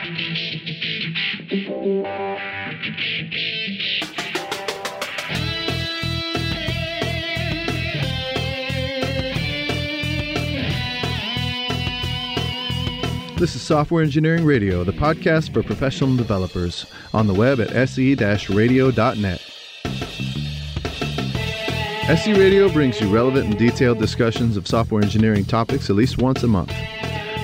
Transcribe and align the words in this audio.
This 0.00 0.14
is 13.56 13.62
Software 13.62 14.04
Engineering 14.04 14.44
Radio, 14.44 14.84
the 14.84 14.92
podcast 14.92 15.52
for 15.52 15.64
professional 15.64 16.16
developers, 16.16 16.86
on 17.12 17.26
the 17.26 17.34
web 17.34 17.60
at 17.60 17.70
se-radio.net. 17.88 19.40
SE 22.08 22.32
Radio 22.34 22.68
brings 22.68 23.00
you 23.00 23.12
relevant 23.12 23.46
and 23.46 23.58
detailed 23.58 23.98
discussions 23.98 24.56
of 24.56 24.68
software 24.68 25.02
engineering 25.02 25.44
topics 25.44 25.90
at 25.90 25.96
least 25.96 26.18
once 26.18 26.44
a 26.44 26.48
month. 26.48 26.72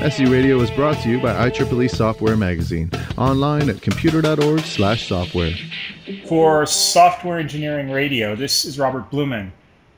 SE 0.04 0.26
Radio 0.26 0.60
is 0.60 0.70
brought 0.70 0.98
to 0.98 1.08
you 1.08 1.18
by 1.18 1.48
IEEE 1.48 1.90
Software 1.90 2.36
Magazine, 2.36 2.90
online 3.16 3.70
at 3.70 3.80
computer.org 3.80 4.60
slash 4.60 5.08
software. 5.08 5.54
For 6.28 6.66
Software 6.66 7.38
Engineering 7.38 7.90
Radio, 7.90 8.36
this 8.36 8.66
is 8.66 8.78
Robert 8.78 9.10
Blumen. 9.10 9.50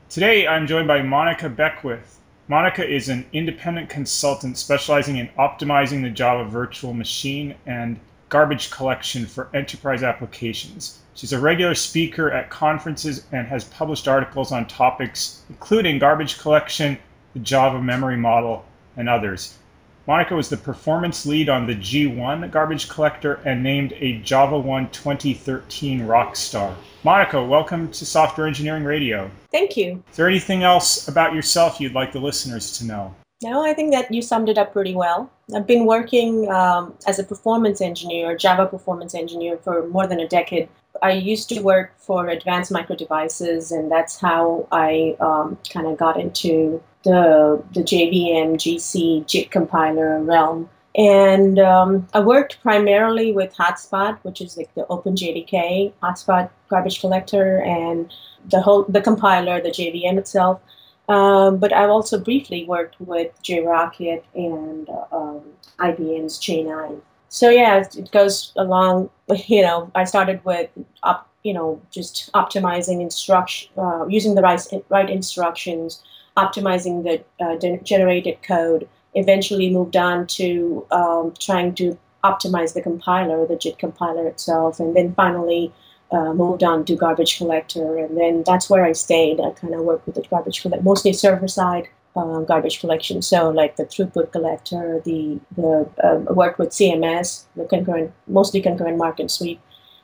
Today 0.09 0.47
I'm 0.47 0.69
joined 0.69 0.87
by 0.87 1.03
Monica 1.03 1.49
Beckwith, 1.49 2.21
Monica 2.49 2.89
is 2.89 3.09
an 3.09 3.27
independent 3.33 3.89
consultant 3.89 4.57
specializing 4.57 5.17
in 5.17 5.29
optimizing 5.37 6.03
the 6.03 6.11
Java 6.11 6.49
virtual 6.49 6.95
machine 6.95 7.57
and 7.67 7.99
garbage 8.29 8.71
collection 8.71 9.27
for 9.27 9.49
enterprise 9.53 10.05
applications. 10.05 11.01
She's 11.17 11.33
a 11.33 11.41
regular 11.41 11.75
speaker 11.75 12.31
at 12.31 12.49
conferences 12.49 13.27
and 13.33 13.49
has 13.49 13.65
published 13.65 14.07
articles 14.07 14.53
on 14.53 14.69
topics 14.69 15.43
including 15.49 15.99
garbage 15.99 16.39
collection, 16.39 16.97
the 17.33 17.41
Java 17.41 17.83
memory 17.83 18.17
model, 18.17 18.65
and 18.97 19.09
others. 19.09 19.59
Monica 20.07 20.37
was 20.37 20.49
the 20.49 20.57
performance 20.57 21.27
lead 21.27 21.49
on 21.49 21.67
the 21.67 21.75
G1 21.75 22.53
garbage 22.53 22.89
collector 22.89 23.41
and 23.45 23.61
named 23.61 23.93
a 23.95 24.21
JavaOne 24.21 24.93
2013 24.93 26.07
rock 26.07 26.37
star. 26.37 26.77
Monica, 27.03 27.43
welcome 27.43 27.91
to 27.91 28.07
Software 28.07 28.47
Engineering 28.47 28.85
Radio. 28.85 29.29
Thank 29.51 29.77
you. 29.77 30.05
Is 30.09 30.17
there 30.17 30.29
anything 30.29 30.63
else 30.63 31.09
about 31.09 31.35
yourself 31.35 31.81
you'd 31.81 31.95
like 31.95 32.13
the 32.13 32.21
listeners 32.21 32.79
to 32.79 32.87
know? 32.87 33.13
No, 33.43 33.65
I 33.65 33.75
think 33.75 33.93
that 33.93 34.13
you 34.15 34.23
summed 34.23 34.49
it 34.49 34.59
up 34.59 34.73
pretty 34.73 34.95
well. 34.95 35.29
I've 35.55 35.67
been 35.67 35.87
working 35.87 36.49
um, 36.53 36.95
as 37.09 37.19
a 37.19 37.25
performance 37.25 37.81
engineer, 37.81 38.37
Java 38.37 38.67
performance 38.67 39.13
engineer, 39.13 39.59
for 39.59 39.89
more 39.89 40.07
than 40.07 40.21
a 40.21 40.29
decade. 40.29 40.69
I 41.03 41.13
used 41.13 41.49
to 41.49 41.61
work 41.61 41.93
for 41.99 42.29
Advanced 42.29 42.71
Micro 42.71 42.95
Devices, 42.95 43.73
and 43.73 43.91
that's 43.91 44.21
how 44.21 44.69
I 44.71 45.17
um, 45.19 45.59
kind 45.69 45.89
of 45.89 45.99
got 45.99 46.19
into 46.19 46.81
the 47.07 47.63
the 47.73 47.83
JVM 47.83 48.57
GC 48.63 49.27
JIT 49.27 49.51
compiler 49.51 50.21
realm. 50.21 50.69
And 50.97 51.59
um, 51.59 52.09
I 52.15 52.21
worked 52.21 52.61
primarily 52.63 53.33
with 53.33 53.55
Hotspot, 53.55 54.19
which 54.23 54.41
is 54.41 54.57
like 54.57 54.75
the 54.75 54.85
OpenJDK 54.85 55.93
Hotspot 56.03 56.51
garbage 56.69 57.01
collector, 57.01 57.61
and 57.61 58.13
the 58.51 58.61
whole 58.61 58.85
the 58.89 59.01
compiler, 59.01 59.61
the 59.61 59.71
JVM 59.71 60.19
itself. 60.19 60.61
Um, 61.09 61.59
but 61.59 61.73
I've 61.73 61.91
also 61.91 62.19
briefly 62.19 62.65
worked 62.65 62.97
with 63.01 63.31
JRockit 63.43 64.23
and 64.35 64.89
um, 65.13 65.43
IBM's 65.79 66.41
J9. 66.41 67.01
So 67.29 67.51
yeah, 67.51 67.85
it 67.97 68.11
goes 68.11 68.53
along. 68.57 69.11
You 69.47 69.63
know, 69.63 69.91
I 69.95 70.05
started 70.05 70.45
with 70.45 70.71
up, 71.03 71.29
you 71.43 71.53
know, 71.53 71.81
just 71.91 72.33
optimizing 72.33 73.01
instruction, 73.01 73.71
uh, 73.77 74.07
using 74.09 74.35
the 74.35 74.43
right 74.43 74.61
right 74.89 75.11
instructions 75.11 76.03
optimizing 76.37 77.03
the 77.03 77.45
uh, 77.45 77.79
generated 77.83 78.43
code. 78.43 78.89
Eventually 79.15 79.71
moved 79.71 79.97
on 79.97 80.27
to 80.27 80.87
um, 80.91 81.35
trying 81.39 81.75
to 81.77 81.99
optimize 82.23 82.75
the 82.75 82.83
compiler, 82.83 83.47
the 83.47 83.57
JIT 83.57 83.79
compiler 83.79 84.27
itself, 84.27 84.79
and 84.79 84.95
then 84.95 85.15
finally 85.15 85.73
uh, 86.13 86.33
moved 86.35 86.63
on 86.63 86.85
to 86.85 86.97
garbage 86.97 87.39
collector. 87.39 87.99
And 87.99 88.17
then 88.17 88.43
that's 88.45 88.69
where 88.69 88.85
I 88.85 88.93
stayed. 88.93 89.41
I 89.41 89.51
kind 89.51 89.75
of 89.75 89.81
worked 89.81 90.07
with 90.07 90.17
the 90.17 90.23
garbage 90.23 90.63
collector, 90.63 90.85
mostly 90.85 91.13
server 91.13 91.49
side. 91.49 91.89
Uh, 92.17 92.41
garbage 92.41 92.81
collection, 92.81 93.21
so 93.21 93.51
like 93.51 93.77
the 93.77 93.85
throughput 93.85 94.33
collector, 94.33 95.03
the 95.05 95.39
the 95.55 95.87
uh, 96.03 96.33
worked 96.33 96.59
with 96.59 96.71
CMS, 96.71 97.45
the 97.57 97.67
concurrent, 97.67 98.11
mostly 98.27 98.63
concurrent 98.63 98.97
mark 98.97 99.21
and 99.21 99.31
sweep, 99.31 99.61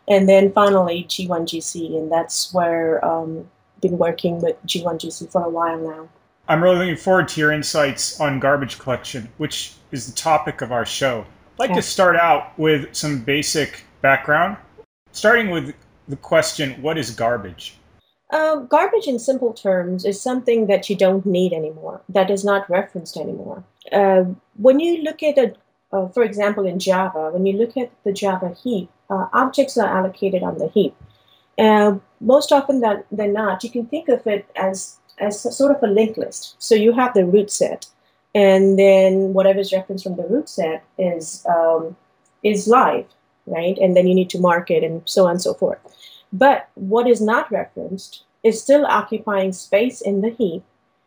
and 0.07 0.29
then 0.29 0.53
finally 0.53 1.05
G1GC, 1.05 1.97
and 1.97 2.13
that's 2.13 2.53
where 2.53 3.03
um, 3.03 3.49
been 3.81 3.99
working 3.99 4.41
with 4.41 4.57
G1GC 4.67 5.33
for 5.33 5.45
a 5.45 5.49
while 5.49 5.79
now. 5.79 6.09
I'm 6.49 6.63
really 6.63 6.79
looking 6.79 6.97
forward 6.97 7.29
to 7.29 7.41
your 7.41 7.53
insights 7.53 8.21
on 8.21 8.41
garbage 8.41 8.79
collection, 8.79 9.29
which 9.39 9.75
is 9.93 10.07
the 10.07 10.13
topic 10.13 10.61
of 10.61 10.73
our 10.73 10.85
show. 10.85 11.25
I'd 11.55 11.69
like 11.69 11.75
to 11.75 11.83
start 11.83 12.17
out 12.17 12.59
with 12.59 12.95
some 12.95 13.21
basic 13.21 13.85
background, 14.01 14.57
starting 15.13 15.51
with 15.51 15.75
the 16.09 16.17
question 16.17 16.83
what 16.83 16.99
is 16.99 17.11
garbage? 17.11 17.77
Uh, 18.31 18.57
garbage, 18.57 19.07
in 19.07 19.19
simple 19.19 19.53
terms, 19.53 20.05
is 20.05 20.21
something 20.21 20.67
that 20.67 20.89
you 20.91 20.97
don't 20.97 21.27
need 21.27 21.53
anymore, 21.53 22.01
that 22.09 22.31
is 22.31 22.45
not 22.45 22.69
referenced 22.69 23.17
anymore. 23.17 23.63
Uh, 23.93 24.25
when 24.57 24.81
you 24.81 25.03
look 25.03 25.23
at 25.23 25.39
a, 25.39 25.55
uh, 25.93 26.09
for 26.09 26.23
example, 26.23 26.67
in 26.67 26.79
Java, 26.79 27.31
when 27.31 27.47
you 27.47 27.57
look 27.57 27.77
at 27.77 27.91
the 28.05 28.13
Java 28.13 28.57
heap, 28.63 28.91
uh, 29.11 29.27
objects 29.33 29.77
are 29.77 29.87
allocated 29.87 30.43
on 30.43 30.59
the 30.59 30.69
heap. 30.69 30.97
Uh, 31.59 31.99
most 32.21 32.51
often 32.51 32.81
than, 32.81 33.05
than 33.13 33.35
not, 33.35 33.63
you 33.63 33.71
can 33.71 33.87
think 33.87 34.09
of 34.09 34.27
it 34.27 34.47
as 34.57 34.99
as 35.23 35.57
sort 35.57 35.75
of 35.75 35.83
a 35.83 35.93
linked 35.93 36.19
list. 36.19 36.57
So 36.59 36.75
you 36.75 36.93
have 36.93 37.15
the 37.15 37.25
root 37.25 37.51
set, 37.51 37.87
and 38.35 38.79
then 38.79 39.33
whatever 39.33 39.61
is 39.61 39.73
referenced 39.73 40.05
from 40.05 40.17
the 40.17 40.27
root 40.27 40.49
set 40.49 40.85
is 40.99 41.47
um, 41.47 41.97
is 42.43 42.67
live, 42.67 43.07
right? 43.47 43.79
And 43.79 43.97
then 43.97 44.07
you 44.07 44.15
need 44.15 44.31
to 44.31 44.41
mark 44.41 44.71
it 44.71 44.83
and 44.83 45.03
so 45.05 45.25
on 45.25 45.33
and 45.33 45.43
so 45.43 45.55
forth. 45.55 45.79
But 46.33 46.69
what 46.75 47.07
is 47.07 47.21
not 47.21 47.51
referenced 47.53 48.25
is 48.43 48.61
still 48.61 48.85
occupying 48.87 49.53
space 49.53 50.01
in 50.01 50.21
the 50.21 50.31
heap, 50.31 50.63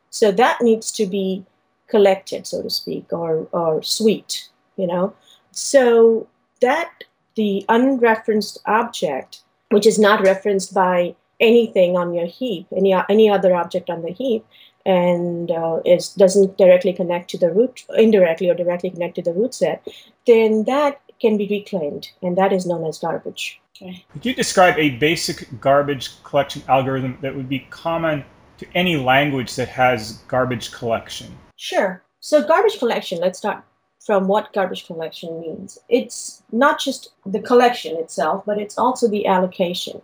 so 0.09 0.31
that 0.31 0.61
needs 0.61 0.91
to 0.93 1.05
be 1.05 1.45
collected, 1.87 2.47
so 2.47 2.61
to 2.61 2.69
speak, 2.69 3.11
or 3.11 3.47
or 3.51 3.83
sweet, 3.83 4.49
you 4.77 4.87
know. 4.87 5.13
So 5.51 6.27
that 6.61 7.03
the 7.35 7.65
unreferenced 7.69 8.57
object, 8.65 9.41
which 9.69 9.85
is 9.85 9.99
not 9.99 10.21
referenced 10.21 10.73
by 10.73 11.15
anything 11.39 11.97
on 11.97 12.13
your 12.13 12.25
heap, 12.25 12.67
any 12.75 12.93
any 13.09 13.29
other 13.29 13.55
object 13.55 13.89
on 13.89 14.01
the 14.01 14.11
heap, 14.11 14.45
and 14.85 15.51
uh, 15.51 15.79
it 15.85 16.09
doesn't 16.17 16.57
directly 16.57 16.93
connect 16.93 17.29
to 17.31 17.37
the 17.37 17.51
root, 17.51 17.85
indirectly 17.95 18.49
or 18.49 18.55
directly 18.55 18.89
connect 18.89 19.15
to 19.15 19.21
the 19.21 19.33
root 19.33 19.53
set, 19.53 19.87
then 20.27 20.63
that 20.65 21.01
can 21.19 21.37
be 21.37 21.47
reclaimed, 21.47 22.09
and 22.21 22.37
that 22.37 22.53
is 22.53 22.65
known 22.65 22.85
as 22.85 22.99
garbage. 22.99 23.59
Okay. 23.75 24.05
Could 24.13 24.25
you 24.25 24.33
describe 24.33 24.77
a 24.77 24.91
basic 24.91 25.59
garbage 25.59 26.23
collection 26.23 26.63
algorithm 26.67 27.17
that 27.21 27.35
would 27.35 27.49
be 27.49 27.59
common 27.69 28.23
to 28.57 28.67
any 28.73 28.95
language 28.95 29.55
that 29.55 29.67
has 29.67 30.13
garbage 30.27 30.71
collection? 30.71 31.37
Sure. 31.57 32.01
So 32.19 32.45
garbage 32.45 32.79
collection, 32.79 33.19
let's 33.19 33.37
start 33.37 33.63
from 33.99 34.27
what 34.27 34.53
garbage 34.53 34.85
collection 34.85 35.41
means. 35.41 35.79
It's 35.89 36.43
not 36.51 36.79
just 36.79 37.09
the 37.25 37.41
collection 37.41 37.97
itself, 37.97 38.43
but 38.45 38.59
it's 38.59 38.77
also 38.77 39.07
the 39.07 39.25
allocation. 39.25 40.01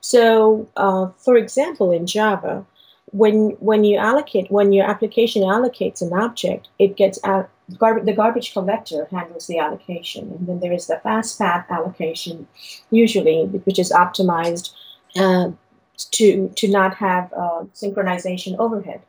So, 0.00 0.68
uh, 0.76 1.08
for 1.18 1.36
example, 1.36 1.90
in 1.90 2.06
Java, 2.06 2.64
when 3.12 3.50
when 3.60 3.84
you 3.84 3.96
allocate 3.96 4.50
when 4.50 4.72
your 4.72 4.88
application 4.88 5.42
allocates 5.42 6.00
an 6.00 6.12
object, 6.12 6.68
it 6.78 6.96
gets 6.96 7.18
gar- 7.78 8.00
the 8.00 8.12
garbage 8.12 8.52
collector 8.52 9.06
handles 9.10 9.46
the 9.46 9.58
allocation, 9.58 10.30
and 10.30 10.46
then 10.46 10.60
there 10.60 10.72
is 10.72 10.86
the 10.86 11.00
fast 11.02 11.38
path 11.38 11.66
allocation, 11.70 12.46
usually 12.90 13.44
which 13.44 13.78
is 13.78 13.92
optimized 13.92 14.72
uh, 15.16 15.50
to 16.12 16.48
to 16.56 16.68
not 16.68 16.94
have 16.94 17.32
uh, 17.32 17.64
synchronization 17.74 18.56
overhead. 18.58 19.02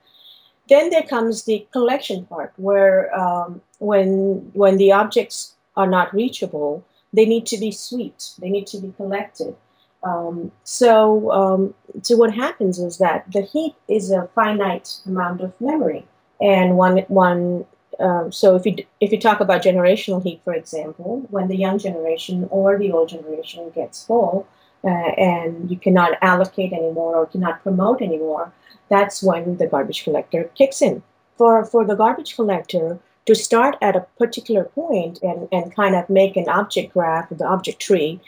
Then 0.67 0.89
there 0.89 1.03
comes 1.03 1.43
the 1.43 1.67
collection 1.71 2.25
part, 2.25 2.53
where 2.57 3.13
um, 3.17 3.61
when 3.79 4.51
when 4.53 4.77
the 4.77 4.91
objects 4.91 5.53
are 5.75 5.87
not 5.87 6.13
reachable, 6.13 6.83
they 7.13 7.25
need 7.25 7.45
to 7.47 7.57
be 7.57 7.71
swept, 7.71 8.39
they 8.41 8.49
need 8.49 8.67
to 8.67 8.79
be 8.79 8.93
collected. 8.97 9.55
Um, 10.03 10.51
so, 10.63 11.31
um, 11.31 11.73
so 12.01 12.17
what 12.17 12.33
happens 12.33 12.79
is 12.79 12.97
that 12.97 13.31
the 13.31 13.41
heap 13.41 13.75
is 13.87 14.11
a 14.11 14.29
finite 14.33 14.97
amount 15.05 15.41
of 15.41 15.53
memory, 15.61 16.05
and 16.41 16.77
one 16.77 16.99
one. 17.07 17.65
Uh, 17.99 18.31
so 18.31 18.55
if 18.55 18.65
you 18.65 18.75
if 18.99 19.11
you 19.11 19.19
talk 19.19 19.41
about 19.41 19.61
generational 19.61 20.23
heap, 20.23 20.43
for 20.43 20.53
example, 20.53 21.25
when 21.29 21.47
the 21.47 21.57
young 21.57 21.77
generation 21.77 22.47
or 22.49 22.77
the 22.77 22.91
old 22.91 23.09
generation 23.09 23.69
gets 23.75 24.03
full, 24.03 24.47
uh, 24.83 24.87
and 24.87 25.69
you 25.69 25.77
cannot 25.77 26.17
allocate 26.21 26.73
anymore 26.73 27.15
or 27.17 27.25
cannot 27.27 27.61
promote 27.61 28.01
anymore, 28.01 28.51
that's 28.89 29.21
when 29.21 29.57
the 29.57 29.67
garbage 29.67 30.03
collector 30.03 30.49
kicks 30.55 30.81
in. 30.81 31.03
For 31.37 31.63
for 31.63 31.85
the 31.85 31.95
garbage 31.95 32.35
collector 32.35 32.99
to 33.25 33.35
start 33.35 33.75
at 33.81 33.95
a 33.95 34.05
particular 34.17 34.63
point 34.63 35.19
and, 35.21 35.47
and 35.51 35.75
kind 35.75 35.95
of 35.95 36.09
make 36.09 36.35
an 36.35 36.49
object 36.49 36.93
graph, 36.93 37.29
the 37.29 37.45
object 37.45 37.79
tree, 37.79 38.19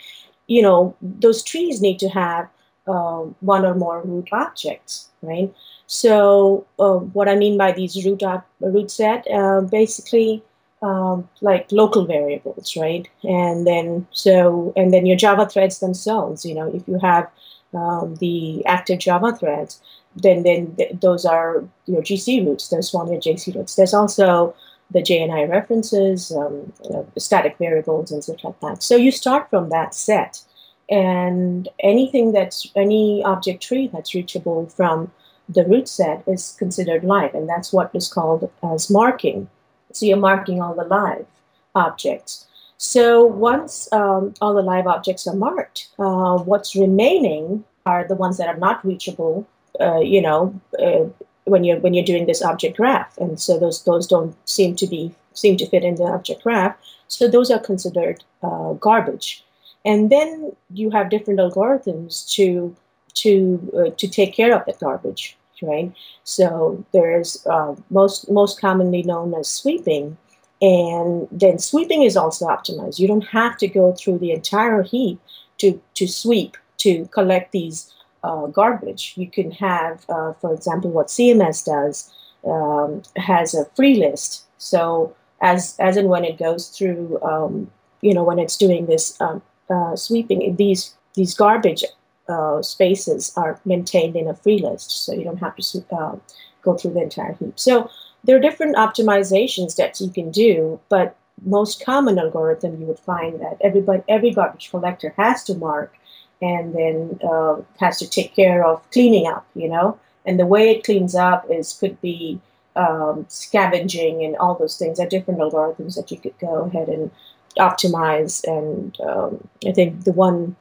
you 0.46 0.62
know, 0.62 0.94
those 1.02 1.42
trees 1.42 1.80
need 1.80 1.98
to 2.00 2.08
have 2.08 2.48
uh, 2.86 3.22
one 3.40 3.64
or 3.64 3.74
more 3.74 4.02
root 4.02 4.28
objects, 4.32 5.08
right? 5.22 5.52
So 5.86 6.66
uh, 6.78 6.96
what 6.96 7.28
I 7.28 7.36
mean 7.36 7.56
by 7.56 7.72
these 7.72 8.04
root 8.04 8.22
op- 8.22 8.46
root 8.60 8.90
set, 8.90 9.26
uh, 9.30 9.62
basically, 9.62 10.42
um, 10.82 11.28
like 11.40 11.70
local 11.72 12.04
variables, 12.04 12.76
right? 12.76 13.08
And 13.22 13.66
then 13.66 14.06
so 14.12 14.72
and 14.76 14.92
then 14.92 15.06
your 15.06 15.16
Java 15.16 15.46
threads 15.46 15.78
themselves. 15.80 16.44
You 16.44 16.54
know, 16.54 16.74
if 16.74 16.86
you 16.86 16.98
have 16.98 17.30
um, 17.72 18.16
the 18.16 18.64
active 18.66 18.98
Java 18.98 19.34
threads, 19.34 19.80
then 20.16 20.42
then 20.42 20.74
th- 20.76 20.92
those 21.00 21.24
are 21.24 21.64
your 21.86 22.02
GC 22.02 22.46
roots. 22.46 22.68
Those 22.68 22.92
one 22.92 23.10
your 23.10 23.20
GC 23.20 23.54
roots. 23.54 23.76
There's 23.76 23.94
also 23.94 24.54
the 24.90 25.00
JNI 25.00 25.48
references, 25.48 26.32
um, 26.32 26.72
static 27.18 27.56
variables, 27.58 28.12
and 28.12 28.22
such 28.22 28.44
like 28.44 28.60
that. 28.60 28.82
So 28.82 28.96
you 28.96 29.10
start 29.10 29.50
from 29.50 29.70
that 29.70 29.94
set, 29.94 30.42
and 30.88 31.68
anything 31.80 32.32
that's 32.32 32.70
any 32.76 33.22
object 33.24 33.62
tree 33.62 33.88
that's 33.92 34.14
reachable 34.14 34.66
from 34.68 35.10
the 35.48 35.64
root 35.64 35.88
set 35.88 36.22
is 36.26 36.56
considered 36.58 37.04
live, 37.04 37.34
and 37.34 37.48
that's 37.48 37.72
what 37.72 37.90
is 37.94 38.08
called 38.08 38.50
as 38.62 38.90
marking. 38.90 39.48
So 39.92 40.06
you're 40.06 40.16
marking 40.16 40.60
all 40.60 40.74
the 40.74 40.84
live 40.84 41.26
objects. 41.74 42.46
So 42.76 43.24
once 43.24 43.90
um, 43.92 44.34
all 44.40 44.54
the 44.54 44.62
live 44.62 44.86
objects 44.86 45.26
are 45.26 45.36
marked, 45.36 45.88
uh, 45.98 46.38
what's 46.38 46.74
remaining 46.74 47.64
are 47.86 48.06
the 48.06 48.14
ones 48.14 48.38
that 48.38 48.48
are 48.48 48.56
not 48.56 48.84
reachable. 48.84 49.46
Uh, 49.80 50.00
you 50.00 50.22
know, 50.22 50.58
uh, 50.78 51.04
when 51.44 51.64
you're 51.64 51.78
when 51.78 51.94
you're 51.94 52.04
doing 52.04 52.26
this 52.26 52.42
object 52.42 52.76
graph, 52.76 53.16
and 53.18 53.40
so 53.40 53.58
those 53.58 53.84
those 53.84 54.06
don't 54.06 54.36
seem 54.48 54.74
to 54.76 54.86
be 54.86 55.14
seem 55.32 55.56
to 55.56 55.66
fit 55.66 55.84
in 55.84 55.96
the 55.96 56.04
object 56.04 56.42
graph. 56.42 56.76
So 57.08 57.28
those 57.28 57.50
are 57.50 57.58
considered 57.58 58.24
uh, 58.42 58.72
garbage. 58.74 59.44
And 59.84 60.10
then 60.10 60.56
you 60.72 60.90
have 60.90 61.10
different 61.10 61.40
algorithms 61.40 62.28
to 62.34 62.74
to 63.14 63.72
uh, 63.76 63.90
to 63.96 64.08
take 64.08 64.34
care 64.34 64.54
of 64.54 64.64
that 64.66 64.80
garbage, 64.80 65.36
right? 65.62 65.92
So 66.24 66.84
there's 66.92 67.46
uh, 67.46 67.74
most 67.90 68.30
most 68.30 68.60
commonly 68.60 69.02
known 69.02 69.34
as 69.34 69.48
sweeping, 69.48 70.16
and 70.62 71.28
then 71.30 71.58
sweeping 71.58 72.02
is 72.02 72.16
also 72.16 72.46
optimized. 72.46 72.98
You 72.98 73.08
don't 73.08 73.28
have 73.28 73.58
to 73.58 73.68
go 73.68 73.92
through 73.92 74.18
the 74.18 74.32
entire 74.32 74.82
heap 74.82 75.20
to 75.58 75.80
to 75.94 76.06
sweep 76.06 76.56
to 76.78 77.06
collect 77.06 77.52
these 77.52 77.92
uh, 78.24 78.46
garbage. 78.46 79.14
You 79.16 79.30
can 79.30 79.50
have, 79.52 80.04
uh, 80.08 80.32
for 80.40 80.52
example, 80.52 80.90
what 80.90 81.08
CMS 81.08 81.64
does 81.64 82.12
um, 82.44 83.02
has 83.16 83.54
a 83.54 83.66
free 83.76 83.96
list. 83.96 84.44
So 84.58 85.14
as 85.40 85.76
as 85.78 85.96
and 85.96 86.08
when 86.08 86.24
it 86.24 86.38
goes 86.38 86.68
through, 86.68 87.20
um, 87.22 87.70
you 88.00 88.14
know, 88.14 88.24
when 88.24 88.38
it's 88.38 88.56
doing 88.56 88.86
this 88.86 89.20
um, 89.20 89.42
uh, 89.70 89.94
sweeping, 89.94 90.56
these 90.56 90.94
these 91.14 91.34
garbage 91.34 91.84
uh, 92.28 92.62
spaces 92.62 93.32
are 93.36 93.60
maintained 93.64 94.16
in 94.16 94.28
a 94.28 94.34
free 94.34 94.58
list, 94.58 94.90
so 95.04 95.12
you 95.12 95.24
don't 95.24 95.44
have 95.46 95.56
to 95.56 95.84
uh, 95.92 96.16
go 96.62 96.76
through 96.76 96.94
the 96.94 97.02
entire 97.02 97.34
heap. 97.34 97.58
So 97.58 97.90
there 98.24 98.36
are 98.36 98.40
different 98.40 98.76
optimizations 98.76 99.76
that 99.76 100.00
you 100.00 100.10
can 100.10 100.30
do, 100.30 100.80
but 100.88 101.16
most 101.44 101.84
common 101.84 102.18
algorithm 102.18 102.80
you 102.80 102.86
would 102.86 102.98
find 103.00 103.40
that 103.40 103.58
everybody 103.60 104.02
every 104.08 104.30
garbage 104.30 104.70
collector 104.70 105.12
has 105.18 105.44
to 105.44 105.54
mark 105.54 105.94
and 106.42 106.74
then 106.74 107.18
uh, 107.28 107.56
has 107.80 107.98
to 107.98 108.08
take 108.08 108.34
care 108.34 108.64
of 108.64 108.88
cleaning 108.90 109.26
up, 109.26 109.46
you 109.54 109.68
know. 109.68 109.98
And 110.26 110.38
the 110.38 110.46
way 110.46 110.70
it 110.70 110.84
cleans 110.84 111.14
up 111.14 111.46
is 111.50 111.72
could 111.72 112.00
be 112.00 112.40
um, 112.76 113.26
scavenging 113.28 114.24
and 114.24 114.36
all 114.36 114.54
those 114.54 114.78
things. 114.78 114.98
Are 114.98 115.06
different 115.06 115.40
algorithms 115.40 115.96
that 115.96 116.10
you 116.10 116.18
could 116.18 116.38
go 116.38 116.64
ahead 116.64 116.88
and 116.88 117.10
optimize. 117.58 118.42
And 118.44 118.98
um, 119.00 119.48
I 119.66 119.72
think 119.72 120.04
the 120.04 120.12
one 120.12 120.56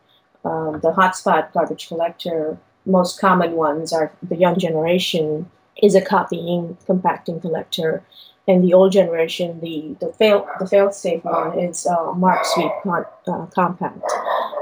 um, 0.45 0.79
the 0.81 0.91
hotspot 0.91 1.53
garbage 1.53 1.87
collector, 1.87 2.57
most 2.85 3.19
common 3.19 3.53
ones 3.53 3.93
are 3.93 4.11
the 4.21 4.35
young 4.35 4.59
generation 4.59 5.49
is 5.81 5.95
a 5.95 6.01
copying 6.01 6.77
compacting 6.85 7.39
collector, 7.39 8.03
and 8.47 8.63
the 8.63 8.73
old 8.73 8.91
generation, 8.91 9.59
the 9.61 9.95
the 9.99 10.11
fail 10.13 10.47
the 10.59 10.67
fail 10.67 10.91
safe 10.91 11.23
one 11.23 11.57
is 11.57 11.87
uh, 11.87 12.11
mark 12.13 12.45
sweep 12.45 12.71
con- 12.83 13.05
uh, 13.27 13.45
compact, 13.47 14.03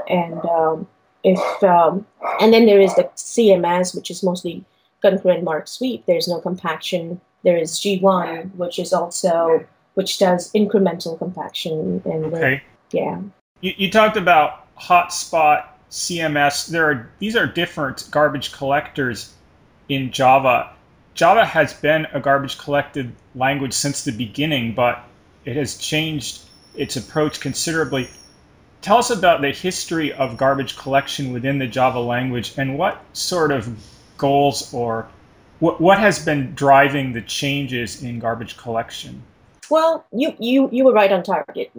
and 0.08 0.38
um, 0.46 0.86
if 1.24 1.62
um, 1.62 2.06
and 2.40 2.52
then 2.52 2.66
there 2.66 2.80
is 2.80 2.94
the 2.94 3.04
CMS, 3.16 3.94
which 3.94 4.10
is 4.10 4.22
mostly 4.22 4.64
concurrent 5.00 5.44
mark 5.44 5.68
sweep. 5.68 6.04
There's 6.06 6.28
no 6.28 6.40
compaction. 6.40 7.20
There 7.44 7.56
is 7.56 7.72
G1, 7.78 8.54
which 8.54 8.78
is 8.78 8.92
also 8.92 9.66
which 9.94 10.18
does 10.18 10.50
incremental 10.52 11.18
compaction 11.18 12.02
and 12.04 12.24
okay. 12.26 12.62
The, 12.90 12.98
yeah. 12.98 13.20
You, 13.60 13.72
you 13.76 13.90
talked 13.90 14.16
about 14.16 14.74
hotspot 14.76 15.66
CMS. 15.90 16.68
There 16.68 16.90
are 16.90 17.10
these 17.18 17.36
are 17.36 17.46
different 17.46 18.08
garbage 18.10 18.52
collectors 18.52 19.34
in 19.88 20.10
Java. 20.10 20.70
Java 21.14 21.44
has 21.44 21.74
been 21.74 22.06
a 22.14 22.20
garbage 22.20 22.58
collected 22.58 23.12
language 23.34 23.74
since 23.74 24.02
the 24.02 24.12
beginning, 24.12 24.74
but 24.74 25.04
it 25.44 25.56
has 25.56 25.76
changed 25.76 26.42
its 26.74 26.96
approach 26.96 27.40
considerably. 27.40 28.08
Tell 28.82 28.98
us 28.98 29.10
about 29.10 29.40
the 29.40 29.52
history 29.52 30.12
of 30.12 30.36
garbage 30.36 30.76
collection 30.76 31.32
within 31.32 31.58
the 31.58 31.68
Java 31.68 32.00
language 32.00 32.54
and 32.58 32.76
what 32.76 33.00
sort 33.12 33.52
of 33.52 33.78
goals 34.18 34.74
or 34.74 35.08
what, 35.60 35.80
what 35.80 36.00
has 36.00 36.24
been 36.24 36.52
driving 36.54 37.12
the 37.12 37.22
changes 37.22 38.02
in 38.02 38.18
garbage 38.18 38.56
collection? 38.56 39.22
Well, 39.70 40.04
you, 40.12 40.34
you, 40.40 40.68
you 40.72 40.84
were 40.84 40.92
right 40.92 41.12
on 41.12 41.22
target. 41.22 41.70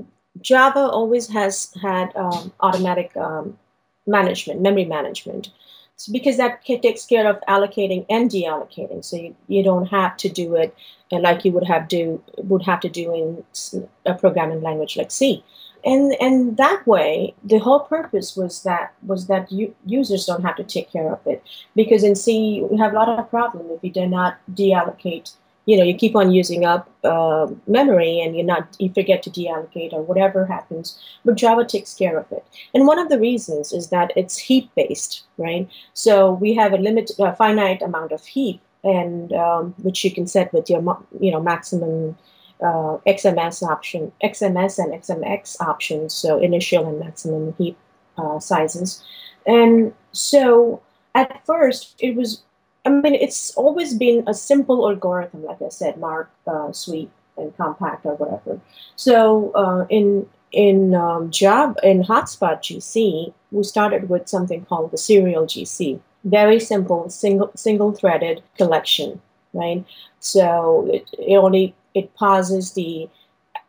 Java 0.41 0.79
always 0.79 1.27
has 1.27 1.73
had 1.81 2.15
um, 2.15 2.53
automatic 2.61 3.15
um, 3.17 3.59
management, 4.07 4.61
memory 4.61 4.85
management. 4.85 5.51
So 5.97 6.11
because 6.11 6.37
that 6.37 6.63
takes 6.65 7.05
care 7.05 7.27
of 7.29 7.39
allocating 7.49 8.05
and 8.09 8.29
deallocating, 8.31 9.03
so 9.03 9.17
you, 9.17 9.35
you 9.47 9.61
don't 9.61 9.87
have 9.87 10.15
to 10.17 10.29
do 10.29 10.55
it 10.55 10.73
uh, 11.11 11.19
like 11.19 11.45
you 11.45 11.51
would 11.51 11.65
have 11.65 11.87
do 11.87 12.23
would 12.37 12.63
have 12.63 12.79
to 12.79 12.89
do 12.89 13.13
in 13.13 13.79
a 14.05 14.13
programming 14.15 14.61
language 14.61 14.97
like 14.97 15.11
C. 15.11 15.43
And 15.85 16.15
and 16.21 16.57
that 16.57 16.85
way, 16.87 17.33
the 17.43 17.57
whole 17.57 17.81
purpose 17.81 18.37
was 18.37 18.63
that 18.63 18.93
was 19.05 19.27
that 19.27 19.51
you, 19.51 19.75
users 19.85 20.25
don't 20.25 20.43
have 20.43 20.55
to 20.55 20.63
take 20.63 20.91
care 20.91 21.11
of 21.11 21.19
it. 21.25 21.43
Because 21.75 22.03
in 22.03 22.15
C 22.15 22.65
we 22.69 22.77
have 22.77 22.93
a 22.93 22.95
lot 22.95 23.09
of 23.09 23.29
problem 23.29 23.69
if 23.71 23.83
you 23.83 23.91
do 23.91 24.07
not 24.07 24.37
deallocate 24.53 25.33
you 25.65 25.77
know 25.77 25.83
you 25.83 25.95
keep 25.95 26.15
on 26.15 26.31
using 26.31 26.65
up 26.65 26.89
uh, 27.03 27.47
memory 27.67 28.19
and 28.19 28.35
you're 28.35 28.45
not 28.45 28.75
you 28.79 28.91
forget 28.93 29.23
to 29.23 29.29
deallocate 29.29 29.93
or 29.93 30.01
whatever 30.01 30.45
happens 30.45 30.99
but 31.25 31.35
java 31.35 31.65
takes 31.65 31.93
care 31.93 32.17
of 32.17 32.31
it. 32.31 32.45
And 32.73 32.87
one 32.87 32.99
of 32.99 33.09
the 33.09 33.19
reasons 33.19 33.71
is 33.71 33.89
that 33.89 34.11
it's 34.15 34.37
heap 34.37 34.69
based 34.75 35.23
right? 35.37 35.67
So 35.93 36.33
we 36.33 36.53
have 36.55 36.73
a 36.73 36.77
limit 36.77 37.11
a 37.19 37.35
finite 37.35 37.81
amount 37.81 38.11
of 38.11 38.25
heap 38.25 38.61
and 38.83 39.31
um, 39.33 39.73
which 39.81 40.03
you 40.03 40.11
can 40.11 40.27
set 40.27 40.53
with 40.53 40.69
your 40.69 40.81
you 41.19 41.31
know 41.31 41.41
maximum 41.41 42.17
uh, 42.63 42.97
xms 43.07 43.61
option 43.63 44.11
xms 44.23 44.79
and 44.79 44.93
xmx 45.01 45.59
options 45.61 46.13
so 46.13 46.39
initial 46.39 46.87
and 46.87 46.99
maximum 46.99 47.53
heap 47.57 47.77
uh, 48.17 48.39
sizes 48.39 49.03
and 49.45 49.93
so 50.11 50.81
at 51.15 51.45
first 51.45 51.95
it 51.99 52.15
was 52.15 52.43
I 52.85 52.89
mean, 52.89 53.15
it's 53.15 53.55
always 53.55 53.93
been 53.93 54.23
a 54.27 54.33
simple 54.33 54.89
algorithm, 54.89 55.45
like 55.45 55.61
I 55.61 55.69
said, 55.69 55.97
mark, 55.97 56.29
uh, 56.45 56.71
sweep, 56.73 57.09
and 57.37 57.55
compact 57.55 58.05
or 58.05 58.15
whatever. 58.15 58.59
So 58.95 59.51
uh, 59.53 59.85
in 59.89 60.27
in 60.51 60.93
um, 60.93 61.31
job 61.31 61.77
in 61.81 62.03
hotspot 62.03 62.59
GC, 62.59 63.33
we 63.51 63.63
started 63.63 64.09
with 64.09 64.27
something 64.27 64.65
called 64.65 64.91
the 64.91 64.97
serial 64.97 65.45
GC. 65.45 65.99
Very 66.25 66.59
simple, 66.59 67.09
single 67.09 67.51
single 67.55 67.93
threaded 67.93 68.43
collection, 68.57 69.21
right? 69.53 69.83
So 70.19 70.89
it, 70.91 71.09
it 71.17 71.37
only 71.37 71.75
it 71.93 72.13
pauses 72.15 72.73
the 72.73 73.09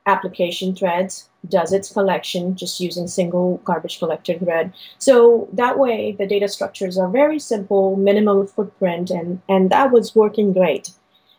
application 0.07 0.75
threads 0.75 1.29
does 1.49 1.73
its 1.73 1.93
collection 1.93 2.55
just 2.57 2.81
using 2.81 3.07
single 3.07 3.59
garbage 3.65 3.99
collector 3.99 4.39
thread. 4.39 4.73
So 4.99 5.49
that 5.53 5.79
way 5.79 6.13
the 6.19 6.27
data 6.27 6.49
structures 6.49 6.99
are 6.99 7.09
very 7.09 7.39
simple, 7.39 7.97
minimal 7.97 8.47
footprint, 8.47 9.11
and, 9.11 9.41
and 9.49 9.71
that 9.71 9.93
was 9.93 10.15
working 10.15 10.53
great. 10.53 10.91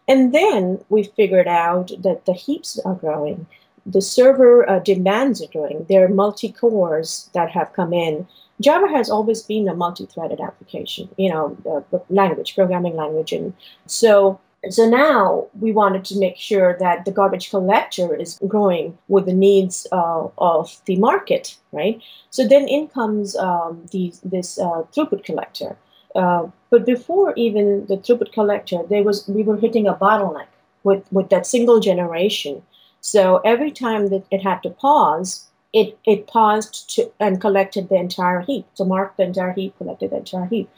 And 0.08 0.34
then 0.34 0.84
we 0.90 1.04
figured 1.04 1.48
out 1.48 1.92
that 2.00 2.26
the 2.26 2.34
heaps 2.34 2.80
are 2.86 2.96
growing. 2.96 3.48
The 3.86 4.02
server 4.02 4.68
uh, 4.68 4.80
demands 4.80 5.44
are 5.44 5.52
growing. 5.52 5.86
There 5.90 6.06
are 6.06 6.10
multi-cores 6.10 7.30
that 7.34 7.52
have 7.52 7.74
come 7.74 7.94
in. 7.94 8.28
Java 8.62 8.88
has 8.88 9.10
always 9.10 9.44
been 9.44 9.68
a 9.68 9.76
multi-threaded 9.76 10.40
application, 10.40 11.10
you 11.18 11.30
know, 11.30 11.58
uh, 11.70 12.00
language, 12.10 12.56
programming 12.56 12.96
language. 12.96 13.32
And 13.32 13.54
so 13.86 14.40
so 14.70 14.88
now 14.90 15.48
we 15.60 15.72
wanted 15.72 16.06
to 16.06 16.20
make 16.20 16.38
sure 16.38 16.78
that 16.80 17.06
the 17.06 17.12
garbage 17.12 17.50
collector 17.50 18.16
is 18.16 18.40
growing 18.48 18.98
with 19.08 19.26
the 19.26 19.34
needs 19.34 19.86
uh, 19.92 20.28
of 20.38 20.82
the 20.86 20.96
market, 20.98 21.58
right? 21.72 22.02
So 22.30 22.48
then 22.48 22.68
in 22.68 22.88
comes 22.88 23.36
um, 23.36 23.86
the, 23.92 24.14
this 24.24 24.60
uh, 24.60 24.84
throughput 24.94 25.24
collector. 25.24 25.78
Uh, 26.16 26.48
but 26.70 26.86
before 26.86 27.34
even 27.36 27.86
the 27.88 27.98
throughput 27.98 28.32
collector, 28.32 28.80
there 28.90 29.04
was 29.04 29.28
we 29.28 29.44
were 29.44 29.58
hitting 29.58 29.88
a 29.88 29.94
bottleneck 29.94 30.48
with, 30.84 31.04
with 31.12 31.30
that 31.30 31.46
single 31.46 31.80
generation. 31.80 32.62
So 33.02 33.38
every 33.40 33.72
time 33.72 34.10
that 34.10 34.26
it 34.32 34.42
had 34.42 34.64
to 34.64 34.70
pause, 34.70 35.48
it, 35.74 35.98
it 36.06 36.28
paused 36.28 36.90
to, 36.96 37.12
and 37.20 37.42
collected 37.42 37.90
the 37.90 37.96
entire 37.96 38.42
heap. 38.42 38.66
So 38.76 38.86
marked 38.86 39.18
the 39.18 39.24
entire 39.24 39.52
heap, 39.52 39.78
collected 39.78 40.12
the 40.12 40.18
entire 40.18 40.46
heap. 40.46 40.70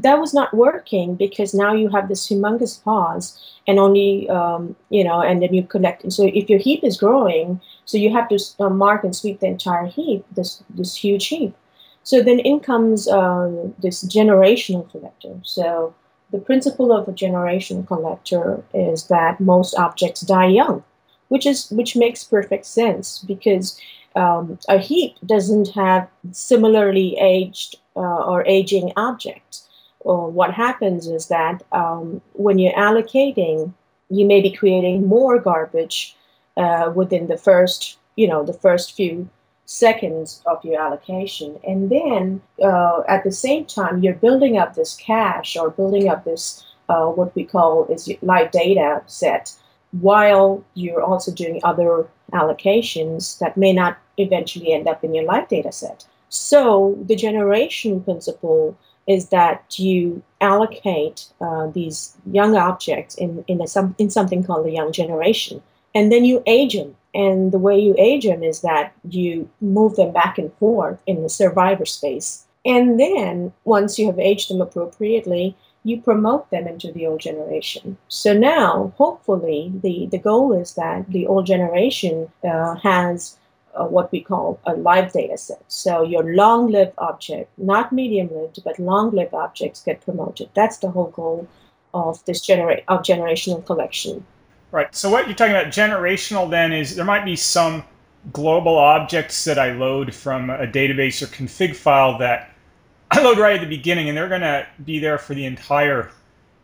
That 0.00 0.18
was 0.18 0.34
not 0.34 0.54
working 0.54 1.14
because 1.14 1.54
now 1.54 1.72
you 1.72 1.88
have 1.88 2.08
this 2.08 2.28
humongous 2.28 2.82
pause 2.82 3.38
and 3.66 3.78
only 3.78 4.28
um, 4.28 4.76
you 4.90 5.02
know 5.02 5.20
and 5.20 5.42
then 5.42 5.54
you 5.54 5.62
collect 5.62 6.10
so 6.12 6.24
if 6.24 6.48
your 6.50 6.58
heap 6.58 6.84
is 6.84 6.96
growing 6.96 7.60
so 7.84 7.96
you 7.98 8.12
have 8.12 8.28
to 8.28 8.38
uh, 8.60 8.68
mark 8.68 9.04
and 9.04 9.14
sweep 9.14 9.40
the 9.40 9.46
entire 9.46 9.86
heap 9.86 10.24
this 10.34 10.62
this 10.70 10.94
huge 10.94 11.26
heap. 11.28 11.54
So 12.02 12.22
then 12.22 12.38
in 12.38 12.60
comes 12.60 13.08
um, 13.08 13.74
this 13.82 14.04
generational 14.04 14.88
collector. 14.90 15.40
So 15.42 15.92
the 16.30 16.38
principle 16.38 16.92
of 16.92 17.08
a 17.08 17.12
generational 17.12 17.84
collector 17.84 18.62
is 18.72 19.08
that 19.08 19.40
most 19.40 19.74
objects 19.76 20.20
die 20.20 20.46
young 20.46 20.84
which 21.28 21.46
is 21.46 21.70
which 21.70 21.96
makes 21.96 22.24
perfect 22.24 22.66
sense 22.66 23.24
because 23.26 23.80
um, 24.14 24.58
a 24.68 24.78
heap 24.78 25.16
doesn't 25.26 25.68
have 25.68 26.08
similarly 26.32 27.16
aged 27.18 27.76
uh, 27.96 28.24
or 28.24 28.46
aging 28.46 28.92
objects 28.96 29.65
what 30.14 30.54
happens 30.54 31.08
is 31.08 31.28
that 31.28 31.62
um, 31.72 32.20
when 32.34 32.58
you're 32.58 32.72
allocating, 32.74 33.72
you 34.08 34.24
may 34.24 34.40
be 34.40 34.50
creating 34.50 35.06
more 35.06 35.38
garbage 35.38 36.16
uh, 36.56 36.92
within 36.94 37.26
the 37.26 37.36
first, 37.36 37.98
you 38.14 38.28
know, 38.28 38.44
the 38.44 38.52
first 38.52 38.94
few 38.94 39.28
seconds 39.64 40.42
of 40.46 40.64
your 40.64 40.80
allocation, 40.80 41.58
and 41.66 41.90
then 41.90 42.40
uh, 42.62 43.02
at 43.08 43.24
the 43.24 43.32
same 43.32 43.64
time 43.64 44.00
you're 44.00 44.14
building 44.14 44.56
up 44.56 44.74
this 44.74 44.94
cache 44.94 45.56
or 45.56 45.70
building 45.70 46.08
up 46.08 46.24
this 46.24 46.64
uh, 46.88 47.06
what 47.06 47.34
we 47.34 47.44
call 47.44 47.84
is 47.86 48.08
live 48.22 48.52
data 48.52 49.02
set, 49.06 49.52
while 49.90 50.62
you're 50.74 51.02
also 51.02 51.32
doing 51.32 51.60
other 51.64 52.06
allocations 52.32 53.40
that 53.40 53.56
may 53.56 53.72
not 53.72 53.98
eventually 54.18 54.72
end 54.72 54.86
up 54.86 55.02
in 55.02 55.12
your 55.12 55.24
live 55.24 55.48
data 55.48 55.72
set. 55.72 56.06
So 56.28 56.96
the 57.04 57.16
generation 57.16 58.02
principle 58.02 58.76
is 59.06 59.28
that 59.28 59.78
you 59.78 60.22
allocate 60.40 61.26
uh, 61.40 61.66
these 61.68 62.16
young 62.30 62.56
objects 62.56 63.14
in 63.14 63.44
in, 63.46 63.60
a, 63.60 63.66
some, 63.66 63.94
in 63.98 64.10
something 64.10 64.44
called 64.44 64.66
the 64.66 64.72
young 64.72 64.92
generation, 64.92 65.62
and 65.94 66.10
then 66.10 66.24
you 66.24 66.42
age 66.46 66.74
them. 66.74 66.96
And 67.14 67.50
the 67.50 67.58
way 67.58 67.78
you 67.78 67.94
age 67.96 68.26
them 68.26 68.42
is 68.42 68.60
that 68.60 68.92
you 69.08 69.48
move 69.60 69.96
them 69.96 70.12
back 70.12 70.36
and 70.36 70.52
forth 70.58 71.00
in 71.06 71.22
the 71.22 71.30
survivor 71.30 71.86
space. 71.86 72.44
And 72.66 73.00
then 73.00 73.52
once 73.64 73.98
you 73.98 74.06
have 74.06 74.18
aged 74.18 74.50
them 74.50 74.60
appropriately, 74.60 75.56
you 75.84 76.00
promote 76.02 76.50
them 76.50 76.66
into 76.66 76.90
the 76.92 77.06
old 77.06 77.20
generation. 77.20 77.96
So 78.08 78.36
now, 78.36 78.92
hopefully, 78.98 79.72
the, 79.82 80.08
the 80.10 80.18
goal 80.18 80.52
is 80.52 80.74
that 80.74 81.08
the 81.08 81.26
old 81.28 81.46
generation 81.46 82.28
uh, 82.44 82.74
has 82.74 83.38
uh, 83.76 83.84
what 83.84 84.10
we 84.10 84.20
call 84.20 84.58
a 84.66 84.74
live 84.74 85.12
data 85.12 85.36
set. 85.36 85.62
So 85.68 86.02
your 86.02 86.34
long-lived 86.34 86.94
object, 86.98 87.50
not 87.58 87.92
medium-lived, 87.92 88.62
but 88.64 88.78
long-lived 88.78 89.34
objects 89.34 89.82
get 89.82 90.00
promoted. 90.00 90.48
That's 90.54 90.78
the 90.78 90.90
whole 90.90 91.10
goal 91.10 91.46
of 91.94 92.24
this 92.24 92.40
genera- 92.40 92.82
of 92.88 93.02
generational 93.02 93.64
collection. 93.64 94.24
Right. 94.72 94.94
So 94.94 95.10
what 95.10 95.26
you're 95.26 95.36
talking 95.36 95.54
about 95.54 95.66
generational 95.66 96.50
then 96.50 96.72
is 96.72 96.96
there 96.96 97.04
might 97.04 97.24
be 97.24 97.36
some 97.36 97.84
global 98.32 98.76
objects 98.76 99.44
that 99.44 99.58
I 99.58 99.72
load 99.72 100.12
from 100.14 100.50
a 100.50 100.66
database 100.66 101.22
or 101.22 101.26
config 101.26 101.76
file 101.76 102.18
that 102.18 102.50
I 103.10 103.22
load 103.22 103.38
right 103.38 103.54
at 103.54 103.60
the 103.60 103.68
beginning, 103.68 104.08
and 104.08 104.16
they're 104.16 104.28
going 104.28 104.40
to 104.40 104.66
be 104.84 104.98
there 104.98 105.18
for 105.18 105.34
the 105.34 105.44
entire 105.44 106.10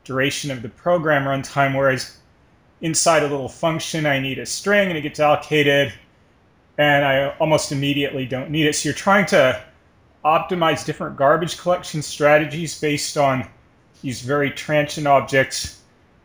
duration 0.04 0.50
of 0.50 0.62
the 0.62 0.69
program 0.69 1.25
runtime. 1.25 1.76
Whereas 1.76 2.19
inside 2.81 3.23
a 3.23 3.28
little 3.28 3.49
function, 3.49 4.07
I 4.07 4.19
need 4.19 4.38
a 4.38 4.47
string, 4.47 4.88
and 4.88 4.99
it 4.99 5.02
gets 5.02 5.21
allocated 5.21 5.92
and 6.79 7.05
I 7.05 7.29
almost 7.38 7.73
immediately 7.73 8.26
don't 8.26 8.50
need 8.50 8.67
it. 8.67 8.75
So 8.75 8.88
you're 8.88 8.95
trying 8.95 9.26
to 9.26 9.62
optimize 10.25 10.85
different 10.85 11.17
garbage 11.17 11.59
collection 11.59 12.02
strategies 12.02 12.79
based 12.81 13.17
on 13.17 13.49
these 14.02 14.21
very 14.21 14.50
transient 14.50 15.07
objects 15.07 15.81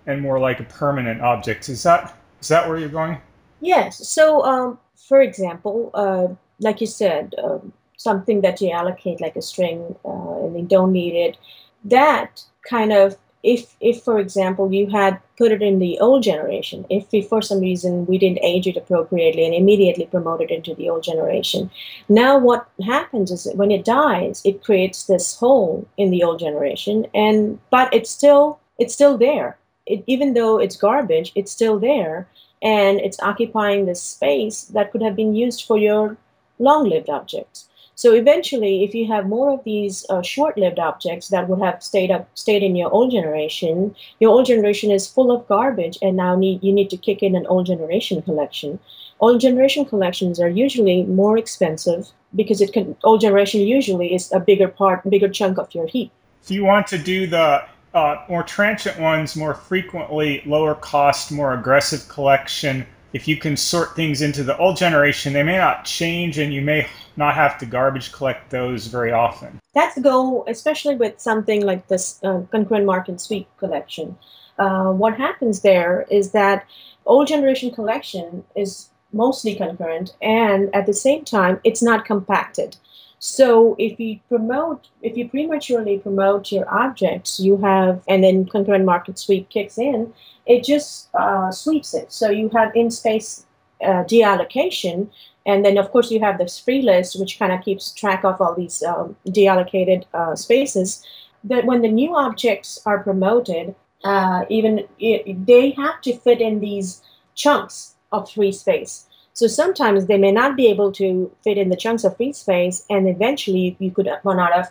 and 0.05 0.21
more 0.21 0.39
like 0.39 0.59
a 0.59 0.63
permanent 0.63 1.21
objects. 1.21 1.69
Is 1.69 1.83
that 1.83 2.15
is 2.41 2.47
that 2.47 2.67
where 2.67 2.77
you're 2.77 2.89
going? 2.89 3.17
Yes. 3.61 4.07
So, 4.07 4.43
um, 4.43 4.79
for 4.95 5.21
example, 5.21 5.91
uh, 5.93 6.27
like 6.59 6.79
you 6.81 6.87
said, 6.87 7.33
uh, 7.43 7.59
something 7.97 8.41
that 8.41 8.61
you 8.61 8.71
allocate 8.71 9.19
like 9.19 9.35
a 9.35 9.41
string 9.41 9.95
uh, 10.05 10.45
and 10.45 10.57
you 10.57 10.65
don't 10.65 10.91
need 10.91 11.15
it, 11.15 11.37
that 11.85 12.43
kind 12.69 12.93
of 12.93 13.17
if 13.47 13.75
if 13.79 14.03
for 14.03 14.19
example 14.19 14.73
you 14.73 14.85
had 14.89 15.19
put 15.37 15.53
it 15.53 15.61
in 15.61 15.79
the 15.79 15.97
old 15.99 16.21
generation 16.21 16.85
if 16.89 17.09
we, 17.11 17.21
for 17.21 17.41
some 17.41 17.61
reason 17.61 18.05
we 18.05 18.17
didn't 18.17 18.43
age 18.43 18.67
it 18.67 18.75
appropriately 18.75 19.45
and 19.45 19.55
immediately 19.55 20.05
promote 20.05 20.41
it 20.41 20.51
into 20.51 20.75
the 20.75 20.89
old 20.89 21.01
generation 21.01 21.69
now 22.09 22.37
what 22.37 22.67
happens 22.85 23.31
is 23.31 23.45
that 23.45 23.55
when 23.55 23.71
it 23.71 23.85
dies 23.85 24.41
it 24.43 24.63
creates 24.63 25.05
this 25.05 25.37
hole 25.37 25.87
in 25.95 26.11
the 26.11 26.23
old 26.23 26.39
generation 26.39 27.05
and 27.13 27.57
but 27.69 27.93
it's 27.93 28.09
still 28.09 28.59
it's 28.79 28.93
still 28.93 29.17
there. 29.17 29.57
It, 29.85 30.03
even 30.05 30.33
though 30.33 30.59
it's 30.59 30.75
garbage 30.75 31.31
it's 31.35 31.51
still 31.51 31.79
there 31.79 32.27
and 32.61 32.99
it's 32.99 33.19
occupying 33.21 33.85
this 33.85 34.01
space 34.01 34.63
that 34.75 34.91
could 34.91 35.01
have 35.01 35.15
been 35.15 35.35
used 35.35 35.65
for 35.65 35.77
your 35.77 36.17
long-lived 36.59 37.09
objects 37.09 37.66
so 37.97 38.13
eventually, 38.13 38.83
if 38.83 38.93
you 38.93 39.07
have 39.07 39.25
more 39.25 39.51
of 39.51 39.63
these 39.63 40.05
uh, 40.11 40.21
short-lived 40.21 40.77
objects 40.77 41.29
that 41.29 41.49
would 41.49 41.59
have 41.65 41.81
stayed 41.81 42.11
up, 42.11 42.29
stayed 42.35 42.61
in 42.61 42.75
your 42.75 42.91
old 42.91 43.09
generation, 43.11 43.95
your 44.19 44.29
old 44.29 44.45
generation 44.45 44.91
is 44.91 45.07
full 45.07 45.31
of 45.31 45.47
garbage, 45.47 45.97
and 46.03 46.15
now 46.15 46.35
need 46.35 46.63
you 46.63 46.71
need 46.71 46.91
to 46.91 46.97
kick 46.97 47.23
in 47.23 47.35
an 47.35 47.47
old 47.47 47.65
generation 47.65 48.21
collection. 48.21 48.77
Old 49.19 49.41
generation 49.41 49.83
collections 49.83 50.39
are 50.39 50.47
usually 50.47 51.05
more 51.05 51.39
expensive 51.39 52.11
because 52.35 52.61
it 52.61 52.71
can 52.71 52.95
old 53.03 53.19
generation 53.19 53.61
usually 53.61 54.13
is 54.13 54.31
a 54.31 54.39
bigger 54.39 54.67
part, 54.67 55.01
bigger 55.09 55.27
chunk 55.27 55.57
of 55.57 55.73
your 55.73 55.87
heap. 55.87 56.11
So 56.41 56.53
you 56.53 56.65
want 56.65 56.85
to 56.87 56.99
do 56.99 57.25
the 57.25 57.63
uh, 57.95 58.23
more 58.29 58.43
transient 58.43 58.99
ones 58.99 59.35
more 59.35 59.55
frequently, 59.55 60.43
lower 60.45 60.75
cost, 60.75 61.31
more 61.31 61.55
aggressive 61.55 62.07
collection 62.09 62.85
if 63.17 63.27
you 63.27 63.35
can 63.35 63.57
sort 63.57 63.95
things 63.95 64.21
into 64.21 64.43
the 64.43 64.55
old 64.59 64.77
generation, 64.77 65.33
they 65.33 65.41
may 65.41 65.57
not 65.57 65.85
change 65.85 66.37
and 66.37 66.53
you 66.53 66.61
may 66.61 66.87
not 67.15 67.33
have 67.33 67.57
to 67.57 67.65
garbage 67.65 68.11
collect 68.11 68.51
those 68.51 68.85
very 68.85 69.11
often. 69.11 69.59
That's 69.73 69.95
the 69.95 70.01
goal, 70.01 70.45
especially 70.47 70.95
with 70.95 71.19
something 71.19 71.65
like 71.65 71.87
this 71.87 72.23
uh, 72.23 72.41
concurrent 72.51 72.85
mark 72.85 73.07
and 73.07 73.19
sweep 73.19 73.47
collection. 73.57 74.15
Uh, 74.59 74.91
what 74.91 75.17
happens 75.17 75.61
there 75.61 76.05
is 76.11 76.31
that 76.31 76.67
old 77.07 77.27
generation 77.27 77.71
collection 77.71 78.43
is 78.55 78.89
mostly 79.13 79.55
concurrent 79.55 80.15
and 80.21 80.69
at 80.75 80.85
the 80.85 80.93
same 80.93 81.25
time 81.25 81.59
it's 81.63 81.81
not 81.81 82.05
compacted. 82.05 82.77
So 83.19 83.75
if 83.79 83.99
you 83.99 84.19
promote, 84.27 84.89
if 85.01 85.17
you 85.17 85.27
prematurely 85.27 85.97
promote 85.97 86.51
your 86.51 86.71
objects, 86.71 87.39
you 87.39 87.57
have, 87.57 88.03
and 88.07 88.23
then 88.23 88.45
concurrent 88.45 88.85
mark 88.85 89.07
and 89.07 89.17
sweep 89.17 89.49
kicks 89.49 89.77
in, 89.77 90.13
it 90.45 90.63
just 90.63 91.09
uh, 91.15 91.51
sweeps 91.51 91.93
it. 91.93 92.11
So 92.11 92.29
you 92.29 92.49
have 92.49 92.75
in 92.75 92.91
space 92.91 93.45
uh, 93.83 94.03
deallocation, 94.03 95.09
and 95.45 95.65
then 95.65 95.77
of 95.77 95.91
course 95.91 96.11
you 96.11 96.19
have 96.19 96.37
this 96.37 96.59
free 96.59 96.81
list, 96.81 97.19
which 97.19 97.39
kind 97.39 97.51
of 97.51 97.63
keeps 97.63 97.91
track 97.91 98.23
of 98.23 98.39
all 98.39 98.53
these 98.53 98.83
um, 98.83 99.15
deallocated 99.27 100.05
uh, 100.13 100.35
spaces. 100.35 101.03
That 101.43 101.65
when 101.65 101.81
the 101.81 101.91
new 101.91 102.15
objects 102.15 102.79
are 102.85 103.03
promoted, 103.03 103.73
uh, 104.03 104.45
even 104.49 104.87
it, 104.99 105.45
they 105.45 105.71
have 105.71 106.01
to 106.01 106.17
fit 106.17 106.39
in 106.39 106.59
these 106.59 107.01
chunks 107.33 107.95
of 108.11 108.29
free 108.31 108.51
space. 108.51 109.06
So 109.37 109.45
sometimes 109.45 110.07
they 110.07 110.17
may 110.17 110.31
not 110.31 110.57
be 110.57 110.65
able 110.65 110.91
to 110.93 111.31
fit 111.43 111.59
in 111.59 111.69
the 111.69 111.75
chunks 111.75 112.03
of 112.03 112.17
free 112.17 112.33
space, 112.33 112.83
and 112.89 113.07
eventually 113.07 113.77
you 113.77 113.91
could 113.91 114.09
run 114.23 114.39
out 114.39 114.51
of 114.51 114.65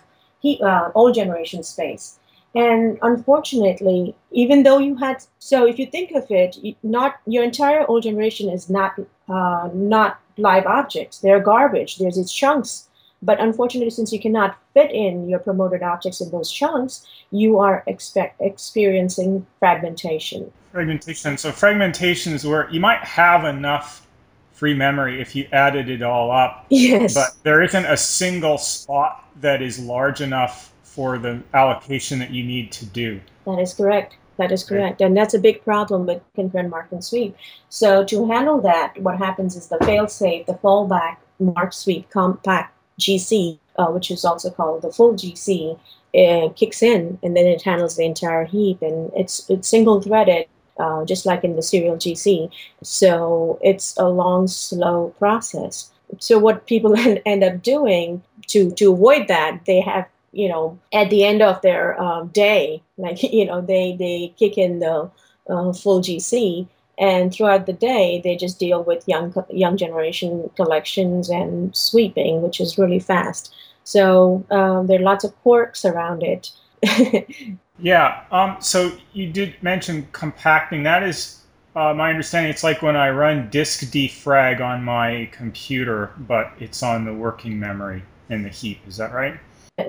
uh, 0.61 0.91
old 0.93 1.15
generation 1.15 1.63
space. 1.63 2.19
And 2.53 2.99
unfortunately, 3.01 4.13
even 4.31 4.63
though 4.63 4.79
you 4.79 4.97
had, 4.97 5.23
so 5.39 5.65
if 5.65 5.79
you 5.79 5.85
think 5.85 6.11
of 6.11 6.29
it, 6.29 6.57
not 6.83 7.15
your 7.25 7.45
entire 7.45 7.85
old 7.87 8.03
generation 8.03 8.49
is 8.49 8.69
not 8.69 8.99
uh, 9.29 9.69
not 9.73 10.19
live 10.35 10.65
objects. 10.65 11.19
They're 11.19 11.39
garbage. 11.39 11.97
There's 11.97 12.17
these 12.17 12.33
chunks. 12.33 12.89
But 13.21 13.39
unfortunately, 13.39 13.91
since 13.91 14.11
you 14.11 14.19
cannot 14.19 14.57
fit 14.73 14.91
in 14.91 15.29
your 15.29 15.39
promoted 15.39 15.81
objects 15.81 16.19
in 16.19 16.29
those 16.29 16.51
chunks, 16.51 17.07
you 17.31 17.57
are 17.59 17.83
expect, 17.87 18.41
experiencing 18.41 19.47
fragmentation. 19.59 20.51
Fragmentation. 20.73 21.37
So 21.37 21.53
fragmentation 21.53 22.33
is 22.33 22.45
where 22.45 22.69
you 22.69 22.81
might 22.81 23.03
have 23.05 23.45
enough 23.45 24.06
free 24.57 24.73
memory 24.73 25.21
if 25.21 25.35
you 25.35 25.47
added 25.51 25.87
it 25.87 26.01
all 26.01 26.31
up. 26.31 26.65
Yes. 26.69 27.13
But 27.13 27.29
there 27.43 27.61
isn't 27.61 27.85
a 27.85 27.95
single 27.95 28.57
spot 28.57 29.23
that 29.39 29.61
is 29.61 29.77
large 29.77 30.19
enough 30.21 30.73
for 30.81 31.19
the 31.19 31.43
allocation 31.53 32.17
that 32.19 32.31
you 32.31 32.43
need 32.43 32.71
to 32.71 32.85
do. 32.87 33.21
That 33.45 33.59
is 33.59 33.75
correct. 33.75 34.17
That 34.37 34.51
is 34.51 34.63
correct. 34.63 35.01
And 35.01 35.15
that's 35.15 35.35
a 35.35 35.39
big 35.39 35.63
problem 35.63 36.07
with 36.07 36.21
concurrent 36.33 36.69
mark 36.69 36.87
and 36.91 37.03
sweep. 37.03 37.35
So 37.69 38.03
to 38.05 38.27
handle 38.27 38.59
that, 38.61 38.99
what 39.01 39.17
happens 39.17 39.55
is 39.55 39.67
the 39.67 39.77
fail-safe, 39.79 40.47
the 40.47 40.53
fallback 40.53 41.17
mark 41.39 41.73
sweep 41.73 42.09
compact 42.09 42.75
GC, 42.99 43.59
uh, 43.77 43.87
which 43.87 44.09
is 44.09 44.25
also 44.25 44.49
called 44.49 44.81
the 44.81 44.91
full 44.91 45.13
GC, 45.13 45.79
uh, 46.17 46.49
kicks 46.55 46.81
in 46.81 47.19
and 47.21 47.35
then 47.35 47.45
it 47.45 47.61
handles 47.61 47.95
the 47.95 48.05
entire 48.05 48.45
heap 48.45 48.81
and 48.81 49.11
it's 49.15 49.47
it's 49.49 49.67
single 49.67 50.01
threaded 50.01 50.47
uh, 50.79 51.05
just 51.05 51.25
like 51.25 51.43
in 51.43 51.55
the 51.55 51.61
serial 51.61 51.97
GC. 51.97 52.51
So 52.83 53.59
it's 53.61 53.95
a 53.97 54.09
long, 54.09 54.47
slow 54.47 55.13
process. 55.19 55.91
So 56.19 56.39
what 56.39 56.67
people 56.67 56.95
end 57.25 57.43
up 57.43 57.61
doing 57.61 58.21
to 58.47 58.71
to 58.71 58.93
avoid 58.93 59.27
that, 59.27 59.65
they 59.65 59.81
have 59.81 60.07
you 60.37 60.47
know, 60.47 60.77
at 60.93 61.09
the 61.09 61.25
end 61.25 61.41
of 61.41 61.61
their 61.61 61.99
um, 61.99 62.27
day, 62.27 62.81
like, 62.97 63.21
you 63.23 63.45
know, 63.45 63.59
they, 63.61 63.95
they 63.97 64.33
kick 64.37 64.57
in 64.57 64.79
the 64.79 65.09
uh, 65.49 65.73
full 65.73 66.01
GC. 66.01 66.67
And 66.99 67.31
throughout 67.31 67.67
the 67.67 67.73
day, 67.73 68.21
they 68.23 68.35
just 68.35 68.57
deal 68.57 68.83
with 68.83 69.07
young 69.07 69.31
young 69.51 69.77
generation 69.77 70.49
collections 70.55 71.29
and 71.29 71.75
sweeping, 71.75 72.41
which 72.41 72.59
is 72.59 72.79
really 72.79 72.99
fast. 72.99 73.53
So 73.83 74.43
um, 74.49 74.87
there 74.87 74.99
are 74.99 75.03
lots 75.03 75.23
of 75.23 75.39
quirks 75.43 75.85
around 75.85 76.23
it. 76.23 76.51
yeah. 77.79 78.23
Um, 78.31 78.57
so 78.59 78.91
you 79.13 79.31
did 79.31 79.61
mention 79.61 80.07
compacting. 80.11 80.83
That 80.83 81.03
is 81.03 81.41
uh, 81.75 81.93
my 81.93 82.09
understanding. 82.09 82.49
It's 82.49 82.63
like 82.63 82.81
when 82.81 82.95
I 82.95 83.09
run 83.09 83.49
disk 83.49 83.81
defrag 83.81 84.61
on 84.61 84.83
my 84.83 85.29
computer, 85.31 86.11
but 86.19 86.51
it's 86.59 86.81
on 86.81 87.05
the 87.05 87.13
working 87.13 87.59
memory 87.59 88.03
in 88.29 88.43
the 88.43 88.49
heap. 88.49 88.79
Is 88.87 88.97
that 88.97 89.13
right? 89.13 89.39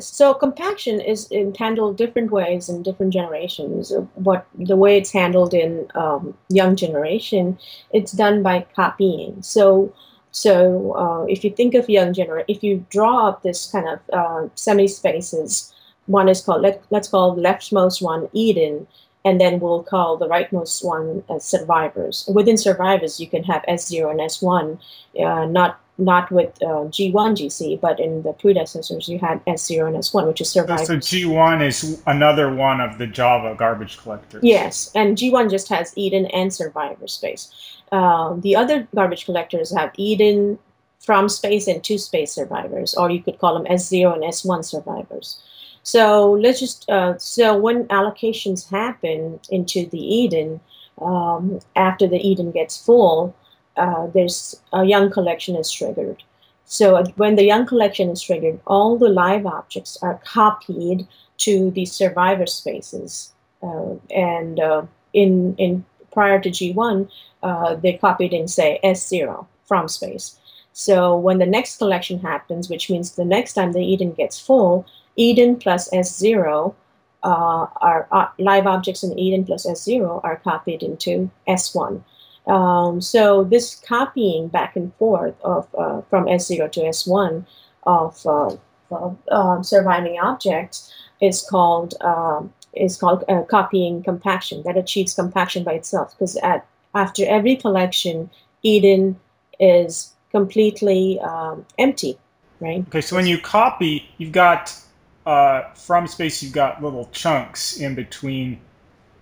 So 0.01 0.35
compaction 0.35 1.01
is 1.01 1.33
handled 1.59 1.97
different 1.97 2.31
ways 2.31 2.69
in 2.69 2.83
different 2.83 3.15
generations. 3.15 3.91
What 4.17 4.47
the 4.55 4.77
way 4.77 4.99
it's 4.99 5.11
handled 5.11 5.55
in 5.55 5.89
um, 5.95 6.37
young 6.51 6.77
generation, 6.77 7.59
it's 7.91 8.13
done 8.13 8.43
by 8.43 8.67
copying. 8.77 9.41
So 9.43 9.95
so 10.31 10.93
uh, 10.95 11.25
if 11.25 11.43
you 11.43 11.51
think 11.51 11.75
of 11.75 11.89
young 11.89 12.13
generation, 12.13 12.45
if 12.49 12.63
you 12.63 12.85
draw 12.91 13.29
up 13.29 13.43
this 13.43 13.71
kind 13.73 13.89
of 13.89 13.99
uh, 14.13 14.49
semi-spaces, 14.57 15.73
one 16.09 16.29
is 16.29 16.41
called 16.41 16.63
let, 16.63 16.83
let's 16.91 17.09
call 17.09 17.35
the 17.35 17.43
leftmost 17.43 18.03
one 18.03 18.29
Eden, 18.33 18.87
and 19.25 19.41
then 19.41 19.61
we'll 19.61 19.83
call 19.83 20.17
the 20.17 20.27
rightmost 20.27 20.85
one 20.85 21.23
as 21.31 21.45
survivors. 21.45 22.29
Within 22.33 22.57
survivors, 22.57 23.21
you 23.21 23.29
can 23.29 23.45
have 23.45 23.63
S0 23.69 24.11
and 24.11 24.21
S1, 24.21 24.79
uh, 25.25 25.47
not 25.47 25.81
not 26.01 26.31
with 26.31 26.51
uh, 26.63 26.87
G1 26.95 27.37
GC, 27.37 27.81
but 27.81 27.99
in 27.99 28.23
the 28.23 28.33
predecessors 28.33 29.09
you 29.09 29.19
had 29.19 29.45
S0 29.47 29.89
and 29.89 29.97
S1, 29.97 30.29
which 30.29 30.41
is 30.41 30.49
survivors. 30.49 30.87
So 30.87 30.97
G1 30.97 31.67
is 31.67 32.03
another 32.07 32.55
one 32.55 32.81
of 32.81 32.99
the 32.99 33.07
Java 33.07 33.57
garbage 33.59 33.99
collectors. 33.99 34.43
Yes, 34.45 34.93
and 34.95 35.17
G1 35.17 35.51
just 35.51 35.69
has 35.69 35.93
Eden 35.97 36.27
and 36.27 36.55
survivor 36.55 37.09
space. 37.09 37.53
Um, 37.91 38.41
the 38.43 38.55
other 38.55 38.87
garbage 38.95 39.25
collectors 39.25 39.77
have 39.77 39.91
Eden 39.97 40.59
from 41.01 41.29
space 41.29 41.67
and 41.67 41.83
to 41.85 41.99
space 41.99 42.33
survivors, 42.33 42.95
or 42.95 43.11
you 43.11 43.23
could 43.23 43.39
call 43.39 43.55
them 43.55 43.65
S0 43.65 44.15
and 44.15 44.23
S1 44.23 44.65
survivors. 44.65 45.41
So 45.93 46.33
let's 46.33 46.61
just 46.61 46.85
uh, 46.91 47.17
so 47.17 47.57
when 47.57 47.89
allocations 47.89 48.69
happen 48.69 49.41
into 49.49 49.87
the 49.87 49.99
Eden, 49.99 50.61
um, 51.01 51.61
after 51.77 52.07
the 52.07 52.21
Eden 52.21 52.51
gets 52.51 52.77
full, 52.77 53.35
uh, 53.79 54.09
there's 54.09 54.61
a 54.75 54.85
young 54.85 55.09
collection 55.11 55.57
is 55.57 55.73
triggered. 55.73 56.23
So 56.67 57.03
when 57.17 57.37
the 57.37 57.45
young 57.45 57.65
collection 57.65 58.11
is 58.11 58.21
triggered, 58.21 58.61
all 58.67 58.99
the 58.99 59.09
live 59.09 59.47
objects 59.47 59.97
are 60.03 60.21
copied 60.27 61.07
to 61.39 61.71
the 61.71 61.87
survivor 61.87 62.47
spaces. 62.47 63.33
Uh, 63.63 63.95
and 64.11 64.61
uh, 64.61 64.83
in 65.15 65.55
in 65.57 65.87
prior 66.13 66.39
to 66.39 66.51
G1, 66.51 67.09
uh, 67.43 67.77
they 67.77 67.95
copied 67.95 68.35
in 68.35 68.47
say 68.47 68.79
S0 68.85 69.47
from 69.65 69.89
space. 69.89 70.39
So 70.75 71.17
when 71.17 71.39
the 71.39 71.53
next 71.57 71.79
collection 71.79 72.19
happens, 72.21 72.69
which 72.69 72.91
means 72.91 73.13
the 73.13 73.25
next 73.25 73.55
time 73.55 73.73
the 73.73 73.87
Eden 73.93 74.13
gets 74.13 74.39
full, 74.39 74.85
Eden 75.19 75.57
plus 75.57 75.91
S0 75.91 76.75
uh, 77.25 77.67
are 77.81 78.33
live 78.39 78.67
objects 78.67 79.03
in 79.03 79.19
Eden 79.19 79.45
plus 79.45 79.67
S0 79.67 80.25
are 80.25 80.37
copied 80.37 80.83
into 80.83 81.31
S1. 81.49 82.03
Um, 82.47 83.01
so 83.01 83.45
this 83.45 83.75
copying 83.75 84.49
back 84.49 84.77
and 84.77 84.95
forth 84.95 85.35
of 85.43 85.67
uh, 85.77 86.01
from 86.09 86.25
S0 86.27 86.73
to 86.73 86.81
S1 86.81 87.45
of, 87.83 88.27
uh, 88.27 88.57
uh, 89.31 89.63
surviving 89.63 90.19
objects 90.19 90.91
is 91.21 91.43
called 91.43 91.95
um, 92.01 92.53
is 92.75 92.97
called 92.97 93.25
uh, 93.29 93.43
copying 93.43 94.03
compaction. 94.03 94.63
That 94.63 94.79
achieves 94.79 95.15
compaction 95.15 95.65
by 95.65 95.73
itself 95.73 96.15
because 96.15 96.37
at 96.37 96.67
after 96.95 97.27
every 97.27 97.57
collection, 97.57 98.31
Eden 98.63 99.19
is 99.61 100.13
completely 100.31 101.19
um, 101.21 101.67
empty, 101.77 102.19
right? 102.61 102.87
Okay, 102.89 103.01
so 103.01 103.17
when 103.17 103.27
you 103.27 103.39
copy, 103.39 104.09
you've 104.17 104.33
got 104.33 104.75
uh, 105.29 105.71
from 105.75 106.07
space, 106.07 106.43
you've 106.43 106.55
got 106.55 106.83
little 106.83 107.07
chunks 107.13 107.77
in 107.77 107.95
between 107.95 108.59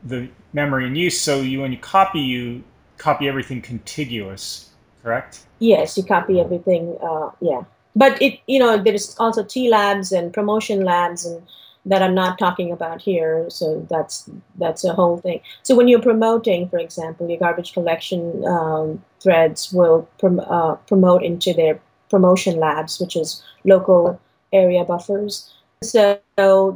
the 0.05 0.29
memory 0.53 0.87
in 0.87 0.95
use. 0.95 1.21
So 1.21 1.41
you 1.41 1.63
when 1.63 1.73
you 1.73 1.79
copy, 1.79 2.21
you 2.21 2.63
copy 2.97 3.27
everything 3.27 3.61
contiguous, 3.61 4.71
correct? 5.03 5.41
Yes, 5.59 5.97
you 5.99 6.05
copy 6.05 6.39
everything. 6.39 6.97
Uh, 7.03 7.31
yeah, 7.41 7.65
but 7.97 8.23
it 8.23 8.39
you 8.47 8.61
know 8.61 8.81
there's 8.81 9.17
also 9.19 9.43
TLABs 9.43 10.17
and 10.17 10.33
promotion 10.33 10.85
labs 10.85 11.27
and 11.27 11.43
that 11.87 12.03
I'm 12.03 12.15
not 12.15 12.39
talking 12.39 12.71
about 12.71 13.03
here. 13.03 13.51
So 13.51 13.85
that's 13.91 14.31
that's 14.59 14.85
a 14.85 14.93
whole 14.93 15.19
thing. 15.19 15.41
So 15.65 15.75
when 15.75 15.89
you're 15.89 16.03
promoting, 16.03 16.69
for 16.69 16.79
example, 16.79 17.29
your 17.29 17.39
garbage 17.41 17.73
collection 17.73 18.45
um, 18.47 19.03
threads 19.19 19.73
will 19.73 20.09
prom- 20.21 20.39
uh, 20.39 20.77
promote 20.87 21.25
into 21.25 21.53
their 21.53 21.81
promotion 22.11 22.61
labs, 22.61 23.01
which 23.01 23.17
is 23.17 23.43
local 23.65 24.21
area 24.53 24.85
buffers. 24.85 25.53
So 25.83 26.21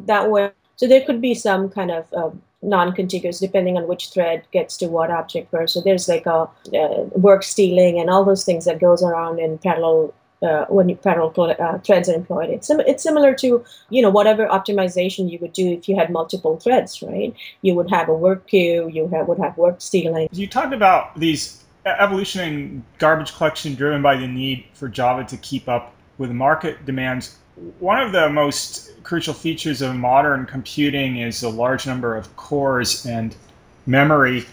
that 0.06 0.30
way, 0.30 0.50
so 0.76 0.86
there 0.86 1.04
could 1.04 1.20
be 1.20 1.34
some 1.34 1.68
kind 1.68 1.90
of 1.90 2.12
uh, 2.12 2.30
non-contiguous 2.62 3.40
depending 3.40 3.76
on 3.76 3.88
which 3.88 4.10
thread 4.10 4.42
gets 4.52 4.76
to 4.78 4.86
what 4.86 5.10
object 5.10 5.50
first. 5.50 5.74
So 5.74 5.80
there's 5.80 6.08
like 6.08 6.26
a 6.26 6.48
uh, 6.74 7.04
work 7.14 7.42
stealing 7.42 7.98
and 7.98 8.10
all 8.10 8.24
those 8.24 8.44
things 8.44 8.64
that 8.66 8.80
goes 8.80 9.02
around 9.02 9.38
in 9.38 9.58
parallel 9.58 10.14
uh, 10.42 10.64
when 10.68 10.94
parallel 10.96 11.54
uh, 11.58 11.78
threads 11.78 12.08
are 12.08 12.14
employed. 12.14 12.50
It's, 12.50 12.66
sim- 12.66 12.80
it's 12.80 13.02
similar 13.02 13.34
to 13.34 13.64
you 13.90 14.02
know 14.02 14.10
whatever 14.10 14.46
optimization 14.46 15.30
you 15.30 15.38
would 15.40 15.52
do 15.52 15.68
if 15.72 15.88
you 15.88 15.96
had 15.96 16.10
multiple 16.10 16.58
threads, 16.58 17.02
right? 17.02 17.34
You 17.62 17.74
would 17.74 17.90
have 17.90 18.08
a 18.08 18.14
work 18.14 18.46
queue, 18.46 18.88
you 18.88 19.08
have, 19.08 19.28
would 19.28 19.38
have 19.38 19.56
work 19.56 19.80
stealing. 19.80 20.28
You 20.32 20.46
talked 20.46 20.72
about 20.72 21.18
these 21.18 21.64
evolution 21.84 22.40
in 22.42 22.84
garbage 22.98 23.34
collection 23.34 23.74
driven 23.74 24.02
by 24.02 24.16
the 24.16 24.26
need 24.26 24.66
for 24.74 24.88
Java 24.88 25.24
to 25.24 25.36
keep 25.38 25.68
up 25.68 25.94
with 26.18 26.30
market 26.30 26.84
demands. 26.84 27.36
One 27.78 28.00
of 28.00 28.12
the 28.12 28.28
most 28.30 29.02
crucial 29.02 29.34
features 29.34 29.82
of 29.82 29.96
modern 29.96 30.46
computing 30.46 31.18
is 31.18 31.42
a 31.42 31.48
large 31.48 31.86
number 31.86 32.16
of 32.16 32.34
cores 32.36 33.04
and 33.06 33.34
memory. 33.86 34.46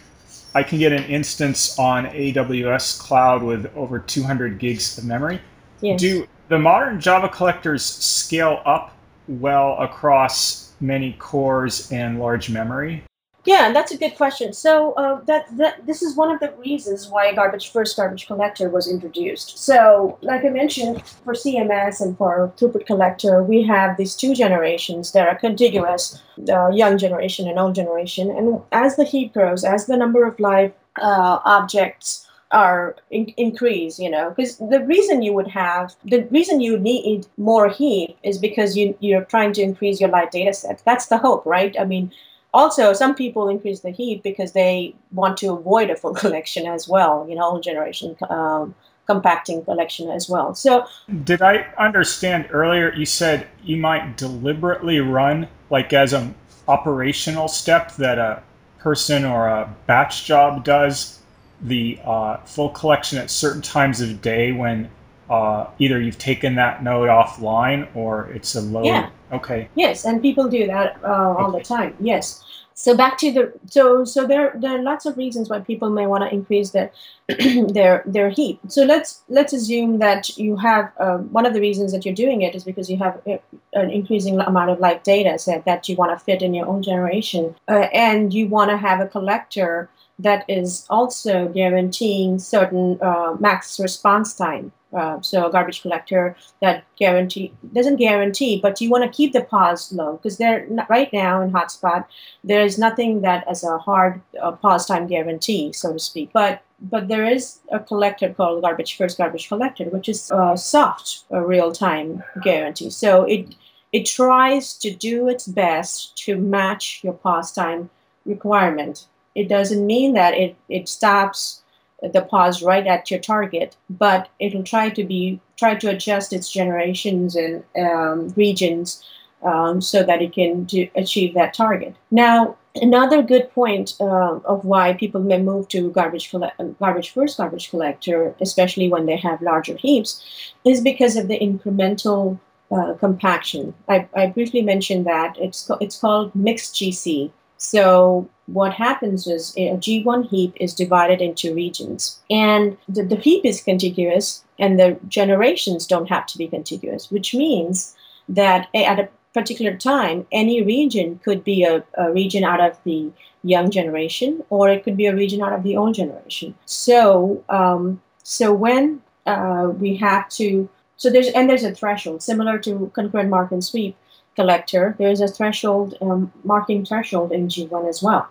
I 0.55 0.63
can 0.63 0.79
get 0.79 0.91
an 0.91 1.03
instance 1.03 1.77
on 1.77 2.05
AWS 2.07 2.99
cloud 2.99 3.43
with 3.43 3.71
over 3.75 3.99
200 3.99 4.59
gigs 4.59 4.97
of 4.97 5.05
memory. 5.05 5.39
Yes. 5.81 6.01
Do 6.01 6.27
the 6.49 6.57
modern 6.57 6.99
Java 6.99 7.29
collectors 7.29 7.83
scale 7.83 8.61
up 8.65 8.93
well 9.27 9.77
across 9.79 10.73
many 10.79 11.13
cores 11.19 11.91
and 11.91 12.19
large 12.19 12.49
memory? 12.49 13.03
Yeah, 13.47 13.71
that's 13.71 13.93
a 13.93 13.97
good 13.97 14.15
question. 14.17 14.51
So 14.51 14.91
uh, 14.95 15.21
that 15.23 15.45
that 15.55 15.85
this 15.85 16.01
is 16.01 16.17
one 16.17 16.29
of 16.31 16.41
the 16.41 16.51
reasons 16.65 17.07
why 17.07 17.33
garbage 17.33 17.71
first 17.71 17.95
garbage 17.95 18.27
collector 18.27 18.69
was 18.69 18.91
introduced. 18.91 19.57
So, 19.57 20.17
like 20.21 20.43
I 20.43 20.49
mentioned, 20.49 21.01
for 21.23 21.33
CMS 21.33 22.01
and 22.01 22.17
for 22.17 22.51
throughput 22.57 22.85
collector, 22.85 23.41
we 23.41 23.63
have 23.63 23.95
these 23.95 24.17
two 24.17 24.35
generations 24.35 25.13
that 25.13 25.29
are 25.29 25.35
contiguous: 25.35 26.21
the 26.37 26.69
young 26.75 26.97
generation 26.97 27.47
and 27.47 27.57
old 27.57 27.73
generation. 27.73 28.29
And 28.31 28.61
as 28.73 28.97
the 28.97 29.05
heap 29.05 29.31
grows, 29.33 29.63
as 29.63 29.85
the 29.85 29.95
number 29.95 30.27
of 30.27 30.37
live 30.41 30.73
uh, 31.01 31.39
objects 31.45 32.27
are 32.51 32.95
in- 33.11 33.33
increase 33.35 33.99
you 33.99 34.09
know 34.09 34.29
because 34.29 34.57
the 34.57 34.81
reason 34.85 35.21
you 35.21 35.33
would 35.33 35.49
have 35.49 35.93
the 36.05 36.23
reason 36.31 36.61
you 36.61 36.79
need 36.79 37.27
more 37.35 37.67
heap 37.67 38.17
is 38.23 38.37
because 38.37 38.77
you 38.77 38.95
you're 39.01 39.25
trying 39.25 39.51
to 39.51 39.61
increase 39.61 39.99
your 39.99 40.09
live 40.09 40.31
data 40.31 40.53
set 40.53 40.81
that's 40.85 41.07
the 41.07 41.17
hope 41.17 41.45
right 41.45 41.75
i 41.77 41.83
mean 41.83 42.09
also 42.57 42.91
some 42.93 43.13
people 43.13 43.47
increase 43.47 43.81
the 43.81 43.91
heap 43.91 44.23
because 44.23 44.51
they 44.53 44.93
want 45.11 45.37
to 45.37 45.53
avoid 45.53 45.89
a 45.89 45.95
full 45.95 46.13
collection 46.23 46.65
as 46.65 46.87
well 46.87 47.25
you 47.29 47.35
know 47.35 47.43
old 47.43 47.63
generation 47.63 48.15
um, 48.29 48.73
compacting 49.05 49.63
collection 49.63 50.09
as 50.09 50.29
well 50.29 50.53
so 50.53 50.85
did 51.23 51.41
i 51.41 51.55
understand 51.77 52.47
earlier 52.51 52.93
you 52.93 53.05
said 53.05 53.47
you 53.63 53.77
might 53.77 54.17
deliberately 54.17 54.99
run 54.99 55.47
like 55.69 55.93
as 55.93 56.13
an 56.13 56.33
operational 56.67 57.47
step 57.47 57.95
that 57.95 58.17
a 58.17 58.41
person 58.79 59.23
or 59.23 59.47
a 59.47 59.73
batch 59.85 60.25
job 60.25 60.63
does 60.63 61.19
the 61.61 61.99
uh, 62.03 62.37
full 62.45 62.69
collection 62.69 63.17
at 63.17 63.31
certain 63.31 63.61
times 63.61 64.01
of 64.01 64.21
day 64.21 64.51
when 64.51 64.89
uh, 65.29 65.67
either 65.79 66.01
you've 66.01 66.17
taken 66.17 66.55
that 66.55 66.83
node 66.83 67.09
offline 67.09 67.87
or 67.95 68.29
it's 68.29 68.55
a 68.55 68.61
load. 68.61 68.85
Yeah. 68.85 69.09
Okay. 69.31 69.67
Yes, 69.75 70.05
and 70.05 70.21
people 70.21 70.47
do 70.47 70.67
that 70.67 70.97
uh, 71.03 71.07
all 71.07 71.49
okay. 71.49 71.59
the 71.59 71.65
time. 71.65 71.95
Yes. 71.99 72.43
So 72.79 72.95
back 72.95 73.17
to 73.17 73.31
the 73.31 73.53
so 73.65 74.05
so 74.05 74.27
there 74.27 74.53
there 74.55 74.77
are 74.77 74.83
lots 74.83 75.07
of 75.07 75.17
reasons 75.17 75.49
why 75.49 75.61
people 75.61 75.89
may 75.89 76.05
want 76.05 76.23
to 76.23 76.31
increase 76.31 76.69
their 76.69 76.91
their 77.27 78.03
their 78.05 78.29
heap. 78.29 78.59
So 78.67 78.83
let's 78.83 79.23
let's 79.29 79.51
assume 79.51 79.97
that 79.97 80.37
you 80.37 80.57
have 80.57 80.91
uh, 80.99 81.17
one 81.37 81.47
of 81.47 81.55
the 81.55 81.59
reasons 81.59 81.91
that 81.91 82.05
you're 82.05 82.13
doing 82.13 82.43
it 82.43 82.53
is 82.53 82.63
because 82.63 82.87
you 82.87 82.97
have 82.97 83.19
a, 83.25 83.41
an 83.73 83.89
increasing 83.89 84.39
amount 84.39 84.69
of 84.69 84.79
live 84.79 85.01
data 85.01 85.39
set 85.39 85.65
that 85.65 85.89
you 85.89 85.95
want 85.95 86.17
to 86.17 86.23
fit 86.23 86.43
in 86.43 86.53
your 86.53 86.67
own 86.67 86.83
generation, 86.83 87.55
uh, 87.67 87.87
and 87.91 88.31
you 88.31 88.47
want 88.47 88.69
to 88.69 88.77
have 88.77 88.99
a 89.01 89.07
collector 89.07 89.89
that 90.19 90.45
is 90.47 90.85
also 90.87 91.47
guaranteeing 91.47 92.37
certain 92.37 92.99
uh, 93.01 93.35
max 93.39 93.79
response 93.79 94.35
time 94.35 94.71
Uh, 94.93 95.21
so 95.21 95.45
a 95.45 95.51
garbage 95.51 95.81
collector 95.81 96.35
that 96.61 96.85
guarantee 96.97 97.51
doesn't 97.73 97.97
guarantee, 97.97 98.59
but 98.61 98.79
you 98.79 98.89
want 98.89 99.03
to 99.03 99.17
keep 99.17 99.33
the 99.33 99.41
pause 99.41 99.91
low 99.91 100.13
because 100.13 100.37
they're 100.37 100.65
right 100.89 101.11
now 101.11 101.41
in 101.41 101.51
hotspot. 101.51 102.05
There's 102.43 102.77
nothing 102.77 103.21
that 103.21 103.45
as 103.49 103.65
a 103.65 103.77
hard 103.77 104.21
uh, 104.41 104.53
pause 104.53 104.85
time 104.85 105.07
guarantee, 105.07 105.73
so 105.73 105.91
to 105.91 105.99
speak. 105.99 106.29
But 106.31 106.61
but 106.79 107.07
there 107.07 107.25
is 107.25 107.59
a 107.71 107.79
collector 107.79 108.33
called 108.33 108.61
garbage 108.61 108.95
first 108.97 109.17
garbage 109.17 109.49
collector, 109.49 109.85
which 109.85 110.07
is 110.07 110.31
a 110.31 110.55
soft, 110.55 111.25
a 111.31 111.41
real 111.41 111.71
time 111.71 112.23
guarantee. 112.41 112.89
So 112.89 113.23
it 113.23 113.55
it 113.91 114.05
tries 114.05 114.77
to 114.77 114.91
do 114.91 115.27
its 115.27 115.47
best 115.47 116.17
to 116.25 116.37
match 116.37 117.01
your 117.03 117.13
pause 117.13 117.51
time 117.51 117.89
requirement. 118.25 119.07
It 119.35 119.47
doesn't 119.47 119.85
mean 119.85 120.13
that 120.13 120.33
it, 120.33 120.55
it 120.67 120.89
stops 120.89 121.61
the 122.01 122.21
pause 122.21 122.61
right 122.61 122.85
at 122.85 123.09
your 123.09 123.19
target, 123.19 123.75
but 123.89 124.29
it'll 124.39 124.63
try 124.63 124.89
to 124.89 125.03
be 125.03 125.39
try 125.57 125.75
to 125.75 125.89
adjust 125.89 126.33
its 126.33 126.51
generations 126.51 127.35
and 127.35 127.63
um, 127.79 128.29
regions 128.35 129.03
um, 129.43 129.81
so 129.81 130.03
that 130.03 130.21
it 130.21 130.33
can 130.33 130.63
do, 130.65 130.87
achieve 130.95 131.33
that 131.33 131.53
target. 131.53 131.95
Now, 132.11 132.55
another 132.75 133.21
good 133.21 133.51
point 133.51 133.95
uh, 133.99 134.39
of 134.45 134.63
why 134.65 134.93
people 134.93 135.21
may 135.21 135.41
move 135.41 135.67
to 135.69 135.89
garbage 135.91 136.33
garbage 136.79 137.09
first 137.11 137.37
garbage 137.37 137.69
collector, 137.69 138.35
especially 138.41 138.89
when 138.89 139.05
they 139.05 139.17
have 139.17 139.41
larger 139.41 139.75
heaps, 139.75 140.53
is 140.65 140.81
because 140.81 141.15
of 141.15 141.27
the 141.27 141.39
incremental 141.39 142.39
uh, 142.71 142.93
compaction. 142.95 143.73
I, 143.87 144.07
I, 144.15 144.27
briefly 144.27 144.61
mentioned 144.61 145.07
that 145.07 145.37
it's 145.39 145.71
it's 145.79 145.97
called 145.97 146.35
mixed 146.35 146.75
GC. 146.75 147.31
So 147.57 148.29
what 148.45 148.73
happens 148.73 149.27
is 149.27 149.53
a 149.57 149.75
G1 149.77 150.29
heap 150.29 150.53
is 150.59 150.73
divided 150.73 151.21
into 151.21 151.53
regions, 151.53 152.19
and 152.29 152.77
the, 152.87 153.03
the 153.03 153.15
heap 153.15 153.45
is 153.45 153.61
contiguous, 153.61 154.43
and 154.59 154.79
the 154.79 154.97
generations 155.07 155.85
don't 155.85 156.09
have 156.09 156.25
to 156.27 156.37
be 156.37 156.47
contiguous, 156.47 157.11
which 157.11 157.33
means 157.33 157.95
that 158.29 158.67
at 158.73 158.99
a 158.99 159.09
particular 159.33 159.75
time, 159.75 160.25
any 160.31 160.63
region 160.63 161.19
could 161.23 161.43
be 161.43 161.63
a, 161.63 161.83
a 161.95 162.11
region 162.11 162.43
out 162.43 162.61
of 162.61 162.77
the 162.85 163.11
young 163.43 163.69
generation, 163.69 164.43
or 164.49 164.69
it 164.69 164.83
could 164.83 164.97
be 164.97 165.05
a 165.05 165.15
region 165.15 165.41
out 165.41 165.53
of 165.53 165.63
the 165.63 165.75
old 165.75 165.95
generation. 165.95 166.55
So, 166.65 167.43
um, 167.49 168.01
so 168.23 168.53
when 168.53 169.01
uh, 169.25 169.71
we 169.77 169.95
have 169.97 170.29
to, 170.29 170.69
so 170.95 171.09
there's 171.09 171.27
and 171.29 171.49
there's 171.49 171.63
a 171.63 171.75
threshold 171.75 172.23
similar 172.23 172.57
to 172.59 172.91
concurrent 172.95 173.29
mark 173.29 173.51
and 173.51 173.63
sweep 173.63 173.95
collector. 174.37 174.95
There's 174.97 175.21
a 175.21 175.27
threshold 175.27 175.95
um, 175.99 176.31
marking 176.43 176.85
threshold 176.85 177.33
in 177.33 177.49
G1 177.49 177.89
as 177.89 178.01
well 178.01 178.29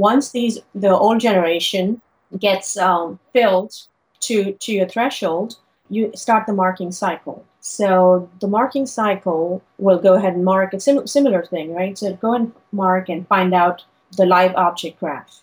once 0.00 0.30
these 0.30 0.58
the 0.74 0.90
old 0.90 1.20
generation 1.20 2.00
gets 2.38 2.76
um, 2.76 3.18
filled 3.32 3.72
to 4.20 4.52
to 4.52 4.72
your 4.72 4.88
threshold, 4.88 5.56
you 5.88 6.10
start 6.14 6.46
the 6.46 6.52
marking 6.52 6.92
cycle. 6.92 7.44
So 7.60 8.28
the 8.40 8.48
marking 8.48 8.86
cycle 8.86 9.62
will 9.78 9.98
go 9.98 10.14
ahead 10.14 10.34
and 10.34 10.44
mark 10.44 10.72
a 10.72 10.80
sim- 10.80 11.06
similar 11.06 11.44
thing, 11.44 11.74
right? 11.74 11.96
So 11.98 12.14
go 12.14 12.34
and 12.34 12.52
mark 12.72 13.08
and 13.08 13.28
find 13.28 13.52
out 13.52 13.84
the 14.16 14.26
live 14.26 14.54
object 14.54 14.98
graph. 15.00 15.42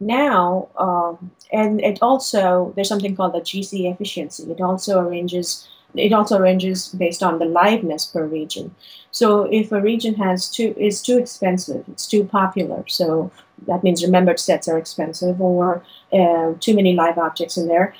Now, 0.00 0.68
um, 0.78 1.30
and 1.52 1.80
it 1.82 1.98
also 2.00 2.72
there's 2.74 2.88
something 2.88 3.14
called 3.16 3.34
the 3.34 3.40
GC 3.40 3.92
efficiency. 3.92 4.50
It 4.50 4.60
also 4.60 5.00
arranges 5.00 5.68
it 5.94 6.12
also 6.12 6.38
ranges 6.38 6.88
based 6.88 7.22
on 7.22 7.38
the 7.38 7.44
liveness 7.44 8.12
per 8.12 8.24
region. 8.24 8.74
So 9.10 9.44
if 9.50 9.72
a 9.72 9.80
region 9.80 10.14
has 10.14 10.48
too 10.48 10.74
is 10.78 11.02
too 11.02 11.18
expensive, 11.18 11.84
it's 11.88 12.06
too 12.06 12.24
popular. 12.24 12.84
So 12.88 13.30
that 13.66 13.82
means 13.82 14.04
remembered 14.04 14.38
sets 14.40 14.68
are 14.68 14.78
expensive, 14.78 15.40
or 15.40 15.82
uh, 16.12 16.54
too 16.60 16.74
many 16.74 16.94
live 16.94 17.18
objects 17.18 17.56
in 17.56 17.68
there. 17.68 17.94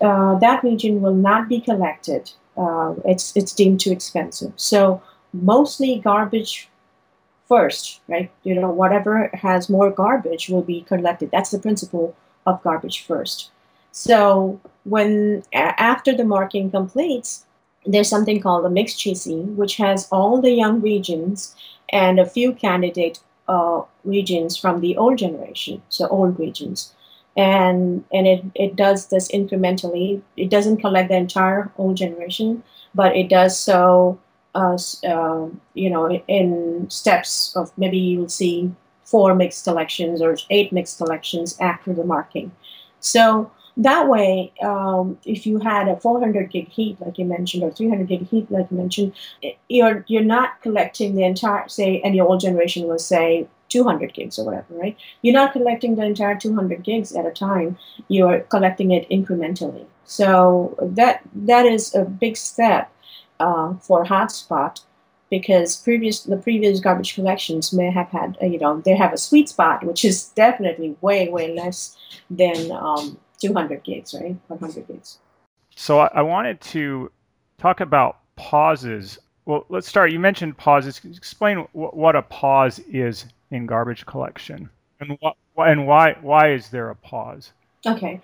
Uh, 0.00 0.38
that 0.38 0.62
region 0.62 1.02
will 1.02 1.14
not 1.14 1.48
be 1.48 1.60
collected. 1.60 2.30
Uh, 2.56 2.94
it's 3.04 3.36
it's 3.36 3.52
deemed 3.52 3.80
too 3.80 3.92
expensive. 3.92 4.52
So 4.56 5.02
mostly 5.32 5.98
garbage 5.98 6.68
first, 7.48 8.00
right? 8.08 8.30
You 8.42 8.54
know, 8.54 8.70
whatever 8.70 9.30
has 9.34 9.68
more 9.68 9.90
garbage 9.90 10.48
will 10.48 10.62
be 10.62 10.82
collected. 10.82 11.30
That's 11.30 11.50
the 11.50 11.58
principle 11.58 12.16
of 12.46 12.62
garbage 12.62 13.04
first. 13.04 13.50
So 13.94 14.60
when 14.82 15.44
after 15.52 16.14
the 16.14 16.24
marking 16.24 16.68
completes, 16.68 17.46
there's 17.86 18.08
something 18.08 18.40
called 18.40 18.66
a 18.66 18.70
mixed 18.70 18.98
GC, 18.98 19.54
which 19.54 19.76
has 19.76 20.08
all 20.10 20.40
the 20.40 20.50
young 20.50 20.80
regions 20.80 21.54
and 21.90 22.18
a 22.18 22.26
few 22.26 22.52
candidate 22.54 23.20
uh, 23.46 23.82
regions 24.02 24.56
from 24.56 24.80
the 24.80 24.96
old 24.96 25.18
generation, 25.18 25.80
so 25.90 26.08
old 26.08 26.40
regions. 26.40 26.92
And, 27.36 28.04
and 28.12 28.26
it, 28.26 28.44
it 28.56 28.74
does 28.74 29.08
this 29.08 29.30
incrementally. 29.30 30.20
It 30.36 30.50
doesn't 30.50 30.78
collect 30.78 31.08
the 31.08 31.16
entire 31.16 31.70
old 31.78 31.96
generation, 31.96 32.64
but 32.96 33.14
it 33.14 33.28
does 33.28 33.56
so, 33.56 34.18
uh, 34.56 34.76
uh, 35.06 35.46
you 35.74 35.88
know, 35.88 36.10
in 36.26 36.90
steps 36.90 37.54
of 37.54 37.70
maybe 37.78 37.98
you'll 37.98 38.28
see 38.28 38.72
four 39.04 39.36
mixed 39.36 39.62
collections 39.62 40.20
or 40.20 40.36
eight 40.50 40.72
mixed 40.72 40.98
collections 40.98 41.56
after 41.60 41.94
the 41.94 42.04
marking. 42.04 42.50
So 42.98 43.52
that 43.76 44.08
way, 44.08 44.52
um, 44.62 45.18
if 45.24 45.46
you 45.46 45.58
had 45.58 45.88
a 45.88 45.96
400 45.98 46.50
gig 46.50 46.68
heap, 46.68 47.00
like 47.00 47.18
you 47.18 47.24
mentioned, 47.24 47.64
or 47.64 47.70
300 47.72 48.06
gig 48.06 48.28
heap, 48.28 48.50
like 48.50 48.70
you 48.70 48.76
mentioned, 48.76 49.12
you're 49.68 50.04
you're 50.06 50.22
not 50.22 50.60
collecting 50.62 51.16
the 51.16 51.24
entire, 51.24 51.68
say, 51.68 52.00
and 52.02 52.14
your 52.14 52.28
old 52.28 52.40
generation 52.40 52.86
was 52.86 53.04
say 53.04 53.48
200 53.68 54.14
gigs 54.14 54.38
or 54.38 54.44
whatever, 54.44 54.66
right? 54.74 54.96
You're 55.22 55.34
not 55.34 55.52
collecting 55.52 55.96
the 55.96 56.04
entire 56.04 56.38
200 56.38 56.84
gigs 56.84 57.14
at 57.16 57.26
a 57.26 57.32
time. 57.32 57.76
You're 58.08 58.40
collecting 58.40 58.92
it 58.92 59.08
incrementally. 59.10 59.86
So 60.04 60.76
that 60.80 61.22
that 61.34 61.66
is 61.66 61.94
a 61.94 62.04
big 62.04 62.36
step 62.36 62.92
uh, 63.40 63.74
for 63.80 64.04
hotspot 64.04 64.82
because 65.30 65.76
previous 65.78 66.22
the 66.22 66.36
previous 66.36 66.78
garbage 66.78 67.14
collections 67.14 67.72
may 67.72 67.90
have 67.90 68.08
had 68.08 68.38
uh, 68.40 68.46
you 68.46 68.58
know 68.58 68.80
they 68.82 68.94
have 68.94 69.12
a 69.12 69.18
sweet 69.18 69.48
spot 69.48 69.82
which 69.84 70.04
is 70.04 70.28
definitely 70.36 70.94
way 71.00 71.28
way 71.28 71.52
less 71.54 71.96
than 72.30 72.70
um, 72.70 73.18
200 73.38 73.82
gigs, 73.84 74.14
right? 74.14 74.36
100 74.48 74.88
gigs. 74.88 75.18
So 75.76 76.00
I 76.00 76.22
wanted 76.22 76.60
to 76.60 77.10
talk 77.58 77.80
about 77.80 78.18
pauses. 78.36 79.18
Well, 79.44 79.66
let's 79.68 79.88
start. 79.88 80.12
You 80.12 80.20
mentioned 80.20 80.56
pauses. 80.56 81.00
Explain 81.04 81.66
what 81.72 82.16
a 82.16 82.22
pause 82.22 82.78
is 82.80 83.26
in 83.50 83.66
garbage 83.66 84.06
collection, 84.06 84.70
and 85.00 85.16
what 85.20 85.36
and 85.56 85.86
why 85.86 86.16
why 86.20 86.52
is 86.52 86.70
there 86.70 86.90
a 86.90 86.96
pause? 86.96 87.52
Okay, 87.86 88.20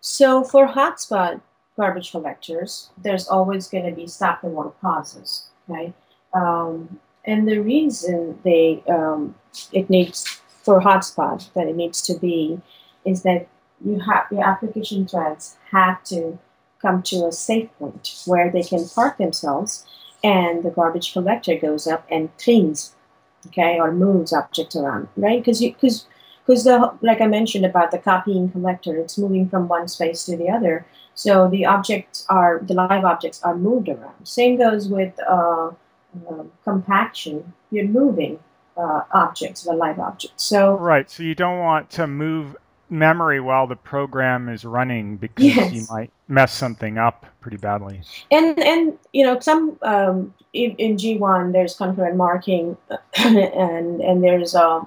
so 0.00 0.44
for 0.44 0.66
hotspot 0.68 1.40
garbage 1.76 2.10
collectors, 2.10 2.90
there's 2.98 3.28
always 3.28 3.68
going 3.68 3.86
to 3.86 3.92
be 3.92 4.06
stop 4.06 4.44
and 4.44 4.52
want 4.52 4.78
pauses, 4.80 5.46
right? 5.68 5.94
Um, 6.34 7.00
and 7.24 7.48
the 7.48 7.58
reason 7.58 8.38
they 8.44 8.82
um, 8.88 9.34
it 9.72 9.88
needs 9.88 10.40
for 10.62 10.80
hotspot 10.80 11.52
that 11.54 11.66
it 11.66 11.76
needs 11.76 12.02
to 12.02 12.18
be 12.18 12.60
is 13.04 13.22
that 13.22 13.48
you 13.84 13.98
have 14.00 14.26
your 14.30 14.44
application 14.44 15.06
threads 15.06 15.56
have 15.70 16.02
to 16.04 16.38
come 16.80 17.02
to 17.02 17.26
a 17.26 17.32
safe 17.32 17.68
point 17.78 18.22
where 18.26 18.50
they 18.50 18.62
can 18.62 18.88
park 18.88 19.18
themselves 19.18 19.86
and 20.22 20.62
the 20.62 20.70
garbage 20.70 21.12
collector 21.12 21.56
goes 21.56 21.86
up 21.86 22.06
and 22.10 22.36
cleans 22.38 22.94
okay 23.46 23.78
or 23.78 23.92
moves 23.92 24.32
objects 24.32 24.76
around 24.76 25.08
right? 25.16 25.40
Because 25.40 25.60
you 25.62 25.72
because 25.72 26.06
because 26.46 26.64
the 26.64 26.92
like 27.00 27.20
i 27.20 27.26
mentioned 27.26 27.64
about 27.64 27.90
the 27.90 27.98
copying 27.98 28.50
collector 28.50 28.96
it's 28.96 29.16
moving 29.18 29.48
from 29.48 29.68
one 29.68 29.88
space 29.88 30.24
to 30.26 30.36
the 30.36 30.48
other. 30.48 30.86
So 31.14 31.48
the 31.48 31.66
objects 31.66 32.24
are 32.28 32.60
the 32.62 32.74
live 32.74 33.04
objects 33.04 33.42
are 33.42 33.56
moved 33.56 33.88
around. 33.88 34.24
Same 34.24 34.56
goes 34.56 34.88
with 34.88 35.12
uh, 35.28 35.70
uh, 36.28 36.44
compaction. 36.64 37.52
You're 37.70 37.88
moving 37.88 38.38
uh, 38.76 39.02
objects 39.12 39.64
the 39.64 39.72
live 39.72 39.98
objects. 39.98 40.44
So 40.44 40.76
right 40.76 41.10
so 41.10 41.22
you 41.22 41.34
don't 41.34 41.58
want 41.58 41.90
to 41.90 42.06
move 42.06 42.56
memory 42.90 43.40
while 43.40 43.66
the 43.66 43.76
program 43.76 44.48
is 44.48 44.64
running 44.64 45.16
because 45.16 45.44
yes. 45.44 45.72
you 45.72 45.84
might 45.90 46.10
mess 46.28 46.52
something 46.52 46.98
up 46.98 47.26
pretty 47.40 47.56
badly. 47.56 48.02
And 48.30 48.58
and 48.58 48.98
you 49.12 49.24
know 49.24 49.38
some 49.40 49.78
um, 49.82 50.34
in, 50.52 50.72
in 50.76 50.96
G1 50.96 51.52
there's 51.52 51.76
concurrent 51.76 52.16
marking 52.16 52.76
and 53.14 54.00
and 54.00 54.24
there's 54.24 54.54
uh, 54.54 54.80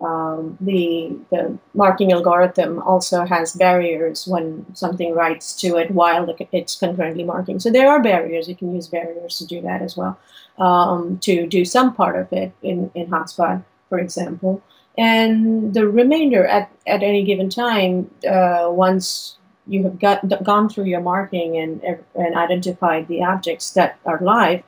um, 0.00 0.56
the 0.60 1.16
the 1.30 1.56
marking 1.74 2.12
algorithm 2.12 2.80
also 2.82 3.24
has 3.24 3.52
barriers 3.52 4.26
when 4.26 4.66
something 4.74 5.14
writes 5.14 5.54
to 5.60 5.76
it 5.76 5.90
while 5.90 6.34
it's 6.52 6.76
concurrently 6.76 7.24
marking. 7.24 7.60
So 7.60 7.70
there 7.70 7.90
are 7.90 8.02
barriers. 8.02 8.48
You 8.48 8.56
can 8.56 8.74
use 8.74 8.88
barriers 8.88 9.38
to 9.38 9.46
do 9.46 9.60
that 9.62 9.82
as 9.82 9.96
well 9.96 10.18
um, 10.58 11.18
to 11.20 11.46
do 11.46 11.64
some 11.64 11.94
part 11.94 12.16
of 12.16 12.32
it 12.32 12.52
in 12.62 12.90
in 12.94 13.08
Hotspot, 13.08 13.62
for 13.88 13.98
example 13.98 14.62
and 14.96 15.74
the 15.74 15.86
remainder 15.88 16.46
at, 16.46 16.70
at 16.86 17.02
any 17.02 17.24
given 17.24 17.50
time, 17.50 18.10
uh, 18.28 18.68
once 18.70 19.36
you 19.66 19.82
have 19.84 19.98
got, 19.98 20.44
gone 20.44 20.68
through 20.68 20.84
your 20.84 21.00
marking 21.00 21.56
and, 21.56 21.82
and 22.14 22.36
identified 22.36 23.08
the 23.08 23.22
objects 23.22 23.72
that 23.72 23.98
are 24.04 24.20
live, 24.20 24.62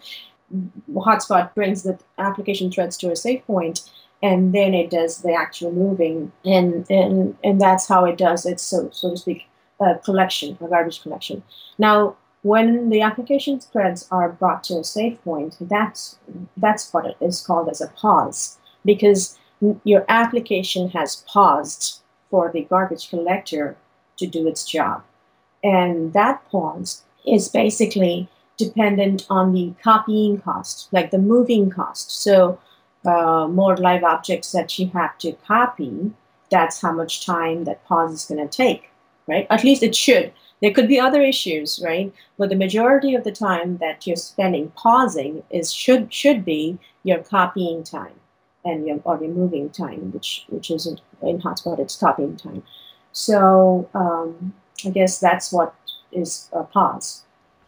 Hotspot 0.92 1.54
brings 1.54 1.82
the 1.82 1.98
application 2.18 2.70
threads 2.70 2.96
to 2.98 3.10
a 3.10 3.16
safe 3.16 3.44
point, 3.46 3.90
and 4.22 4.54
then 4.54 4.74
it 4.74 4.90
does 4.90 5.22
the 5.22 5.34
actual 5.34 5.72
moving, 5.72 6.32
and 6.44 6.88
and 6.88 7.36
and 7.42 7.60
that's 7.60 7.88
how 7.88 8.04
it 8.04 8.16
does 8.16 8.46
its 8.46 8.62
so 8.62 8.88
so 8.92 9.10
to 9.10 9.16
speak, 9.16 9.46
a 9.80 9.96
collection, 9.96 10.56
a 10.60 10.68
garbage 10.68 11.02
collection. 11.02 11.42
Now, 11.78 12.16
when 12.42 12.90
the 12.90 13.02
application 13.02 13.58
threads 13.58 14.06
are 14.12 14.30
brought 14.30 14.62
to 14.64 14.78
a 14.78 14.84
safe 14.84 15.20
point, 15.24 15.56
that's 15.60 16.16
that's 16.56 16.92
what 16.92 17.06
it 17.06 17.16
is 17.20 17.44
called 17.44 17.68
as 17.68 17.80
a 17.80 17.88
pause, 17.88 18.56
because 18.84 19.36
your 19.84 20.04
application 20.08 20.90
has 20.90 21.24
paused 21.26 22.00
for 22.30 22.50
the 22.52 22.62
garbage 22.62 23.08
collector 23.08 23.76
to 24.18 24.26
do 24.26 24.46
its 24.46 24.64
job, 24.64 25.02
and 25.62 26.12
that 26.12 26.48
pause 26.50 27.02
is 27.26 27.48
basically 27.48 28.28
dependent 28.56 29.26
on 29.28 29.52
the 29.52 29.74
copying 29.82 30.40
cost, 30.40 30.88
like 30.92 31.10
the 31.10 31.18
moving 31.18 31.70
cost. 31.70 32.10
So, 32.22 32.58
uh, 33.04 33.46
more 33.48 33.76
live 33.76 34.04
objects 34.04 34.52
that 34.52 34.78
you 34.78 34.88
have 34.88 35.16
to 35.18 35.32
copy, 35.46 36.12
that's 36.50 36.80
how 36.80 36.92
much 36.92 37.24
time 37.24 37.64
that 37.64 37.84
pause 37.84 38.12
is 38.12 38.24
going 38.24 38.46
to 38.46 38.56
take, 38.56 38.90
right? 39.26 39.46
At 39.50 39.64
least 39.64 39.82
it 39.82 39.94
should 39.94 40.32
there 40.60 40.72
could 40.72 40.88
be 40.88 40.98
other 40.98 41.22
issues, 41.22 41.80
right? 41.84 42.12
But 42.38 42.48
the 42.48 42.56
majority 42.56 43.14
of 43.14 43.24
the 43.24 43.32
time 43.32 43.78
that 43.78 44.06
you're 44.06 44.16
spending 44.16 44.70
pausing 44.70 45.42
is 45.50 45.72
should 45.72 46.12
should 46.12 46.44
be 46.44 46.78
your 47.02 47.18
copying 47.18 47.84
time 47.84 48.14
and 48.66 48.86
your 48.86 49.00
or 49.04 49.16
removing 49.16 49.70
time, 49.70 50.12
which 50.12 50.44
which 50.48 50.70
isn't 50.70 51.00
in 51.22 51.40
hotspot, 51.40 51.78
it's 51.78 51.96
copying 51.96 52.36
time. 52.36 52.62
So 53.12 53.88
um, 53.94 54.52
I 54.84 54.90
guess 54.90 55.18
that's 55.18 55.52
what 55.52 55.74
is 56.12 56.50
a 56.52 56.64
pause. 56.64 57.22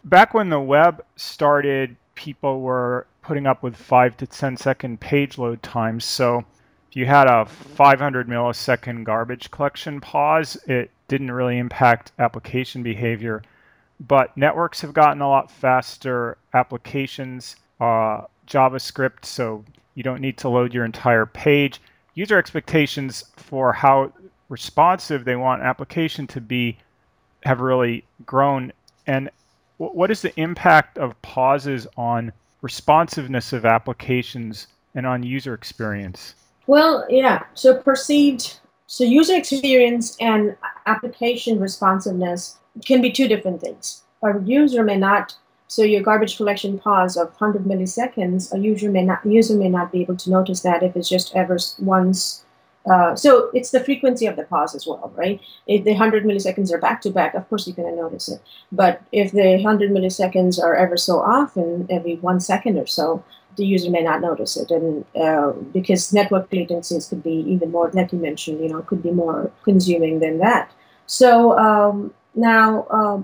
Back 0.05 0.35
when 0.35 0.51
the 0.51 0.61
web 0.61 1.05
started, 1.17 1.97
people 2.15 2.61
were 2.61 3.07
putting 3.23 3.47
up 3.47 3.63
with 3.63 3.77
five 3.77 4.17
to 4.19 4.27
10 4.27 4.57
second 4.57 5.01
page 5.01 5.39
load 5.39 5.63
times. 5.63 6.05
So 6.05 6.45
if 6.89 6.97
you 6.97 7.07
had 7.07 7.29
a 7.29 7.45
500 7.45 8.29
millisecond 8.29 9.05
garbage 9.05 9.51
collection 9.51 10.01
pause, 10.01 10.57
it 10.67 10.91
didn't 11.09 11.31
really 11.31 11.59
impact 11.59 12.13
application 12.19 12.83
behavior. 12.83 13.43
But 14.01 14.37
networks 14.37 14.81
have 14.81 14.95
gotten 14.95 15.21
a 15.21 15.29
lot 15.29 15.51
faster. 15.51 16.39
Applications, 16.55 17.57
uh, 17.81 18.23
JavaScript, 18.47 19.25
so 19.25 19.65
you 19.99 20.05
don't 20.05 20.21
need 20.21 20.39
to 20.39 20.49
load 20.49 20.73
your 20.73 20.85
entire 20.85 21.27
page. 21.27 21.81
User 22.15 22.39
expectations 22.39 23.25
for 23.35 23.73
how 23.73 24.13
responsive 24.49 25.25
they 25.25 25.35
want 25.35 25.61
application 25.61 26.25
to 26.29 26.41
be 26.41 26.79
have 27.43 27.61
really 27.61 28.05
grown. 28.25 28.73
And 29.09 29.29
what 29.79 30.13
is 30.13 30.23
the 30.23 30.39
impact 30.41 30.99
of 30.99 31.21
pauses 31.23 31.89
on 31.97 32.33
responsiveness 32.63 33.53
of 33.53 33.65
applications 33.65 34.69
and 34.95 35.05
on 35.05 35.25
user 35.25 35.53
experience? 35.53 36.37
Well, 36.69 37.05
yeah. 37.11 37.43
So 37.55 37.75
perceived 37.75 38.61
so 38.87 39.03
user 39.03 39.35
experience 39.35 40.17
and 40.21 40.57
application 40.87 41.59
responsiveness 41.59 42.59
can 42.85 43.03
be 43.03 43.11
two 43.11 43.27
different 43.27 43.61
things. 43.61 44.03
A 44.23 44.41
user 44.45 44.85
may 44.85 44.97
not, 44.97 45.35
so 45.69 45.83
your 45.83 46.03
garbage 46.03 46.39
collection 46.39 46.79
pause 46.79 47.17
of 47.17 47.29
100 47.39 47.65
milliseconds, 47.65 48.53
a 48.55 48.59
user 48.59 48.91
may 48.91 49.05
not, 49.05 49.25
user 49.25 49.55
may 49.55 49.69
not 49.69 49.93
be 49.93 50.01
able 50.01 50.17
to 50.17 50.31
notice 50.31 50.61
that 50.61 50.83
if 50.83 50.97
it's 50.97 51.09
just 51.09 51.37
ever 51.37 51.59
once. 51.79 52.43
Uh, 52.91 53.15
so 53.15 53.51
it's 53.53 53.71
the 53.71 53.85
frequency 53.85 54.25
of 54.25 54.37
the 54.37 54.45
pause 54.45 54.75
as 54.75 54.87
well, 54.87 55.13
right? 55.15 55.39
If 55.67 55.85
the 55.85 55.91
100 55.91 56.25
milliseconds 56.25 56.73
are 56.73 56.79
back 56.79 57.03
to 57.03 57.11
back, 57.11 57.35
of 57.35 57.47
course 57.51 57.67
you're 57.67 57.77
going 57.77 57.95
to 57.95 58.01
notice 58.01 58.31
it. 58.31 58.41
But 58.73 59.03
if 59.13 59.33
the 59.33 59.57
100 59.57 59.91
milliseconds 59.91 60.59
are 60.59 60.75
ever 60.75 60.97
so 60.97 61.21
often, 61.21 61.87
every 61.91 62.17
one 62.17 62.41
second 62.41 62.79
or 62.79 62.87
so, 62.87 63.23
the 63.57 63.67
user 63.67 63.91
may 63.91 64.03
not 64.03 64.23
notice 64.23 64.57
it, 64.57 64.71
and 64.71 65.05
uh, 65.21 65.51
because 65.51 66.13
network 66.13 66.49
latencies 66.51 67.09
could 67.09 67.23
be 67.25 67.45
even 67.49 67.73
more, 67.73 67.91
like 67.93 68.13
you 68.13 68.19
mentioned, 68.19 68.61
you 68.61 68.69
know, 68.69 68.83
could 68.83 69.03
be 69.03 69.11
more 69.11 69.51
consuming 69.65 70.21
than 70.21 70.39
that. 70.39 70.71
So 71.07 71.59
um, 71.59 72.15
now, 72.37 72.85
uh, 72.85 73.23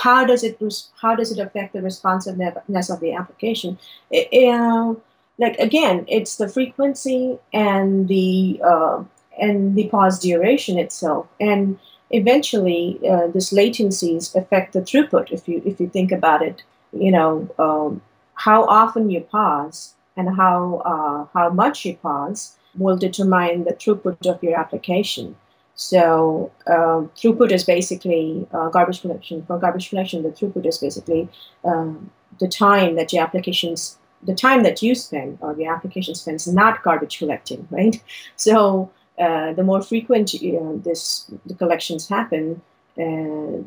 how 0.00 0.24
does 0.24 0.42
it 0.44 0.58
how 1.00 1.14
does 1.14 1.32
it 1.32 1.38
affect 1.38 1.72
the 1.72 1.82
responsiveness 1.82 2.90
of 2.90 3.00
the 3.00 3.12
application? 3.12 3.78
It, 4.10 4.28
uh, 4.48 4.94
like 5.38 5.56
again, 5.58 6.04
it's 6.08 6.36
the 6.36 6.48
frequency 6.48 7.38
and 7.52 8.08
the 8.08 8.60
uh, 8.64 9.04
and 9.40 9.74
the 9.74 9.88
pause 9.88 10.18
duration 10.18 10.78
itself, 10.78 11.26
and 11.40 11.78
eventually, 12.10 13.00
uh, 13.08 13.28
this 13.28 13.52
latencies 13.52 14.34
affect 14.34 14.72
the 14.72 14.80
throughput. 14.80 15.32
If 15.32 15.48
you 15.48 15.62
if 15.64 15.80
you 15.80 15.88
think 15.88 16.12
about 16.12 16.42
it, 16.42 16.62
you 16.92 17.10
know. 17.10 17.48
Um, 17.58 18.02
how 18.34 18.64
often 18.64 19.08
you 19.08 19.20
pause 19.20 19.94
and 20.16 20.36
how 20.36 20.82
uh, 20.84 21.38
how 21.38 21.50
much 21.50 21.84
you 21.84 21.96
pause 21.96 22.56
will 22.76 22.96
determine 22.96 23.64
the 23.64 23.74
throughput 23.74 24.26
of 24.26 24.42
your 24.42 24.58
application. 24.58 25.36
So 25.74 26.52
um, 26.66 27.10
throughput 27.16 27.50
is 27.50 27.64
basically 27.64 28.46
uh, 28.52 28.68
garbage 28.68 29.00
collection. 29.00 29.44
For 29.46 29.58
garbage 29.58 29.90
collection, 29.90 30.22
the 30.22 30.30
throughput 30.30 30.66
is 30.66 30.78
basically 30.78 31.28
um, 31.64 32.10
the 32.38 32.48
time 32.48 32.96
that 32.96 33.12
your 33.12 33.22
applications, 33.22 33.98
the 34.22 34.34
time 34.34 34.62
that 34.64 34.82
you 34.82 34.94
spend 34.94 35.38
or 35.40 35.54
your 35.58 35.74
application 35.74 36.14
spends 36.14 36.46
not 36.46 36.82
garbage 36.82 37.18
collecting, 37.18 37.66
right? 37.70 38.02
So 38.36 38.90
uh, 39.18 39.52
the 39.54 39.62
more 39.62 39.82
frequent 39.82 40.34
you 40.34 40.52
know, 40.52 40.76
this 40.78 41.30
the 41.46 41.54
collections 41.54 42.08
happen, 42.08 42.60
uh, 42.98 43.62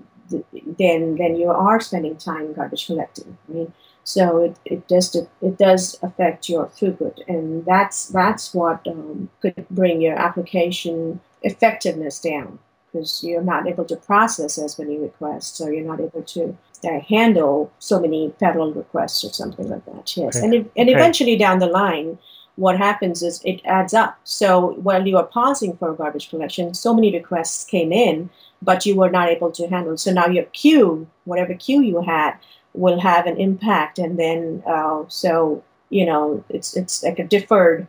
then 0.77 1.15
then 1.17 1.35
you 1.35 1.49
are 1.49 1.79
spending 1.79 2.17
time 2.17 2.53
garbage 2.53 2.85
collecting, 2.87 3.37
right? 3.47 3.71
So 4.03 4.43
it, 4.43 4.59
it 4.65 4.87
does 4.87 5.15
it 5.15 5.57
does 5.57 5.97
affect 6.03 6.49
your 6.49 6.67
throughput, 6.67 7.27
and 7.27 7.65
that's 7.65 8.07
that's 8.09 8.53
what 8.53 8.87
um, 8.87 9.29
could 9.41 9.65
bring 9.69 10.01
your 10.01 10.15
application 10.15 11.19
effectiveness 11.45 12.19
down 12.19 12.59
because 12.91 13.23
you're 13.23 13.41
not 13.41 13.67
able 13.67 13.85
to 13.85 13.95
process 13.95 14.57
as 14.57 14.79
many 14.79 14.97
requests, 14.97 15.59
or 15.61 15.73
you're 15.73 15.85
not 15.85 15.99
able 15.99 16.23
to 16.23 16.57
uh, 16.83 16.99
handle 17.01 17.71
so 17.79 17.99
many 17.99 18.33
federal 18.39 18.73
requests 18.73 19.23
or 19.23 19.31
something 19.33 19.69
like 19.69 19.85
that. 19.85 20.15
Yes, 20.15 20.37
okay. 20.37 20.45
and 20.45 20.53
it, 20.53 20.71
and 20.75 20.89
okay. 20.89 20.97
eventually 20.97 21.37
down 21.37 21.59
the 21.59 21.67
line, 21.67 22.17
what 22.55 22.77
happens 22.77 23.21
is 23.21 23.41
it 23.43 23.61
adds 23.65 23.93
up. 23.93 24.17
So 24.23 24.75
while 24.87 25.05
you 25.05 25.17
are 25.17 25.25
pausing 25.25 25.75
for 25.77 25.93
garbage 25.93 26.29
collection, 26.29 26.73
so 26.73 26.93
many 26.93 27.11
requests 27.11 27.65
came 27.65 27.91
in, 27.91 28.29
but 28.61 28.85
you 28.85 28.95
were 28.95 29.09
not 29.09 29.29
able 29.29 29.51
to 29.51 29.67
handle. 29.67 29.97
So 29.97 30.13
now 30.13 30.27
your 30.27 30.45
queue, 30.45 31.07
whatever 31.25 31.53
queue 31.53 31.81
you 31.81 32.01
had, 32.01 32.37
will 32.73 32.99
have 32.99 33.25
an 33.25 33.37
impact 33.37 33.99
and 33.99 34.19
then 34.19 34.61
uh, 34.65 35.03
so 35.07 35.63
you 35.89 36.05
know 36.05 36.43
it's 36.49 36.75
it's 36.75 37.03
like 37.03 37.19
a 37.19 37.23
deferred 37.23 37.87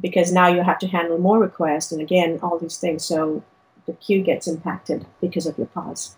because 0.00 0.32
now 0.32 0.48
you 0.48 0.62
have 0.62 0.78
to 0.78 0.88
handle 0.88 1.18
more 1.18 1.38
requests 1.38 1.92
and 1.92 2.00
again 2.00 2.38
all 2.42 2.58
these 2.58 2.78
things. 2.78 3.04
So 3.04 3.42
the 3.86 3.92
queue 3.94 4.22
gets 4.22 4.46
impacted 4.46 5.06
because 5.20 5.46
of 5.46 5.56
your 5.58 5.66
pause. 5.68 6.16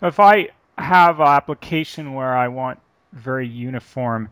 If 0.00 0.20
i 0.20 0.48
have 0.78 1.18
an 1.18 1.26
application 1.26 2.14
where 2.14 2.36
i 2.36 2.46
want 2.46 2.78
very 3.12 3.48
uniform 3.48 4.28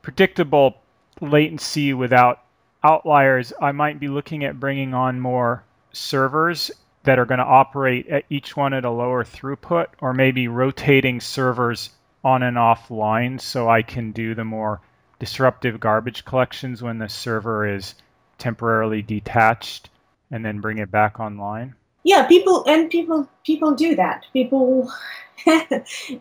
predictable 0.00 0.76
latency 1.20 1.92
without 1.92 2.44
outliers 2.84 3.52
i 3.60 3.72
might 3.72 3.98
be 3.98 4.06
looking 4.06 4.44
at 4.44 4.60
bringing 4.60 4.94
on 4.94 5.18
more 5.18 5.64
servers 5.92 6.70
that 7.06 7.18
are 7.18 7.24
going 7.24 7.38
to 7.38 7.44
operate 7.44 8.06
at 8.08 8.24
each 8.28 8.56
one 8.56 8.74
at 8.74 8.84
a 8.84 8.90
lower 8.90 9.24
throughput 9.24 9.86
or 10.00 10.12
maybe 10.12 10.48
rotating 10.48 11.20
servers 11.20 11.90
on 12.24 12.42
and 12.42 12.56
offline 12.56 13.40
so 13.40 13.68
I 13.68 13.82
can 13.82 14.10
do 14.10 14.34
the 14.34 14.44
more 14.44 14.80
disruptive 15.20 15.78
garbage 15.78 16.24
collections 16.24 16.82
when 16.82 16.98
the 16.98 17.08
server 17.08 17.66
is 17.66 17.94
temporarily 18.38 19.02
detached 19.02 19.90
and 20.30 20.44
then 20.44 20.60
bring 20.60 20.78
it 20.78 20.90
back 20.90 21.20
online? 21.20 21.74
Yeah, 22.04 22.26
people 22.26 22.64
and 22.66 22.88
people 22.88 23.28
people 23.44 23.74
do 23.74 23.96
that. 23.96 24.26
People, 24.32 24.92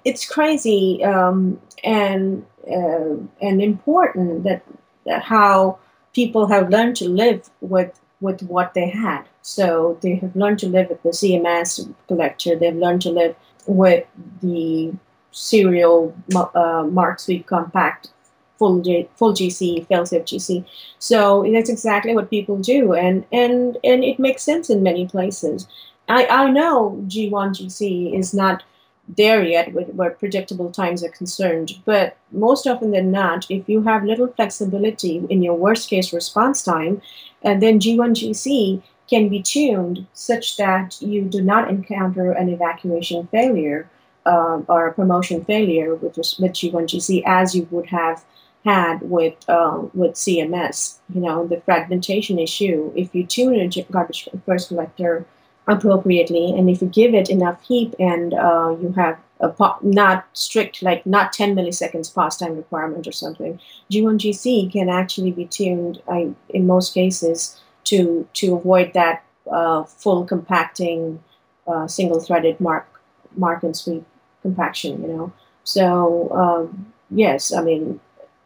it's 0.04 0.28
crazy 0.28 1.04
um, 1.04 1.60
and 1.84 2.46
uh, 2.68 3.16
and 3.42 3.62
important 3.62 4.44
that, 4.44 4.64
that 5.06 5.22
how 5.22 5.78
people 6.14 6.48
have 6.48 6.70
learned 6.70 6.96
to 6.98 7.10
live 7.10 7.50
with 7.62 8.00
with 8.22 8.42
what 8.44 8.74
they 8.74 8.90
had. 8.90 9.24
So 9.42 10.00
they 10.02 10.16
have 10.16 10.36
learned 10.36 10.60
to 10.60 10.68
live 10.70 10.90
with 10.90 11.04
the 11.04 11.10
CMS 11.10 11.94
collector. 12.08 12.56
They've 12.56 12.76
learned 12.76 13.04
to 13.04 13.12
live 13.12 13.36
with 13.68 14.06
the 14.42 14.94
serial 15.32 16.16
uh, 16.34 17.16
Suite 17.18 17.46
compact 17.46 18.10
full 18.58 18.82
G, 18.82 19.08
full 19.16 19.34
GC, 19.34 19.88
failsafe 19.88 20.24
GC. 20.24 20.66
So 21.00 21.46
that's 21.52 21.70
exactly 21.70 22.16
what 22.16 22.30
people 22.30 22.58
do, 22.58 22.94
and 22.94 23.26
and 23.32 23.78
and 23.84 24.04
it 24.04 24.20
makes 24.20 24.44
sense 24.44 24.70
in 24.70 24.84
many 24.84 25.08
places. 25.08 25.68
I 26.08 26.26
I 26.28 26.50
know 26.50 27.02
G1 27.08 27.32
GC 27.32 28.18
is 28.18 28.34
not 28.34 28.64
there 29.08 29.44
yet 29.44 29.74
with, 29.74 29.90
where 29.90 30.10
predictable 30.10 30.72
times 30.72 31.04
are 31.04 31.10
concerned, 31.10 31.74
but 31.86 32.18
most 32.32 32.66
often 32.66 32.92
than 32.92 33.12
not, 33.12 33.46
if 33.50 33.70
you 33.70 33.84
have 33.84 34.04
little 34.04 34.28
flexibility 34.28 35.24
in 35.30 35.44
your 35.44 35.54
worst 35.54 35.90
case 35.90 36.12
response 36.12 36.64
time, 36.64 37.02
and 37.44 37.62
then 37.62 37.80
G1 37.80 38.16
GC 38.16 38.82
can 39.08 39.30
be 39.30 39.42
tuned 39.42 40.08
such 40.14 40.58
that 40.58 41.00
you 41.02 41.22
do 41.24 41.42
not 41.42 41.70
encounter 41.70 42.32
an 42.32 42.50
evacuation 42.50 43.28
failure 43.28 43.88
uh, 44.26 44.62
or 44.68 44.88
a 44.88 44.94
promotion 44.94 45.46
failure 45.46 45.94
with 45.96 46.18
with 46.18 46.54
G1GC 46.54 47.22
as 47.26 47.54
you 47.54 47.68
would 47.70 47.86
have 47.88 48.24
had 48.66 49.02
with 49.04 49.36
uh, 49.48 49.84
with 49.94 50.14
CMS. 50.14 51.00
You 51.14 51.22
know 51.22 51.48
the 51.48 51.62
fragmentation 51.62 52.40
issue. 52.40 52.92
If 52.96 53.14
you 53.16 53.26
tune 53.26 53.60
a 53.60 53.84
garbage 53.92 54.28
first 54.46 54.70
collector 54.70 55.26
appropriately, 55.68 56.52
and 56.52 56.70
if 56.70 56.82
you 56.82 56.88
give 56.88 57.14
it 57.14 57.30
enough 57.30 57.64
heap 57.64 57.96
and 58.00 58.34
uh, 58.34 58.76
you 58.82 58.92
have 58.94 59.18
a 59.40 59.54
not 59.82 60.26
strict, 60.34 60.82
like 60.82 61.06
not 61.06 61.34
10 61.34 61.56
milliseconds 61.56 62.14
pause 62.14 62.38
time 62.38 62.56
requirement 62.56 63.08
or 63.08 63.12
something. 63.12 63.60
G1GC 63.92 64.72
can 64.72 64.90
actually 64.90 65.32
be 65.32 65.46
tuned 65.46 66.02
I, 66.08 66.32
in 66.50 66.68
most 66.68 66.94
cases 66.94 67.60
to 67.86 68.28
to 68.34 68.56
avoid 68.56 68.94
that 68.94 69.24
uh, 69.52 69.84
full 69.84 70.26
compacting, 70.26 71.24
uh, 71.68 71.88
single-threaded 71.88 72.60
mark 72.60 72.88
mark 73.36 73.64
and 73.64 73.76
sweep 73.76 74.06
compaction. 74.42 75.02
You 75.02 75.08
know, 75.08 75.34
so 75.64 76.32
um, 76.32 76.94
yes, 77.12 77.54
I 77.54 77.62
mean, 77.62 78.00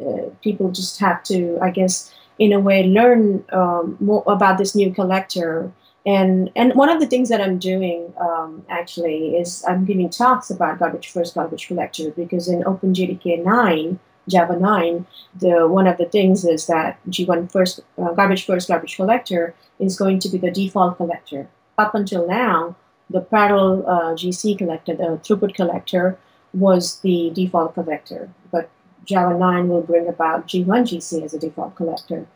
uh, 0.06 0.30
people 0.42 0.72
just 0.72 1.00
have 1.00 1.24
to, 1.24 1.58
I 1.62 1.72
guess, 1.72 2.14
in 2.38 2.54
a 2.54 2.60
way, 2.60 2.84
learn 2.84 3.44
um, 3.52 3.98
more 4.00 4.24
about 4.28 4.58
this 4.58 4.76
new 4.76 4.94
collector 4.94 5.72
and 6.06 6.50
and 6.56 6.74
one 6.76 6.90
of 6.90 7.00
the 7.00 7.08
things 7.08 7.30
that 7.30 7.42
I'm 7.42 7.60
doing 7.60 8.14
um, 8.20 8.66
actually 8.70 9.36
is 9.36 9.64
I'm 9.68 9.86
giving 9.86 10.10
talks 10.10 10.50
about 10.50 10.80
garbage 10.80 11.10
first, 11.12 11.36
garbage 11.36 11.68
collector 11.68 12.12
because 12.12 12.48
in 12.48 12.64
OpenJDK 12.64 13.44
9, 13.44 14.00
Java 14.30 14.58
9, 14.58 15.06
the 15.36 15.68
one 15.68 15.88
of 15.88 15.98
the 15.98 16.06
things 16.06 16.46
is 16.46 16.68
that 16.68 16.98
G1 17.10 17.52
first 17.52 17.82
uh, 17.98 18.14
garbage 18.14 18.46
first, 18.46 18.70
garbage 18.70 18.96
collector 18.96 19.54
is 19.80 19.98
going 19.98 20.20
to 20.20 20.30
be 20.30 20.38
the 20.38 20.52
default 20.52 20.98
collector. 20.98 21.50
Up 21.78 21.94
until 21.94 22.28
now, 22.28 22.76
the 23.10 23.22
parallel 23.22 23.88
uh, 23.88 24.14
GC 24.14 24.58
collector, 24.58 24.96
the 24.96 25.20
throughput 25.24 25.54
collector, 25.54 26.18
was 26.54 27.00
the 27.02 27.32
default 27.36 27.74
collector, 27.74 28.30
but 28.52 28.70
Java 29.10 29.38
9 29.38 29.67
will 29.67 29.82
bring 29.82 30.08
about 30.08 30.48
G1 30.48 30.65
GC 30.65 31.24
as 31.24 31.34
a 31.34 31.39
default 31.39 31.76
collector. 31.76 32.28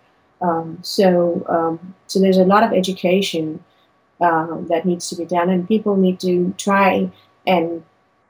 Um, 0.42 0.80
so, 0.82 1.46
um, 1.48 1.94
so 2.08 2.20
there's 2.20 2.40
a 2.40 2.46
lot 2.46 2.64
of 2.64 2.74
education 2.74 3.64
uh, 4.20 4.58
that 4.70 4.84
needs 4.84 5.08
to 5.10 5.16
be 5.16 5.26
done, 5.26 5.50
and 5.50 5.68
people 5.68 5.96
need 5.96 6.20
to 6.22 6.54
try 6.58 7.12
and 7.46 7.84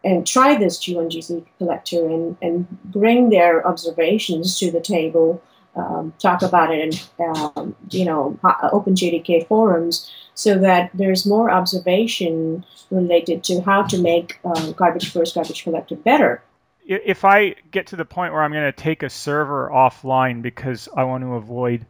and 0.06 0.28
try 0.28 0.58
this 0.58 0.78
G1GC 0.80 1.46
collector 1.58 2.06
and, 2.06 2.36
and 2.42 2.68
bring 2.84 3.30
their 3.30 3.66
observations 3.66 4.60
to 4.60 4.70
the 4.70 4.82
table, 4.82 5.42
um, 5.78 6.14
talk 6.20 6.42
about 6.42 6.74
it 6.74 7.00
in 7.20 7.26
um, 7.26 7.76
you 7.90 8.04
know 8.04 8.38
open 8.74 8.96
JDK 8.96 9.48
forums, 9.48 10.12
so 10.34 10.58
that 10.60 10.92
there's 10.94 11.26
more 11.26 11.50
observation 11.50 12.66
related 12.92 13.44
to 13.46 13.62
how 13.62 13.84
to 13.84 13.98
make 13.98 14.40
um, 14.44 14.74
garbage 14.74 15.12
first, 15.12 15.36
garbage 15.36 15.64
collector 15.64 15.96
better 15.96 16.42
if 16.86 17.24
I 17.26 17.56
get 17.72 17.88
to 17.88 17.96
the 17.96 18.06
point 18.06 18.34
where 18.34 18.44
I'm 18.44 18.52
going 18.52 18.72
to 18.72 18.72
take 18.72 19.04
a 19.04 19.10
server 19.10 19.70
offline 19.74 20.42
because 20.42 20.90
I 20.96 21.04
want 21.04 21.24
to 21.24 21.36
avoid 21.36 21.86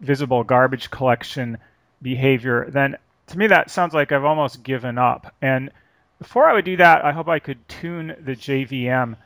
visible 0.00 0.44
garbage 0.44 0.90
collection 0.90 1.58
behavior, 2.02 2.68
then 2.70 2.96
to 3.28 3.38
me 3.38 3.46
that 3.48 3.70
sounds 3.70 3.94
like 3.94 4.12
I've 4.12 4.24
almost 4.24 4.62
given 4.62 4.98
up. 4.98 5.34
And 5.42 5.70
before 6.18 6.48
I 6.48 6.52
would 6.52 6.64
do 6.64 6.76
that, 6.76 7.04
I 7.04 7.12
hope 7.12 7.28
I 7.28 7.38
could 7.38 7.68
tune 7.68 8.16
the 8.20 8.36
JVM. 8.36 9.16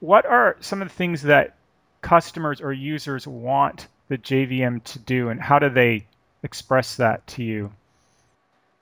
What 0.00 0.26
are 0.26 0.56
some 0.60 0.82
of 0.82 0.88
the 0.88 0.94
things 0.94 1.22
that 1.22 1.54
customers 2.00 2.60
or 2.60 2.72
users 2.72 3.26
want 3.26 3.88
the 4.08 4.18
JVM 4.18 4.84
to 4.84 4.98
do, 5.00 5.28
and 5.30 5.40
how 5.40 5.58
do 5.58 5.68
they 5.68 6.06
express 6.42 6.96
that 6.96 7.26
to 7.28 7.42
you? 7.42 7.72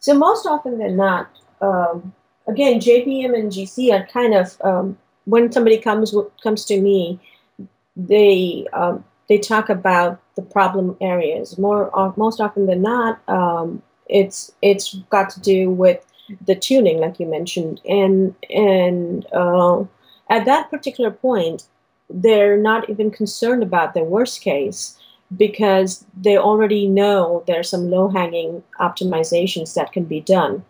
So 0.00 0.14
most 0.14 0.46
often 0.46 0.78
than 0.78 0.96
not, 0.96 1.30
um, 1.62 2.12
again, 2.46 2.80
JVM 2.80 3.34
and 3.38 3.50
GC 3.50 3.92
are 3.92 4.06
kind 4.06 4.34
of 4.34 4.60
um, 4.62 4.98
when 5.24 5.50
somebody 5.52 5.78
comes 5.78 6.14
comes 6.42 6.64
to 6.66 6.80
me, 6.80 7.20
they 7.96 8.66
um, 8.72 9.04
they 9.28 9.38
talk 9.38 9.68
about 9.68 10.20
the 10.36 10.42
problem 10.42 10.96
areas. 11.00 11.58
More 11.58 11.96
uh, 11.98 12.12
most 12.16 12.40
often 12.40 12.66
than 12.66 12.82
not, 12.82 13.26
um, 13.28 13.82
it's 14.08 14.52
it's 14.62 14.94
got 15.10 15.30
to 15.30 15.40
do 15.40 15.70
with 15.70 16.04
the 16.46 16.54
tuning, 16.54 16.98
like 16.98 17.20
you 17.20 17.26
mentioned, 17.26 17.80
and 17.88 18.34
and 18.50 19.26
uh, 19.32 19.84
at 20.30 20.44
that 20.44 20.70
particular 20.70 21.10
point, 21.10 21.64
they're 22.10 22.56
not 22.56 22.88
even 22.90 23.10
concerned 23.10 23.62
about 23.62 23.94
the 23.94 24.04
worst 24.04 24.40
case 24.40 24.98
because 25.36 26.04
they 26.16 26.36
already 26.36 26.86
know 26.86 27.42
there's 27.46 27.70
some 27.70 27.90
low 27.90 28.08
hanging 28.08 28.62
optimizations 28.78 29.74
that 29.74 29.92
can 29.92 30.04
be 30.04 30.20
done, 30.20 30.64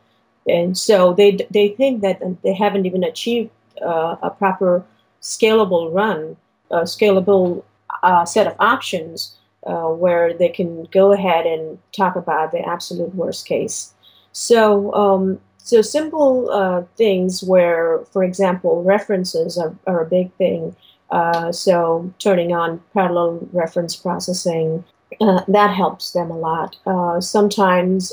and 0.49 0.79
so 0.79 1.12
they 1.12 1.38
they 1.51 1.69
think 1.69 2.03
that 2.03 2.21
they 2.43 2.55
haven't 2.55 2.87
even 2.87 3.03
achieved 3.03 3.51
uh, 3.83 4.17
a 4.23 4.31
proper 4.31 4.85
scalable 5.21 5.93
run, 5.93 6.37
a 6.71 6.83
scalable 6.83 7.63
uh, 8.03 8.25
set 8.25 8.47
of 8.47 8.55
options 8.59 9.37
uh, 9.67 9.89
where 9.89 10.35
they 10.35 10.49
can 10.49 10.85
go 10.93 11.13
ahead 11.13 11.47
and 11.47 11.79
talk 11.93 12.17
about 12.17 12.53
the 12.53 12.61
absolute 12.61 13.15
worst 13.15 13.47
case. 13.47 13.95
So, 14.33 14.93
um, 14.95 15.41
so 15.59 15.81
simple 15.81 16.51
uh, 16.51 16.83
things 16.97 17.43
where, 17.43 18.01
for 18.13 18.23
example, 18.23 18.83
references 18.83 19.57
are, 19.57 19.75
are 19.87 20.03
a 20.03 20.07
big 20.07 20.33
thing. 20.35 20.77
Uh, 21.11 21.53
so 21.53 22.13
turning 22.19 22.53
on 22.53 22.83
parallel 22.93 23.49
reference 23.53 23.97
processing, 23.97 24.85
uh, 25.21 25.43
that 25.49 25.75
helps 25.75 26.13
them 26.13 26.31
a 26.31 26.37
lot. 26.37 26.77
Sometimes 27.23 28.13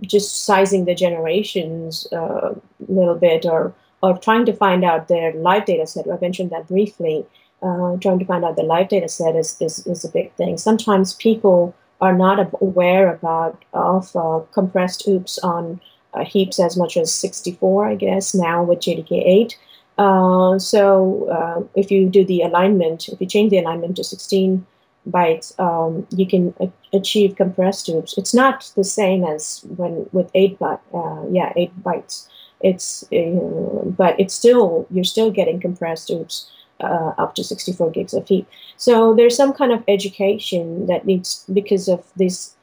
just 0.00 0.44
sizing 0.44 0.84
the 0.86 0.94
generations 0.94 2.08
a 2.10 2.56
little 2.88 3.14
bit 3.14 3.46
or, 3.46 3.72
or 4.02 4.18
trying 4.18 4.44
to 4.46 4.52
find 4.52 4.84
out 4.84 5.08
their 5.08 5.32
live 5.34 5.64
data 5.64 5.86
set. 5.86 6.06
I 6.10 6.18
mentioned 6.20 6.50
that 6.50 6.68
briefly 6.68 7.26
uh, 7.62 7.96
trying 7.98 8.18
to 8.18 8.24
find 8.24 8.44
out 8.44 8.56
the 8.56 8.62
live 8.62 8.88
data 8.88 9.08
set 9.08 9.36
is, 9.36 9.56
is, 9.60 9.86
is 9.86 10.04
a 10.04 10.10
big 10.10 10.32
thing. 10.34 10.58
Sometimes 10.58 11.14
people 11.14 11.74
are 12.00 12.16
not 12.16 12.52
aware 12.60 13.12
about 13.14 13.64
of 13.72 14.14
uh, 14.16 14.40
compressed 14.52 15.06
oops 15.06 15.38
on 15.38 15.80
uh, 16.14 16.24
heaps 16.24 16.58
as 16.58 16.76
much 16.76 16.96
as 16.96 17.12
64, 17.12 17.86
I 17.86 17.94
guess, 17.94 18.34
now 18.34 18.64
with 18.64 18.80
JDK 18.80 19.12
8. 19.12 19.58
Uh, 19.98 20.58
so 20.58 21.28
uh, 21.30 21.62
if 21.76 21.90
you 21.90 22.08
do 22.08 22.24
the 22.24 22.42
alignment, 22.42 23.08
if 23.08 23.20
you 23.20 23.26
change 23.26 23.50
the 23.50 23.58
alignment 23.58 23.96
to 23.96 24.04
16 24.04 24.66
bytes, 25.08 25.58
um, 25.60 26.06
you 26.10 26.26
can 26.26 26.54
a- 26.60 26.72
achieve 26.92 27.36
compressed 27.36 27.88
oops. 27.88 28.18
It's 28.18 28.34
not 28.34 28.72
the 28.74 28.84
same 28.84 29.24
as 29.24 29.64
when 29.76 30.08
with 30.12 30.30
8 30.34 30.58
byte, 30.58 30.80
uh, 30.92 31.28
yeah, 31.30 31.52
8 31.54 31.82
bytes. 31.82 32.28
It's, 32.62 33.04
but 33.10 34.18
it's 34.18 34.34
still, 34.34 34.86
you're 34.90 35.04
still 35.04 35.30
getting 35.30 35.60
compressed 35.60 36.10
oops 36.10 36.50
uh, 36.82 37.12
up 37.18 37.34
to 37.36 37.44
64 37.44 37.90
gigs 37.90 38.14
of 38.14 38.26
heap. 38.26 38.46
So 38.76 39.14
there's 39.14 39.36
some 39.36 39.52
kind 39.52 39.72
of 39.72 39.82
education 39.88 40.86
that 40.86 41.06
needs 41.06 41.44
because 41.52 41.88
of 41.88 42.04
this. 42.16 42.54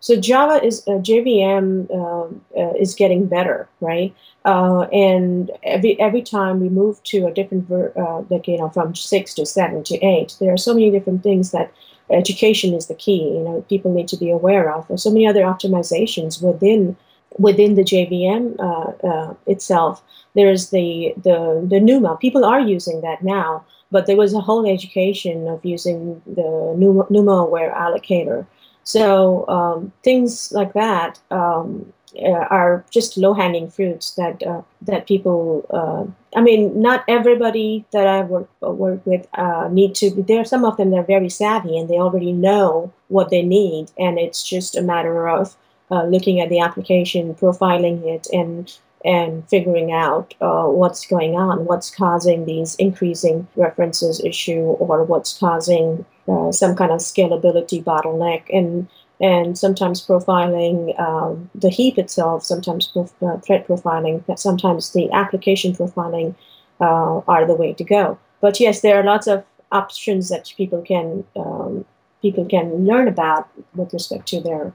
So 0.00 0.18
Java 0.18 0.64
is 0.64 0.82
uh, 0.86 0.92
JVM 0.92 1.90
um, 1.94 2.40
uh, 2.56 2.72
is 2.74 2.94
getting 2.94 3.26
better, 3.26 3.68
right? 3.80 4.14
Uh, 4.44 4.82
and 4.92 5.50
every 5.64 5.98
every 6.00 6.22
time 6.22 6.60
we 6.60 6.68
move 6.68 7.02
to 7.04 7.26
a 7.26 7.32
different, 7.32 7.68
ver- 7.68 7.92
uh, 7.96 8.22
like 8.30 8.46
you 8.46 8.58
know, 8.58 8.68
from 8.68 8.94
six 8.94 9.34
to 9.34 9.44
seven 9.44 9.82
to 9.84 9.96
eight, 10.04 10.36
there 10.40 10.52
are 10.52 10.56
so 10.56 10.72
many 10.72 10.90
different 10.90 11.22
things 11.22 11.50
that 11.50 11.72
education 12.10 12.74
is 12.74 12.86
the 12.86 12.94
key. 12.94 13.24
You 13.24 13.40
know, 13.40 13.64
people 13.68 13.92
need 13.92 14.08
to 14.08 14.16
be 14.16 14.30
aware 14.30 14.72
of. 14.72 14.86
There's 14.86 15.02
so 15.02 15.10
many 15.10 15.26
other 15.26 15.42
optimizations 15.42 16.40
within 16.40 16.96
within 17.38 17.74
the 17.74 17.82
JVM 17.82 18.58
uh, 18.58 19.06
uh, 19.06 19.34
itself, 19.46 20.02
there's 20.34 20.70
the, 20.70 21.14
the, 21.16 21.66
the 21.68 21.80
NUMA. 21.80 22.18
People 22.20 22.44
are 22.44 22.60
using 22.60 23.00
that 23.00 23.22
now, 23.22 23.64
but 23.90 24.06
there 24.06 24.16
was 24.16 24.34
a 24.34 24.40
whole 24.40 24.68
education 24.68 25.48
of 25.48 25.64
using 25.64 26.20
the 26.26 26.74
NUMA, 26.76 27.06
NUMA 27.10 27.32
aware 27.32 27.72
allocator. 27.72 28.46
So 28.84 29.46
um, 29.48 29.92
things 30.02 30.50
like 30.52 30.72
that 30.72 31.20
um, 31.30 31.92
uh, 32.16 32.46
are 32.50 32.84
just 32.90 33.18
low-hanging 33.18 33.70
fruits 33.70 34.12
that 34.12 34.42
uh, 34.42 34.62
that 34.82 35.06
people. 35.06 35.66
Uh, 35.70 36.10
I 36.36 36.40
mean, 36.40 36.80
not 36.80 37.04
everybody 37.06 37.84
that 37.92 38.06
I 38.06 38.22
work 38.22 38.48
work 38.62 39.04
with 39.04 39.26
uh, 39.34 39.68
need 39.70 39.94
to. 39.96 40.10
Be, 40.10 40.22
there 40.22 40.40
are 40.40 40.44
some 40.44 40.64
of 40.64 40.78
them 40.78 40.90
that 40.90 41.00
are 41.00 41.02
very 41.02 41.28
savvy 41.28 41.78
and 41.78 41.88
they 41.88 41.98
already 41.98 42.32
know 42.32 42.92
what 43.08 43.28
they 43.28 43.42
need, 43.42 43.90
and 43.98 44.18
it's 44.18 44.42
just 44.42 44.74
a 44.76 44.82
matter 44.82 45.28
of 45.28 45.54
uh, 45.90 46.04
looking 46.04 46.40
at 46.40 46.48
the 46.48 46.60
application, 46.60 47.34
profiling 47.34 48.04
it, 48.06 48.26
and 48.32 48.76
and 49.04 49.48
figuring 49.48 49.92
out 49.92 50.34
uh, 50.40 50.64
what's 50.64 51.06
going 51.06 51.36
on, 51.36 51.64
what's 51.66 51.88
causing 51.88 52.46
these 52.46 52.74
increasing 52.76 53.46
references 53.54 54.20
issue, 54.24 54.60
or 54.60 55.04
what's 55.04 55.38
causing 55.38 56.04
uh, 56.26 56.50
some 56.50 56.74
kind 56.74 56.90
of 56.90 56.98
scalability 56.98 57.82
bottleneck, 57.82 58.42
and 58.52 58.88
and 59.20 59.58
sometimes 59.58 60.06
profiling 60.06 60.98
um, 61.00 61.50
the 61.54 61.70
heap 61.70 61.98
itself, 61.98 62.44
sometimes 62.44 62.88
prof- 62.88 63.22
uh, 63.22 63.36
thread 63.38 63.66
profiling, 63.66 64.22
sometimes 64.38 64.92
the 64.92 65.10
application 65.12 65.72
profiling 65.72 66.34
uh, 66.80 67.20
are 67.26 67.46
the 67.46 67.54
way 67.54 67.72
to 67.72 67.84
go. 67.84 68.18
But 68.40 68.60
yes, 68.60 68.80
there 68.80 68.98
are 69.00 69.04
lots 69.04 69.26
of 69.26 69.44
options 69.72 70.28
that 70.28 70.52
people 70.56 70.82
can 70.82 71.24
um, 71.36 71.84
people 72.22 72.44
can 72.44 72.86
learn 72.86 73.08
about 73.08 73.48
with 73.74 73.92
respect 73.92 74.26
to 74.28 74.40
their 74.40 74.72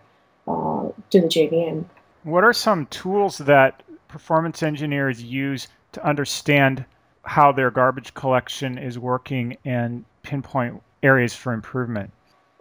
uh, 0.48 0.90
to 1.10 1.22
the 1.22 1.28
JVM. 1.28 1.86
What 2.24 2.44
are 2.44 2.54
some 2.54 2.86
tools 2.88 3.38
that 3.40 3.84
performance 4.08 4.64
engineers 4.64 5.22
use 5.24 5.68
to 5.94 6.06
understand 6.06 6.86
how 7.24 7.52
their 7.52 7.72
garbage 7.72 8.14
collection 8.14 8.78
is 8.78 9.00
working 9.00 9.58
and 9.66 10.06
pinpoint 10.24 10.82
areas 11.02 11.34
for 11.34 11.54
improvement? 11.54 12.12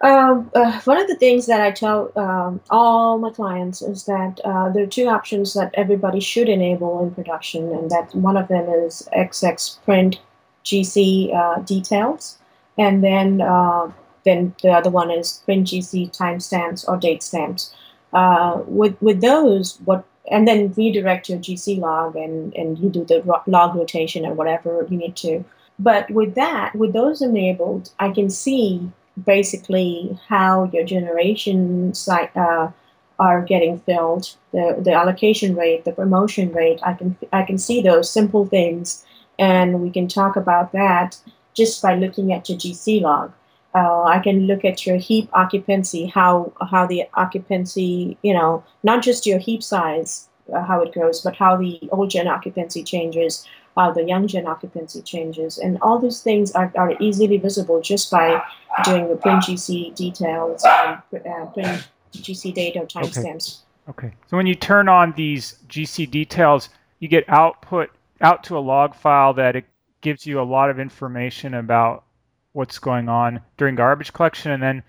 Um, 0.03 0.51
uh, 0.55 0.80
one 0.80 1.01
of 1.01 1.07
the 1.07 1.14
things 1.14 1.47
that 1.47 1.61
I 1.61 1.70
tell 1.70 2.11
um, 2.16 2.61
all 2.70 3.18
my 3.18 3.30
clients 3.30 3.83
is 3.83 4.05
that 4.07 4.41
uh, 4.45 4.68
there 4.70 4.83
are 4.83 4.89
two 4.89 5.07
options 5.07 5.55
that 5.55 5.70
everybody 5.74 6.18
should 6.18 6.49
enable 6.49 7.01
in 7.05 7.14
production, 7.14 7.70
and 7.70 7.89
that 7.91 8.12
one 8.12 8.37
of 8.37 8.49
them 8.49 8.68
is 8.68 9.09
XX 9.16 9.78
print 9.85 10.20
GC 10.64 11.33
uh, 11.35 11.61
details, 11.61 12.39
and 12.76 13.05
then 13.05 13.41
uh, 13.41 13.93
then 14.25 14.55
the 14.62 14.70
other 14.70 14.91
one 14.91 15.11
is 15.11 15.43
print 15.45 15.68
GC 15.68 16.16
timestamps 16.16 16.89
or 16.89 16.97
date 16.97 17.23
stamps. 17.23 17.75
Uh, 18.12 18.62
with 18.66 19.01
with 19.01 19.20
those, 19.20 19.79
what 19.85 20.05
and 20.31 20.47
then 20.47 20.73
redirect 20.77 21.29
your 21.29 21.39
GC 21.39 21.79
log 21.79 22.16
and 22.16 22.55
and 22.55 22.79
you 22.79 22.91
do 22.91 23.05
the 23.05 23.23
log 23.47 23.75
rotation 23.75 24.27
or 24.27 24.35
whatever 24.35 24.87
you 24.89 24.97
need 24.97 25.16
to. 25.16 25.45
But 25.79 26.11
with 26.11 26.35
that, 26.35 26.75
with 26.75 26.93
those 26.93 27.23
enabled, 27.23 27.91
I 27.99 28.11
can 28.11 28.31
see 28.31 28.91
basically 29.25 30.18
how 30.29 30.64
your 30.73 30.85
generation 30.85 31.93
site 31.95 32.35
uh, 32.37 32.70
are 33.18 33.43
getting 33.43 33.79
filled, 33.81 34.35
the, 34.53 34.77
the 34.81 34.93
allocation 34.93 35.55
rate, 35.55 35.85
the 35.85 35.93
promotion 35.93 36.53
rate. 36.53 36.81
I 36.83 36.95
can 36.95 37.16
I 37.33 37.43
can 37.43 37.59
see 37.59 37.81
those 37.81 38.11
simple 38.11 38.47
things, 38.47 39.05
and 39.39 39.81
we 39.81 39.91
can 39.91 40.09
talk 40.09 40.37
about 40.37 40.73
that 40.73 41.18
just 41.55 41.83
by 41.83 41.95
looking 41.95 42.33
at 42.33 42.49
your 42.49 42.59
GC 42.59 43.03
log. 43.03 43.33
Uh, 43.75 44.03
I 44.03 44.18
can 44.18 44.47
look 44.47 44.64
at 44.64 44.85
your 44.87 44.97
heap 44.97 45.31
occupancy, 45.33 46.07
how 46.07 46.53
how 46.70 46.87
the 46.87 47.05
occupancy, 47.14 48.18
you 48.23 48.35
know, 48.35 48.62
not 48.83 49.03
just 49.03 49.25
your 49.27 49.39
heap 49.39 49.62
size, 49.62 50.29
uh, 50.53 50.62
how 50.62 50.83
it 50.83 50.93
grows, 50.93 51.20
but 51.23 51.37
how 51.37 51.57
the 51.57 51.81
old 51.91 52.11
gen 52.11 52.29
occupancy 52.29 52.83
changes, 52.83 53.47
how 53.77 53.91
the 53.91 54.05
young 54.05 54.27
gen 54.27 54.47
occupancy 54.47 55.01
changes, 55.01 55.59
and 55.59 55.79
all 55.81 55.99
these 55.99 56.20
things 56.20 56.53
are, 56.53 56.70
are 56.77 56.95
easily 57.01 57.39
visible 57.39 57.81
just 57.81 58.11
by 58.11 58.43
doing 58.85 59.09
the 59.09 59.16
print 59.16 59.45
GC 59.45 59.95
details 59.95 60.64
and 60.64 60.99
uh, 61.27 61.47
print 61.47 61.89
GC 62.12 62.53
data 62.53 62.81
timestamps. 62.81 63.62
Okay. 63.89 64.09
okay. 64.09 64.14
So 64.29 64.37
when 64.37 64.47
you 64.47 64.55
turn 64.55 64.89
on 64.89 65.12
these 65.16 65.59
GC 65.68 66.11
details, 66.11 66.68
you 67.01 67.09
get 67.09 67.25
output 67.29 67.91
out 68.20 68.45
to 68.45 68.57
a 68.57 68.61
log 68.61 68.95
file 68.95 69.33
that 69.35 69.57
it 69.57 69.64
gives 70.03 70.27
you 70.27 70.41
a 70.41 70.43
lot 70.43 70.70
of 70.70 70.79
information 70.79 71.55
about 71.55 72.05
what's 72.53 72.79
going 72.79 73.09
on 73.09 73.41
during 73.57 73.75
garbage 73.75 74.13
collection, 74.13 74.53
and 74.53 74.63
then 74.63 74.83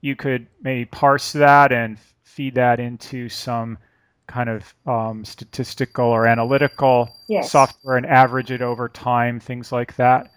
you 0.00 0.16
could 0.16 0.46
maybe 0.62 0.84
parse 0.86 1.32
that 1.32 1.72
and 1.72 1.98
feed 2.22 2.54
that 2.54 2.80
into 2.80 3.28
some 3.28 3.78
kind 4.26 4.48
of 4.48 4.74
um, 4.86 5.24
statistical 5.24 6.06
or 6.06 6.26
analytical 6.26 7.10
yes. 7.28 7.50
software 7.50 7.96
and 7.96 8.06
average 8.06 8.50
it 8.50 8.62
over 8.62 8.88
time, 8.88 9.40
things 9.40 9.72
like 9.72 9.96
that. 9.96 10.30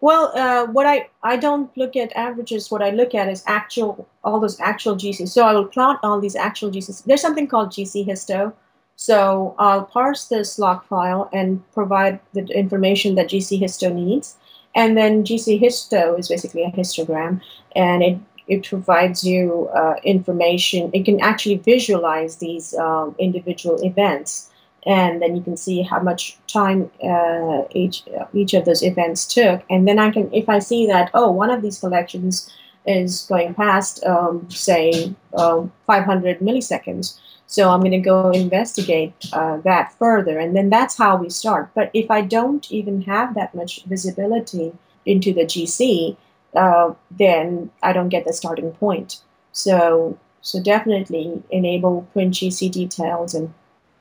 Well, 0.00 0.32
uh, 0.34 0.66
what 0.66 0.86
I 0.86 1.08
I 1.22 1.36
don't 1.36 1.74
look 1.76 1.94
at 1.96 2.12
averages. 2.16 2.70
What 2.70 2.82
I 2.82 2.90
look 2.90 3.14
at 3.14 3.28
is 3.28 3.42
actual 3.46 4.08
all 4.24 4.40
those 4.40 4.58
actual 4.60 4.96
GCs. 4.96 5.28
So 5.28 5.44
I 5.44 5.52
will 5.52 5.66
plot 5.66 6.00
all 6.02 6.20
these 6.20 6.36
actual 6.36 6.70
GCs. 6.70 7.04
There's 7.04 7.20
something 7.20 7.46
called 7.46 7.70
GC 7.70 8.06
histo. 8.06 8.52
So 8.96 9.54
I'll 9.58 9.84
parse 9.84 10.26
this 10.28 10.58
log 10.58 10.84
file 10.84 11.28
and 11.32 11.62
provide 11.72 12.20
the 12.32 12.44
information 12.46 13.14
that 13.14 13.28
GC 13.28 13.60
histo 13.60 13.92
needs. 13.92 14.36
And 14.74 14.96
then 14.96 15.24
GC 15.24 15.60
histo 15.60 16.18
is 16.18 16.28
basically 16.28 16.62
a 16.62 16.70
histogram, 16.70 17.40
and 17.74 18.02
it 18.02 18.18
it 18.46 18.64
provides 18.64 19.24
you 19.24 19.68
uh, 19.74 19.94
information. 20.02 20.90
It 20.92 21.04
can 21.04 21.20
actually 21.20 21.58
visualize 21.58 22.36
these 22.36 22.74
um, 22.74 23.14
individual 23.18 23.82
events, 23.84 24.50
and 24.86 25.22
then 25.22 25.36
you 25.36 25.42
can 25.42 25.56
see 25.56 25.82
how 25.82 26.00
much 26.00 26.36
time 26.46 26.90
uh, 27.02 27.62
each 27.72 28.04
each 28.34 28.54
of 28.54 28.64
those 28.64 28.82
events 28.82 29.26
took. 29.26 29.62
And 29.70 29.86
then 29.86 29.98
I 29.98 30.10
can, 30.10 30.32
if 30.32 30.48
I 30.48 30.58
see 30.58 30.86
that, 30.86 31.10
oh, 31.14 31.30
one 31.30 31.50
of 31.50 31.62
these 31.62 31.78
collections 31.78 32.52
is 32.86 33.26
going 33.28 33.54
past, 33.54 34.04
um, 34.04 34.48
say, 34.50 35.14
uh, 35.34 35.66
500 35.86 36.40
milliseconds. 36.40 37.18
So 37.50 37.68
I'm 37.68 37.80
going 37.80 37.90
to 37.90 37.98
go 37.98 38.30
investigate 38.30 39.12
uh, 39.32 39.56
that 39.64 39.92
further, 39.98 40.38
and 40.38 40.54
then 40.54 40.70
that's 40.70 40.96
how 40.96 41.16
we 41.16 41.28
start. 41.30 41.70
But 41.74 41.90
if 41.92 42.08
I 42.08 42.20
don't 42.20 42.70
even 42.70 43.02
have 43.02 43.34
that 43.34 43.56
much 43.56 43.82
visibility 43.86 44.72
into 45.04 45.34
the 45.34 45.44
GC, 45.44 46.16
uh, 46.54 46.94
then 47.10 47.72
I 47.82 47.92
don't 47.92 48.08
get 48.08 48.24
the 48.24 48.32
starting 48.32 48.70
point. 48.70 49.20
So 49.50 50.16
so 50.42 50.62
definitely 50.62 51.42
enable 51.50 52.02
print 52.12 52.34
GC 52.34 52.70
details 52.70 53.34
and 53.34 53.52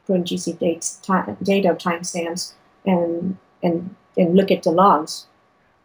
print 0.05 0.27
GC 0.27 0.59
dates, 0.59 0.97
time, 0.97 1.35
data 1.41 1.69
timestamps, 1.69 2.53
and 2.85 3.35
and 3.63 3.95
and 4.15 4.35
look 4.35 4.51
at 4.51 4.61
the 4.61 4.71
logs. 4.71 5.25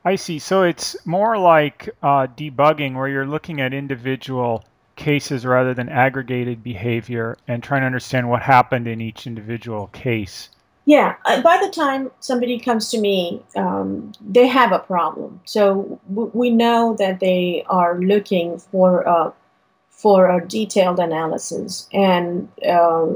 I 0.05 0.17
see. 0.17 0.39
So 0.39 0.65
it's 0.65 0.97
more 1.07 1.39
like 1.39 1.89
uh, 2.03 2.27
debugging, 2.27 2.95
where 2.95 3.09
you're 3.09 3.27
looking 3.27 3.63
at 3.63 3.73
individual 3.73 4.67
cases 4.97 5.45
rather 5.45 5.75
than 5.75 5.89
aggregated 5.89 6.63
behavior 6.63 7.37
and 7.49 7.63
trying 7.63 7.83
to 7.83 7.87
understand 7.87 8.29
what 8.29 8.43
happened 8.43 8.87
in 8.87 9.01
each 9.01 9.27
individual 9.27 9.89
case. 9.89 10.51
Yeah, 10.87 11.15
uh, 11.25 11.41
by 11.41 11.59
the 11.65 11.71
time 11.71 12.11
somebody 12.21 12.59
comes 12.59 12.91
to 12.91 13.01
me, 13.01 13.43
um, 13.57 14.13
they 14.21 14.47
have 14.47 14.71
a 14.71 14.79
problem. 14.79 15.41
So 15.45 15.99
w- 16.09 16.31
we 16.35 16.51
know 16.51 16.95
that 16.99 17.21
they 17.21 17.65
are 17.69 17.99
looking 17.99 18.59
for 18.59 19.01
a 19.03 19.33
for 19.91 20.29
a 20.29 20.47
detailed 20.47 20.99
analysis, 20.99 21.89
and 21.93 22.49
uh, 22.69 23.07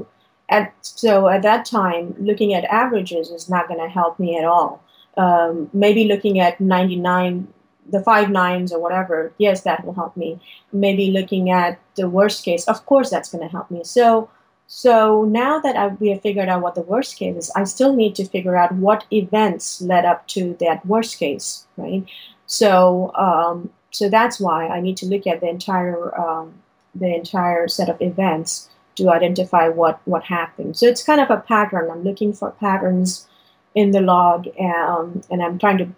at 0.48 0.72
so 0.80 1.28
at 1.28 1.42
that 1.42 1.66
time, 1.66 2.14
looking 2.18 2.54
at 2.54 2.64
averages 2.64 3.30
is 3.30 3.50
not 3.50 3.68
going 3.68 3.80
to 3.80 3.88
help 3.88 4.18
me 4.18 4.38
at 4.38 4.46
all. 4.46 4.82
Um, 5.18 5.68
maybe 5.74 6.04
looking 6.04 6.40
at 6.40 6.60
99 6.60 7.52
the 7.88 8.02
five 8.02 8.30
nines 8.30 8.72
or 8.72 8.78
whatever, 8.78 9.32
yes, 9.38 9.62
that 9.62 9.84
will 9.84 9.94
help 9.94 10.16
me. 10.16 10.40
Maybe 10.72 11.10
looking 11.10 11.50
at 11.50 11.80
the 11.96 12.08
worst 12.08 12.44
case, 12.44 12.66
of 12.68 12.84
course, 12.86 13.10
that's 13.10 13.30
going 13.30 13.42
to 13.42 13.50
help 13.50 13.70
me. 13.70 13.82
So, 13.84 14.28
so 14.66 15.24
now 15.24 15.58
that 15.60 15.76
I, 15.76 15.88
we 15.88 16.10
have 16.10 16.20
figured 16.20 16.48
out 16.48 16.62
what 16.62 16.74
the 16.74 16.82
worst 16.82 17.16
case 17.16 17.36
is, 17.36 17.50
I 17.56 17.64
still 17.64 17.94
need 17.94 18.14
to 18.16 18.26
figure 18.26 18.56
out 18.56 18.72
what 18.72 19.06
events 19.10 19.80
led 19.80 20.04
up 20.04 20.26
to 20.28 20.56
that 20.60 20.84
worst 20.84 21.18
case, 21.18 21.66
right? 21.76 22.04
So, 22.46 23.14
um, 23.14 23.70
so 23.90 24.08
that's 24.08 24.38
why 24.38 24.68
I 24.68 24.80
need 24.80 24.96
to 24.98 25.06
look 25.06 25.26
at 25.26 25.40
the 25.40 25.48
entire 25.48 26.18
um, 26.18 26.54
the 26.94 27.14
entire 27.14 27.68
set 27.68 27.88
of 27.88 28.00
events 28.00 28.68
to 28.96 29.10
identify 29.10 29.68
what 29.68 30.00
what 30.04 30.24
happened. 30.24 30.76
So 30.76 30.86
it's 30.86 31.02
kind 31.02 31.20
of 31.20 31.30
a 31.30 31.38
pattern. 31.40 31.90
I'm 31.90 32.02
looking 32.02 32.32
for 32.32 32.50
patterns 32.50 33.26
in 33.74 33.92
the 33.92 34.00
log, 34.00 34.48
um, 34.58 35.22
and 35.30 35.42
I'm 35.42 35.58
trying 35.58 35.78
to 35.78 35.88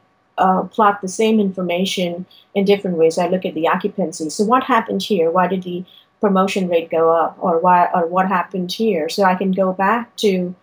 uh, 0.45 0.62
plot 0.74 1.01
the 1.01 1.09
same 1.22 1.36
information 1.49 2.26
in 2.55 2.64
different 2.64 2.97
ways. 3.01 3.18
I 3.18 3.28
look 3.28 3.45
at 3.45 3.55
the 3.55 3.68
occupancy. 3.74 4.30
So 4.30 4.45
what 4.53 4.64
happened 4.74 5.03
here? 5.03 5.30
Why 5.30 5.47
did 5.47 5.62
the 5.62 5.84
promotion 6.20 6.68
rate 6.68 6.91
go 6.91 7.05
up, 7.22 7.32
or 7.41 7.55
why, 7.64 7.88
or 7.95 8.07
what 8.14 8.26
happened 8.28 8.70
here? 8.72 9.09
So 9.09 9.20
I 9.32 9.34
can 9.41 9.53
go 9.53 9.72
back 9.72 10.05
to 10.16 10.55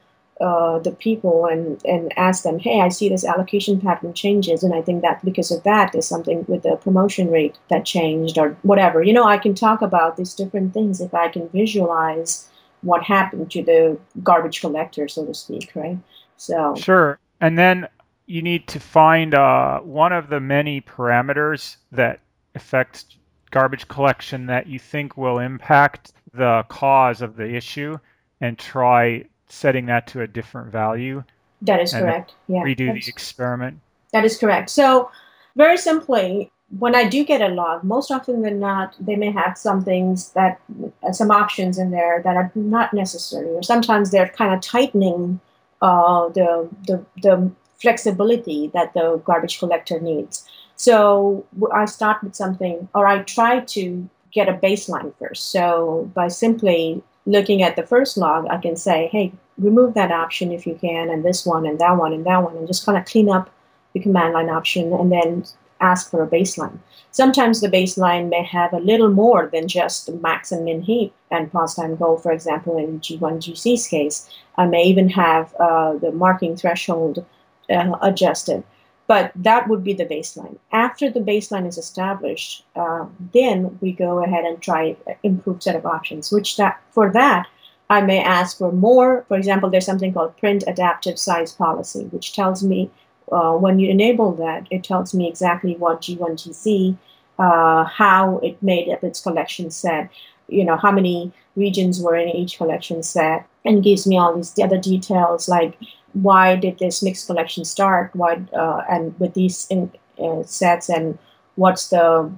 uh, 0.48 0.78
the 0.88 0.92
people 0.92 1.38
and 1.52 1.82
and 1.94 2.04
ask 2.16 2.44
them, 2.44 2.60
hey, 2.60 2.82
I 2.88 2.90
see 2.90 3.10
this 3.10 3.26
allocation 3.26 3.82
pattern 3.82 4.14
changes, 4.14 4.64
and 4.64 4.74
I 4.80 4.82
think 4.84 5.02
that 5.02 5.26
because 5.26 5.50
of 5.56 5.64
that, 5.64 5.92
there's 5.92 6.08
something 6.14 6.46
with 6.48 6.62
the 6.62 6.76
promotion 6.76 7.32
rate 7.32 7.56
that 7.70 7.86
changed, 7.86 8.38
or 8.38 8.56
whatever. 8.62 9.02
You 9.02 9.14
know, 9.14 9.28
I 9.36 9.40
can 9.40 9.56
talk 9.56 9.82
about 9.82 10.16
these 10.16 10.36
different 10.36 10.74
things 10.74 11.02
if 11.02 11.14
I 11.14 11.28
can 11.36 11.50
visualize 11.50 12.48
what 12.82 13.02
happened 13.04 13.50
to 13.52 13.64
the 13.64 13.98
garbage 14.22 14.62
collector, 14.62 15.08
so 15.08 15.26
to 15.26 15.34
speak, 15.34 15.72
right? 15.74 15.98
So 16.38 16.76
sure. 16.76 17.18
And 17.42 17.58
then 17.58 17.88
you 18.28 18.42
need 18.42 18.68
to 18.68 18.80
find 18.80 19.34
uh, 19.34 19.80
one 19.80 20.12
of 20.12 20.30
the 20.30 20.40
many 20.40 20.82
parameters 20.82 21.78
that 21.94 22.20
affects 22.56 23.06
garbage 23.52 23.88
collection 23.88 24.46
that 24.48 24.68
you 24.68 24.78
think 24.78 25.18
will 25.18 25.40
impact 25.40 26.12
the 26.34 26.64
cause 26.68 27.22
of 27.22 27.38
the 27.38 27.56
issue 27.56 27.98
and 28.42 28.60
try 28.60 29.24
setting 29.48 29.86
that 29.86 30.08
to 30.08 30.22
a 30.22 30.28
different 30.28 30.72
value. 30.72 31.24
That 31.62 31.80
is 31.80 31.94
correct. 31.94 32.36
Yeah. 32.48 32.64
Redo 32.64 32.94
the 32.94 33.10
experiment. 33.10 33.80
That 34.12 34.26
is 34.26 34.38
correct. 34.38 34.70
So, 34.70 35.10
very 35.56 35.78
simply, 35.78 36.52
when 36.78 36.96
I 36.96 37.08
do 37.08 37.24
get 37.24 37.42
a 37.42 37.48
log, 37.48 37.84
most 37.84 38.12
often 38.12 38.42
than 38.42 38.60
not, 38.60 38.96
they 39.00 39.16
may 39.16 39.32
have 39.32 39.58
some 39.58 39.84
things 39.84 40.32
that, 40.34 40.60
uh, 41.02 41.14
some 41.14 41.32
options 41.32 41.80
in 41.80 41.92
there 41.92 42.22
that 42.24 42.36
are 42.36 42.52
not 42.54 42.94
necessary, 42.94 43.48
or 43.48 43.64
sometimes 43.64 44.12
they're 44.12 44.30
kind 44.30 44.54
of 44.54 44.62
tightening 44.62 45.40
uh, 45.82 46.30
the, 46.30 46.70
the, 46.86 47.06
the 47.24 47.52
flexibility 47.82 48.72
that 48.74 48.94
the 48.94 49.22
garbage 49.26 49.60
collector 49.60 50.00
needs. 50.00 50.48
So 50.76 51.46
I 51.74 51.86
start 51.86 52.24
with 52.24 52.36
something, 52.36 52.88
or 52.94 53.08
I 53.08 53.24
try 53.24 53.62
to 53.62 54.10
get 54.32 54.50
a 54.50 54.54
baseline 54.54 55.14
first. 55.18 55.52
So 55.52 56.12
by 56.14 56.28
simply 56.28 57.02
looking 57.26 57.64
at 57.64 57.76
the 57.76 57.84
first 57.84 58.18
log, 58.18 58.48
I 58.50 58.58
can 58.58 58.76
say, 58.76 59.10
hey, 59.12 59.32
remove 59.58 59.96
that 59.96 60.12
option 60.12 60.52
if 60.52 60.68
you 60.68 60.76
can, 60.76 61.10
and 61.10 61.26
this 61.26 61.46
one, 61.46 61.66
and 61.66 61.80
that 61.80 61.98
one, 61.98 62.14
and 62.14 62.26
that 62.26 62.44
one, 62.44 62.56
and 62.58 62.68
just 62.68 62.86
kind 62.86 62.98
of 62.98 63.06
clean 63.06 63.30
up 63.30 63.50
the 63.94 64.00
command 64.00 64.34
line 64.34 64.50
option 64.50 64.94
and 64.94 65.12
then 65.12 65.44
ask 65.80 66.10
for 66.10 66.24
a 66.24 66.28
baseline. 66.28 66.78
Sometimes 67.12 67.62
the 67.62 67.70
baseline 67.70 68.30
may 68.30 68.44
have 68.44 68.74
a 68.74 68.80
little 68.80 69.10
more 69.10 69.50
than 69.52 69.68
just 69.68 70.12
max 70.22 70.52
and 70.52 70.66
min 70.66 70.82
heap 70.82 71.14
and 71.32 71.52
pause 71.52 71.76
time 71.76 71.96
goal, 71.96 72.18
for 72.18 72.32
example, 72.32 72.78
in 72.78 73.00
G1 73.00 73.38
GC's 73.38 73.88
case. 73.88 74.30
I 74.58 74.66
may 74.66 74.84
even 74.84 75.10
have 75.10 75.54
uh, 75.56 75.94
the 75.98 76.12
marking 76.12 76.56
threshold 76.56 77.26
uh, 77.70 77.95
adjusted. 78.01 78.63
but 79.07 79.32
that 79.36 79.70
would 79.70 79.84
be 79.86 79.93
the 79.93 80.05
baseline. 80.05 80.57
After 80.74 81.09
the 81.09 81.22
baseline 81.22 81.65
is 81.65 81.78
established, 81.78 82.65
uh, 82.76 83.05
then 83.34 83.78
we 83.80 83.93
go 83.93 84.22
ahead 84.22 84.43
and 84.43 84.61
try 84.61 84.97
improved 85.24 85.63
set 85.63 85.78
of 85.78 85.86
options. 85.86 86.30
Which 86.30 86.57
that 86.57 86.82
for 86.91 87.09
that, 87.13 87.47
I 87.89 88.01
may 88.01 88.22
ask 88.22 88.57
for 88.57 88.72
more. 88.72 89.24
For 89.30 89.38
example, 89.38 89.70
there's 89.70 89.86
something 89.86 90.13
called 90.13 90.36
print 90.38 90.65
adaptive 90.68 91.18
size 91.18 91.53
policy, 91.53 92.03
which 92.11 92.34
tells 92.34 92.63
me 92.63 92.91
uh, 93.32 93.53
when 93.53 93.80
you 93.80 93.89
enable 93.89 94.34
that, 94.34 94.68
it 94.72 94.84
tells 94.84 95.13
me 95.13 95.28
exactly 95.28 95.76
what 95.76 96.01
G1GC, 96.01 96.97
uh, 97.39 97.84
how 97.84 98.39
it 98.39 98.61
made 98.61 98.89
up 98.89 99.03
its 99.03 99.22
collection 99.22 99.70
set, 99.70 100.09
you 100.47 100.63
know, 100.63 100.78
how 100.78 100.91
many 100.91 101.32
regions 101.55 102.01
were 102.01 102.15
in 102.15 102.30
each 102.30 102.57
collection 102.57 103.03
set, 103.03 103.45
and 103.65 103.84
gives 103.84 104.07
me 104.07 104.18
all 104.18 104.36
these 104.36 104.57
other 104.59 104.78
details 104.78 105.49
like 105.49 105.78
why 106.22 106.55
did 106.55 106.80
this 106.80 107.03
mixed 107.03 107.28
collection 107.28 107.63
start? 107.63 108.15
Why 108.15 108.41
uh, 108.53 108.84
and 108.89 109.18
with 109.20 109.34
these 109.34 109.68
in, 109.70 109.91
uh, 110.20 110.43
sets 110.43 110.89
and 110.89 111.18
what's 111.55 111.89
the 111.89 112.32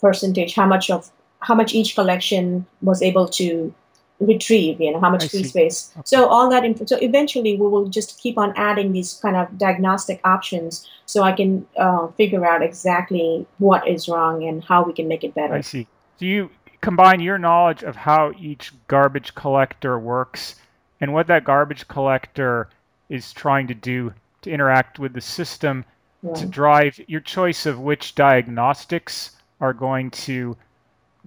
percentage? 0.00 0.54
How 0.54 0.66
much 0.66 0.90
of 0.90 1.10
how 1.40 1.54
much 1.54 1.74
each 1.74 1.94
collection 1.94 2.66
was 2.80 3.02
able 3.02 3.28
to 3.28 3.74
retrieve? 4.20 4.80
You 4.80 4.92
know 4.92 5.00
how 5.00 5.10
much 5.10 5.28
free 5.30 5.42
space. 5.42 5.90
Okay. 5.96 6.02
So 6.04 6.26
all 6.26 6.48
that. 6.50 6.88
So 6.88 6.96
eventually 6.98 7.56
we 7.56 7.66
will 7.66 7.88
just 7.88 8.20
keep 8.20 8.38
on 8.38 8.52
adding 8.56 8.92
these 8.92 9.14
kind 9.14 9.36
of 9.36 9.58
diagnostic 9.58 10.20
options 10.24 10.88
so 11.06 11.22
I 11.22 11.32
can 11.32 11.66
uh, 11.76 12.06
figure 12.08 12.46
out 12.46 12.62
exactly 12.62 13.46
what 13.58 13.86
is 13.88 14.08
wrong 14.08 14.44
and 14.44 14.62
how 14.62 14.84
we 14.84 14.92
can 14.92 15.08
make 15.08 15.24
it 15.24 15.34
better. 15.34 15.54
I 15.54 15.60
see. 15.60 15.88
Do 16.18 16.26
you 16.26 16.50
combine 16.80 17.18
your 17.18 17.38
knowledge 17.38 17.82
of 17.82 17.96
how 17.96 18.32
each 18.38 18.72
garbage 18.86 19.34
collector 19.34 19.98
works 19.98 20.54
and 21.00 21.12
what 21.12 21.26
that 21.26 21.42
garbage 21.42 21.88
collector 21.88 22.68
is 23.08 23.32
trying 23.32 23.66
to 23.66 23.74
do 23.74 24.12
to 24.42 24.50
interact 24.50 24.98
with 24.98 25.12
the 25.12 25.20
system 25.20 25.84
yeah. 26.22 26.32
to 26.34 26.46
drive 26.46 27.00
your 27.06 27.20
choice 27.20 27.66
of 27.66 27.80
which 27.80 28.14
diagnostics 28.14 29.32
are 29.60 29.72
going 29.72 30.10
to 30.10 30.56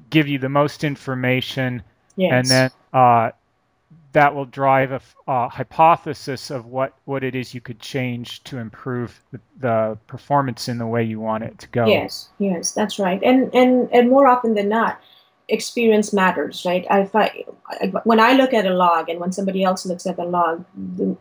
give 0.09 0.27
you 0.27 0.37
the 0.37 0.49
most 0.49 0.83
information 0.83 1.81
yes. 2.15 2.31
and 2.31 2.47
then 2.47 2.71
uh, 2.93 3.31
that 4.13 4.33
will 4.33 4.45
drive 4.45 4.91
a, 4.91 5.01
a, 5.27 5.47
hypothesis 5.49 6.49
of 6.49 6.65
what, 6.65 6.93
what 7.05 7.23
it 7.23 7.35
is 7.35 7.53
you 7.53 7.61
could 7.61 7.79
change 7.79 8.43
to 8.43 8.57
improve 8.57 9.21
the, 9.31 9.39
the, 9.59 9.97
performance 10.07 10.67
in 10.67 10.77
the 10.77 10.87
way 10.87 11.03
you 11.03 11.19
want 11.19 11.43
it 11.43 11.57
to 11.59 11.67
go. 11.67 11.85
Yes, 11.85 12.29
yes, 12.39 12.71
that's 12.71 12.97
right. 12.97 13.21
And 13.21 13.53
and 13.53 13.89
and 13.91 14.09
more 14.09 14.27
often 14.27 14.55
than 14.55 14.69
not, 14.69 14.99
experience 15.49 16.13
matters, 16.13 16.63
right? 16.65 16.85
I, 16.89 17.09
I, 17.13 17.87
when 18.03 18.19
I 18.19 18.33
look 18.33 18.53
at 18.53 18.65
a 18.65 18.73
log 18.73 19.09
and 19.09 19.19
when 19.19 19.31
somebody 19.31 19.63
else 19.63 19.85
looks 19.85 20.05
at 20.05 20.17
the 20.17 20.25
log, 20.25 20.65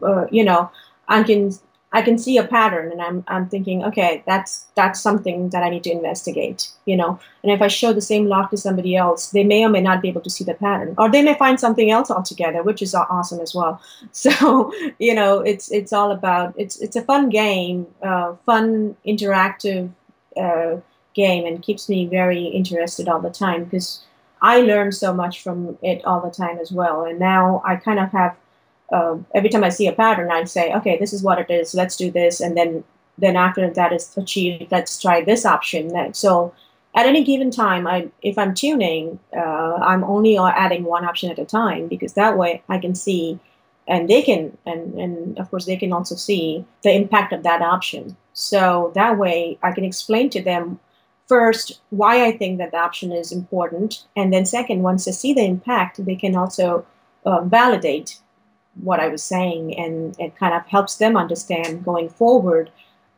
uh, 0.03 0.27
you 0.31 0.45
know, 0.45 0.71
I 1.09 1.23
can 1.23 1.53
I 1.93 2.03
can 2.03 2.19
see 2.19 2.37
a 2.37 2.45
pattern 2.47 2.91
and 2.91 3.01
I'm 3.01 3.25
I'm 3.29 3.49
thinking, 3.49 3.85
okay, 3.85 4.23
that's 4.27 4.67
that's 4.75 5.01
something 5.01 5.51
that 5.51 5.63
I 5.63 5.71
need 5.71 5.85
to 5.85 5.93
investigate, 5.93 6.71
you 6.85 6.97
know. 6.97 7.19
And 7.43 7.53
if 7.53 7.63
I 7.63 7.69
show 7.69 7.93
the 7.93 8.01
same 8.01 8.27
log 8.27 8.51
to 8.51 8.57
somebody 8.57 8.97
else, 8.97 9.31
they 9.31 9.45
may 9.45 9.65
or 9.65 9.69
may 9.69 9.81
not 9.81 10.03
be 10.03 10.09
able 10.09 10.21
to 10.23 10.31
see 10.31 10.45
the 10.45 10.55
pattern, 10.55 10.95
or 10.99 11.11
they 11.11 11.23
may 11.23 11.35
find 11.35 11.61
something 11.61 11.91
else 11.91 12.11
altogether, 12.11 12.63
which 12.63 12.83
is 12.83 12.95
awesome 12.95 13.41
as 13.41 13.55
well. 13.55 13.81
So 14.13 14.73
you 14.99 15.15
know, 15.15 15.41
it's 15.41 15.71
it's 15.71 15.93
all 15.93 16.11
about 16.11 16.55
it's 16.57 16.81
it's 16.81 16.97
a 16.97 17.03
fun 17.03 17.29
game, 17.29 17.87
uh, 18.03 18.35
fun 18.45 18.97
interactive 19.07 19.91
uh, 20.37 20.77
game, 21.15 21.47
and 21.47 21.63
keeps 21.63 21.89
me 21.89 22.07
very 22.07 22.45
interested 22.45 23.09
all 23.09 23.21
the 23.21 23.31
time 23.31 23.65
because 23.65 24.05
I 24.41 24.61
learn 24.61 24.93
so 24.93 25.15
much 25.15 25.43
from 25.43 25.79
it 25.83 26.05
all 26.05 26.21
the 26.21 26.31
time 26.31 26.59
as 26.59 26.71
well. 26.71 27.05
And 27.05 27.19
now 27.19 27.63
I 27.65 27.77
kind 27.77 27.99
of 27.99 28.11
have 28.13 28.37
uh, 28.93 29.17
every 29.35 29.49
time 29.49 29.65
I 29.65 29.71
see 29.71 29.87
a 29.89 29.93
pattern, 29.93 30.31
I 30.31 30.45
say, 30.45 30.73
okay, 30.75 30.97
this 30.99 31.13
is 31.13 31.23
what 31.23 31.39
it 31.39 31.51
is. 31.51 31.75
Let's 31.75 31.97
do 31.97 32.11
this, 32.11 32.41
and 32.41 32.57
then 32.57 32.85
then 33.19 33.37
after 33.37 33.69
that 33.71 33.93
is 33.93 34.17
achieved, 34.17 34.71
let's 34.71 35.01
try 35.01 35.23
this 35.23 35.47
option. 35.47 36.15
So 36.15 36.53
at 36.95 37.07
any 37.07 37.25
given 37.25 37.51
time, 37.51 37.87
I 37.87 38.09
if 38.23 38.39
I'm 38.39 38.55
tuning, 38.55 39.19
uh, 39.37 39.75
I'm 39.75 40.05
only 40.05 40.39
adding 40.39 40.85
one 40.85 41.05
option 41.05 41.31
at 41.31 41.39
a 41.39 41.45
time 41.45 41.89
because 41.89 42.15
that 42.15 42.39
way 42.39 42.63
I 42.69 42.79
can 42.79 42.95
see, 42.95 43.39
and 43.89 44.09
they 44.09 44.23
can, 44.23 44.57
and 44.65 44.95
and 44.95 45.39
of 45.39 45.51
course 45.51 45.67
they 45.67 45.77
can 45.77 45.93
also 45.93 46.15
see 46.15 46.65
the 46.83 46.93
impact 46.93 47.33
of 47.33 47.43
that 47.43 47.63
option. 47.63 48.17
So 48.35 48.93
that 48.95 49.19
way 49.19 49.59
I 49.63 49.73
can 49.73 49.85
explain 49.85 50.31
to 50.31 50.43
them 50.43 50.79
first 51.27 51.81
why 51.91 52.25
I 52.27 52.37
think 52.37 52.59
that 52.59 52.71
the 52.71 52.79
option 52.79 53.13
is 53.13 53.33
important, 53.33 54.05
and 54.17 54.33
then 54.33 54.45
second, 54.45 54.83
once 54.83 55.05
they 55.05 55.13
see 55.13 55.33
the 55.33 55.45
impact, 55.45 56.05
they 56.05 56.17
can 56.17 56.37
also 56.37 56.87
uh, 57.25 57.43
validate 57.43 58.21
what 58.83 59.01
I 59.01 59.09
was 59.09 59.23
saying, 59.23 59.77
and 59.79 60.15
it 60.19 60.37
kind 60.37 60.55
of 60.55 60.67
helps 60.67 60.97
them 60.97 61.17
understand 61.17 61.85
going 61.85 62.09
forward 62.09 62.71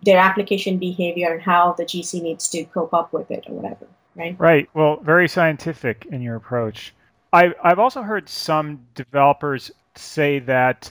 their 0.05 0.19
application 0.19 0.79
behavior 0.79 1.33
and 1.33 1.43
how 1.43 1.73
the 1.73 1.85
GC 1.85 2.23
needs 2.23 2.49
to 2.51 2.65
cope 2.65 2.95
up 2.95 3.13
with 3.13 3.31
it 3.31 3.45
or 3.49 3.55
whatever. 3.55 3.87
Right. 4.15 4.37
Right. 4.39 4.69
Well, 4.75 4.99
very 5.03 5.29
scientific 5.29 6.07
in 6.11 6.23
your 6.23 6.37
approach. 6.37 6.95
I, 7.33 7.55
I've 7.63 7.79
also 7.79 8.03
heard 8.03 8.29
some 8.29 8.81
developers 8.95 9.71
say 9.97 10.39
that 10.41 10.91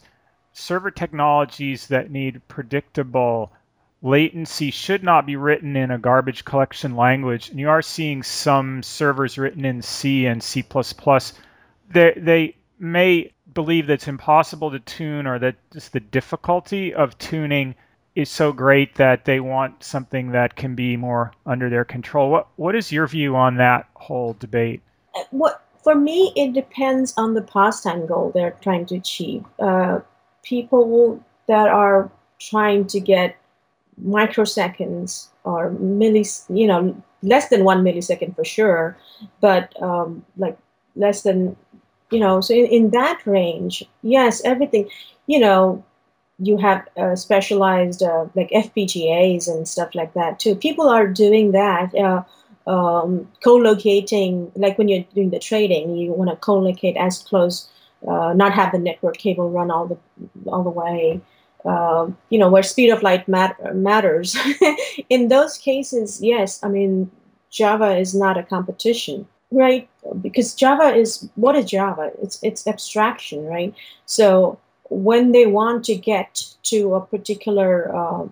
server 0.54 0.92
technologies 0.92 1.88
that 1.88 2.12
need 2.12 2.42
predictable 2.48 3.52
latency 4.02 4.72
should 4.72 5.04
not 5.04 5.26
be 5.26 5.36
written 5.36 5.76
in 5.76 5.92
a 5.92 5.98
garbage 5.98 6.46
collection 6.46 6.96
language. 6.96 7.50
And 7.50 7.60
you 7.60 7.70
are 7.70 7.82
seeing 7.82 8.24
some 8.24 8.84
servers 8.84 9.38
written 9.38 9.66
in 9.66 9.82
C 9.82 10.26
and 10.26 10.42
C++. 10.42 10.64
They, 11.90 12.14
they 12.16 12.56
may 12.80 13.32
believe 13.54 13.88
that 13.88 13.94
it's 13.94 14.08
impossible 14.08 14.72
to 14.72 14.80
tune 14.80 15.26
or 15.26 15.40
that 15.40 15.56
just 15.72 15.94
the 15.94 16.00
difficulty 16.00 16.94
of 16.94 17.18
tuning 17.18 17.76
is 18.16 18.30
so 18.30 18.52
great 18.52 18.96
that 18.96 19.26
they 19.26 19.40
want 19.40 19.84
something 19.84 20.32
that 20.32 20.56
can 20.56 20.76
be 20.76 20.98
more 20.98 21.32
under 21.46 21.70
their 21.70 21.86
control. 21.86 22.32
What, 22.32 22.48
what 22.56 22.76
is 22.76 22.92
your 22.92 23.08
view 23.08 23.36
on 23.36 23.58
that 23.58 23.88
whole 23.94 24.36
debate? 24.40 24.82
Uh, 25.16 25.24
what, 25.32 25.64
for 25.84 25.96
me, 25.96 26.34
it 26.36 26.54
depends 26.54 27.14
on 27.16 27.34
the 27.36 27.42
pause 27.42 27.82
time 27.82 28.06
goal 28.06 28.32
they're 28.34 28.58
trying 28.62 28.86
to 28.88 28.96
achieve. 28.96 29.44
Uh, 29.60 30.00
people 30.44 31.24
that 31.48 31.68
are 31.68 32.12
trying 32.40 32.86
to 32.88 33.00
get 33.00 33.38
microseconds 34.06 35.28
or 35.44 35.72
millis, 35.72 36.46
you 36.56 36.68
know, 36.68 36.96
less 37.24 37.50
than 37.50 37.64
one 37.64 37.84
millisecond 37.84 38.36
for 38.36 38.46
sure, 38.46 38.98
but 39.42 39.80
um, 39.82 40.24
like 40.38 40.58
less 40.96 41.24
than, 41.24 41.56
you 42.12 42.20
know, 42.20 42.42
so 42.42 42.54
in, 42.54 42.66
in 42.66 42.90
that 42.92 43.22
range, 43.26 43.84
yes, 44.02 44.42
everything, 44.46 44.90
you 45.26 45.40
know, 45.40 45.84
you 46.40 46.58
have 46.58 46.88
uh, 46.98 47.16
specialized 47.16 48.04
uh, 48.04 48.28
like 48.36 48.50
FPGAs 48.52 49.48
and 49.48 49.68
stuff 49.68 49.96
like 49.96 50.14
that 50.14 50.40
too. 50.40 50.56
People 50.56 50.88
are 50.88 51.08
doing 51.08 51.52
that. 51.52 51.94
Uh, 51.96 52.24
um, 52.68 53.28
co-locating, 53.44 54.52
like 54.56 54.78
when 54.78 54.90
you're 54.90 55.06
doing 55.16 55.30
the 55.30 55.40
trading, 55.40 55.96
you 55.96 56.12
want 56.12 56.30
to 56.30 56.36
co-locate 56.36 56.98
as 56.98 57.20
close, 57.20 57.70
uh, 58.06 58.34
not 58.34 58.52
have 58.52 58.74
the 58.74 58.78
network 58.78 59.18
cable 59.18 59.50
run 59.50 59.72
all 59.72 59.88
the 59.88 59.98
all 60.48 60.64
the 60.64 60.70
way 60.70 61.22
uh, 61.68 62.10
you 62.30 62.40
know, 62.40 62.50
where 62.50 62.64
speed 62.64 62.90
of 62.90 63.04
light 63.04 63.28
mat- 63.28 63.76
matters. 63.76 64.38
in 65.10 65.28
those 65.28 65.58
cases, 65.58 66.22
yes, 66.22 66.64
I 66.64 66.70
mean, 66.70 67.12
Java 67.52 67.98
is 67.98 68.16
not 68.16 68.38
a 68.38 68.44
competition, 68.44 69.28
right? 69.52 69.90
Because 70.22 70.54
Java 70.56 70.96
is 70.96 71.30
what 71.36 71.56
is 71.56 71.66
Java? 71.66 72.12
It's 72.22 72.42
it's 72.42 72.68
abstraction, 72.68 73.46
right? 73.46 73.74
So 74.06 74.60
when 74.90 75.34
they 75.34 75.46
want 75.46 75.84
to 75.86 75.96
get 75.96 76.44
to 76.64 76.96
a 76.96 77.02
particular 77.02 77.94
uh, 77.94 78.28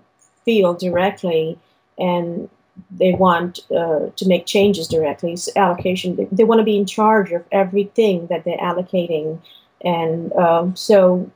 field 0.46 0.80
directly, 0.80 1.60
and 1.98 2.50
they 2.92 3.14
want 3.14 3.60
uh, 3.72 4.08
to 4.16 4.28
make 4.28 4.46
changes 4.46 4.88
directly, 4.88 5.36
so 5.36 5.52
allocation, 5.56 6.16
they, 6.16 6.28
they, 6.32 6.44
want 6.44 6.60
to 6.60 6.66
be 6.66 6.78
in 6.78 6.86
charge 6.86 7.32
of 7.32 7.44
everything 7.52 8.28
that 8.28 8.44
they're 8.46 8.58
allocating, 8.58 9.42
and 9.82 10.32
um, 10.34 10.76
so 10.76 11.30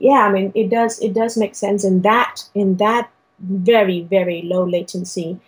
yeah, 0.00 0.26
I 0.26 0.32
mean, 0.32 0.50
it 0.54 0.70
does 0.70 0.98
it 1.00 1.12
does 1.14 1.36
make 1.36 1.54
sense 1.54 1.84
in 1.84 2.02
that 2.02 2.42
in 2.54 2.76
that 2.78 3.10
very 3.38 4.02
very 4.02 4.42
low 4.42 4.66
latency 4.66 5.38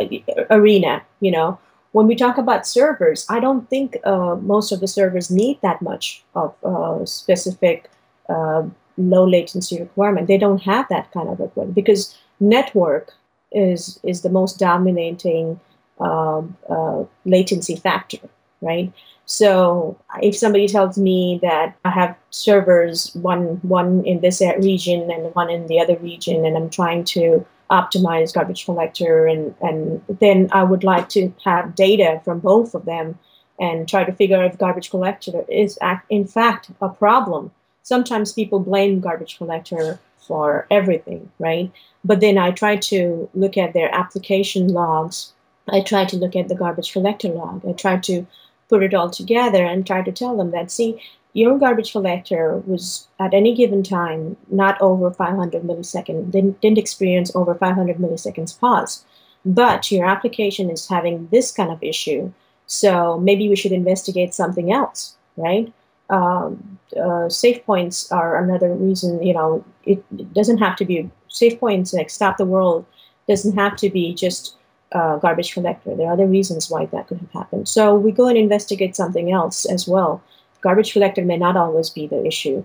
uh, 0.00 0.06
arena. 0.50 1.02
You 1.20 1.32
know, 1.32 1.58
when 1.92 2.06
we 2.06 2.14
talk 2.14 2.38
about 2.38 2.66
servers, 2.66 3.26
I 3.28 3.40
don't 3.40 3.68
think 3.68 3.96
uh, 4.04 4.36
most 4.36 4.70
of 4.72 4.80
the 4.80 4.86
servers 4.86 5.30
need 5.30 5.58
that 5.62 5.82
much 5.82 6.22
of 6.36 6.54
uh, 6.64 7.04
specific 7.04 7.90
uh, 8.28 8.62
low 8.96 9.26
latency 9.28 9.80
requirement. 9.80 10.28
They 10.28 10.38
don't 10.38 10.62
have 10.62 10.86
that 10.88 11.10
kind 11.10 11.28
of 11.28 11.40
requirement 11.40 11.74
because 11.74 12.16
network 12.38 13.12
is 13.50 13.98
is 14.04 14.22
the 14.22 14.30
most 14.30 14.60
dominating 14.60 15.58
um, 15.98 16.56
uh, 16.68 17.02
latency 17.24 17.74
factor, 17.74 18.28
right? 18.60 18.92
So 19.30 19.96
if 20.20 20.36
somebody 20.36 20.66
tells 20.66 20.98
me 20.98 21.38
that 21.40 21.76
I 21.84 21.90
have 21.90 22.16
servers, 22.30 23.14
one 23.14 23.60
one 23.62 24.04
in 24.04 24.20
this 24.22 24.42
region 24.58 25.08
and 25.08 25.32
one 25.36 25.48
in 25.48 25.68
the 25.68 25.78
other 25.78 25.96
region, 25.98 26.44
and 26.44 26.56
I'm 26.56 26.68
trying 26.68 27.04
to 27.14 27.46
optimize 27.70 28.34
garbage 28.34 28.64
collector, 28.64 29.28
and 29.28 29.54
and 29.60 30.02
then 30.18 30.48
I 30.50 30.64
would 30.64 30.82
like 30.82 31.08
to 31.10 31.32
have 31.44 31.76
data 31.76 32.20
from 32.24 32.40
both 32.40 32.74
of 32.74 32.86
them 32.86 33.16
and 33.60 33.88
try 33.88 34.02
to 34.02 34.12
figure 34.12 34.36
out 34.36 34.50
if 34.50 34.58
garbage 34.58 34.90
collector 34.90 35.44
is 35.48 35.78
in 36.08 36.26
fact 36.26 36.72
a 36.80 36.88
problem. 36.88 37.52
Sometimes 37.84 38.32
people 38.32 38.58
blame 38.58 38.98
garbage 38.98 39.38
collector 39.38 40.00
for 40.18 40.66
everything, 40.72 41.30
right? 41.38 41.70
But 42.04 42.18
then 42.18 42.36
I 42.36 42.50
try 42.50 42.78
to 42.90 43.30
look 43.34 43.56
at 43.56 43.74
their 43.74 43.94
application 43.94 44.66
logs. 44.66 45.32
I 45.68 45.82
try 45.82 46.04
to 46.06 46.16
look 46.16 46.34
at 46.34 46.48
the 46.48 46.56
garbage 46.56 46.92
collector 46.92 47.28
log. 47.28 47.64
I 47.64 47.74
try 47.74 47.96
to 47.98 48.26
put 48.70 48.82
it 48.82 48.94
all 48.94 49.10
together 49.10 49.64
and 49.64 49.86
try 49.86 50.00
to 50.00 50.12
tell 50.12 50.36
them 50.36 50.52
that, 50.52 50.70
see, 50.70 51.02
your 51.32 51.58
garbage 51.58 51.92
collector 51.92 52.62
was 52.66 53.06
at 53.18 53.34
any 53.34 53.54
given 53.54 53.82
time 53.82 54.36
not 54.50 54.80
over 54.80 55.10
500 55.10 55.62
milliseconds, 55.62 56.30
didn't, 56.30 56.60
didn't 56.60 56.78
experience 56.78 57.34
over 57.34 57.54
500 57.54 57.98
milliseconds 57.98 58.58
pause. 58.58 59.04
But 59.44 59.90
your 59.90 60.06
application 60.06 60.70
is 60.70 60.88
having 60.88 61.28
this 61.30 61.52
kind 61.52 61.70
of 61.70 61.82
issue. 61.82 62.32
So 62.66 63.18
maybe 63.18 63.48
we 63.48 63.56
should 63.56 63.72
investigate 63.72 64.34
something 64.34 64.72
else, 64.72 65.16
right? 65.36 65.72
Um, 66.08 66.78
uh, 67.00 67.28
safe 67.28 67.64
points 67.64 68.10
are 68.10 68.42
another 68.42 68.72
reason, 68.74 69.22
you 69.22 69.34
know, 69.34 69.64
it, 69.84 70.04
it, 70.18 70.32
doesn't 70.34 70.58
have 70.58 70.76
to 70.76 70.84
be 70.84 71.08
safe 71.28 71.58
points 71.60 71.92
like 71.92 72.10
stop 72.10 72.36
the 72.36 72.44
world 72.44 72.84
doesn't 73.28 73.56
have 73.56 73.76
to 73.76 73.88
be 73.88 74.12
just 74.12 74.56
uh, 74.92 75.18
garbage 75.18 75.54
collector. 75.54 75.94
There 75.94 76.08
are 76.08 76.12
other 76.12 76.26
reasons 76.26 76.70
why 76.70 76.86
that 76.86 77.06
could 77.08 77.18
have 77.18 77.30
happened. 77.32 77.68
So 77.68 77.96
we 77.96 78.12
go 78.12 78.26
and 78.28 78.36
investigate 78.36 78.96
something 78.96 79.30
else 79.30 79.64
as 79.64 79.86
well 79.86 80.22
garbage 80.60 80.92
collector 80.92 81.24
may 81.24 81.36
not 81.36 81.56
always 81.56 81.90
be 81.90 82.06
the 82.06 82.24
issue. 82.26 82.64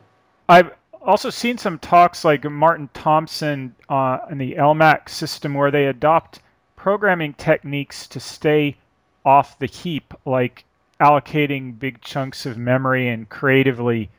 I've 0.49 0.71
also 1.01 1.29
seen 1.29 1.57
some 1.57 1.79
talks 1.79 2.25
like 2.25 2.43
Martin 2.49 2.89
Thompson 2.93 3.75
uh, 3.89 4.19
in 4.29 4.37
the 4.37 4.55
LMAX 4.55 5.09
system 5.09 5.53
where 5.53 5.71
they 5.71 5.85
adopt 5.85 6.39
programming 6.75 7.33
techniques 7.33 8.07
to 8.07 8.19
stay 8.19 8.77
off 9.23 9.57
the 9.59 9.65
heap, 9.65 10.13
like 10.25 10.65
allocating 10.99 11.77
big 11.77 12.01
chunks 12.01 12.45
of 12.45 12.57
memory 12.57 13.09
and 13.09 13.29
creatively 13.29 14.09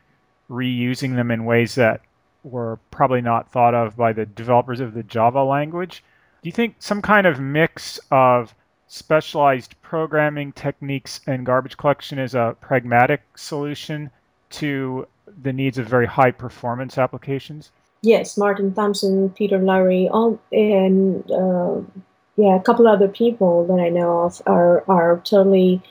reusing 0.49 1.15
them 1.15 1.31
in 1.31 1.45
ways 1.45 1.75
that 1.75 2.01
were 2.43 2.79
probably 2.91 3.21
not 3.21 3.51
thought 3.51 3.73
of 3.73 3.95
by 3.95 4.13
the 4.13 4.25
developers 4.25 4.79
of 4.79 4.93
the 4.93 5.03
Java 5.03 5.43
language. 5.43 6.03
Do 6.47 6.49
you 6.49 6.53
think 6.53 6.75
some 6.79 7.01
kind 7.01 7.27
of 7.27 7.41
mix 7.41 7.99
of 8.09 8.55
specialized 8.87 9.75
programming 9.81 10.53
techniques 10.53 11.19
and 11.27 11.45
garbage 11.45 11.75
collection 11.75 12.19
is 12.19 12.35
a 12.35 12.55
pragmatic 12.61 13.21
solution 13.35 14.09
to 14.51 15.05
the 15.43 15.51
needs 15.51 15.77
of 15.77 15.87
very 15.87 16.05
high 16.05 16.31
performance 16.31 16.97
applications? 16.97 17.71
Yes, 18.01 18.37
Martin 18.37 18.73
Thompson, 18.73 19.29
Peter 19.31 19.59
Lawrey, 19.59 20.07
all 20.09 20.39
and 20.53 21.29
uh, 21.29 21.81
yeah, 22.37 22.55
a 22.55 22.61
couple 22.61 22.87
other 22.87 23.09
people 23.09 23.67
that 23.67 23.81
I 23.81 23.89
know 23.89 24.19
of 24.19 24.41
are 24.45 24.85
are 24.89 25.19
totally 25.25 25.81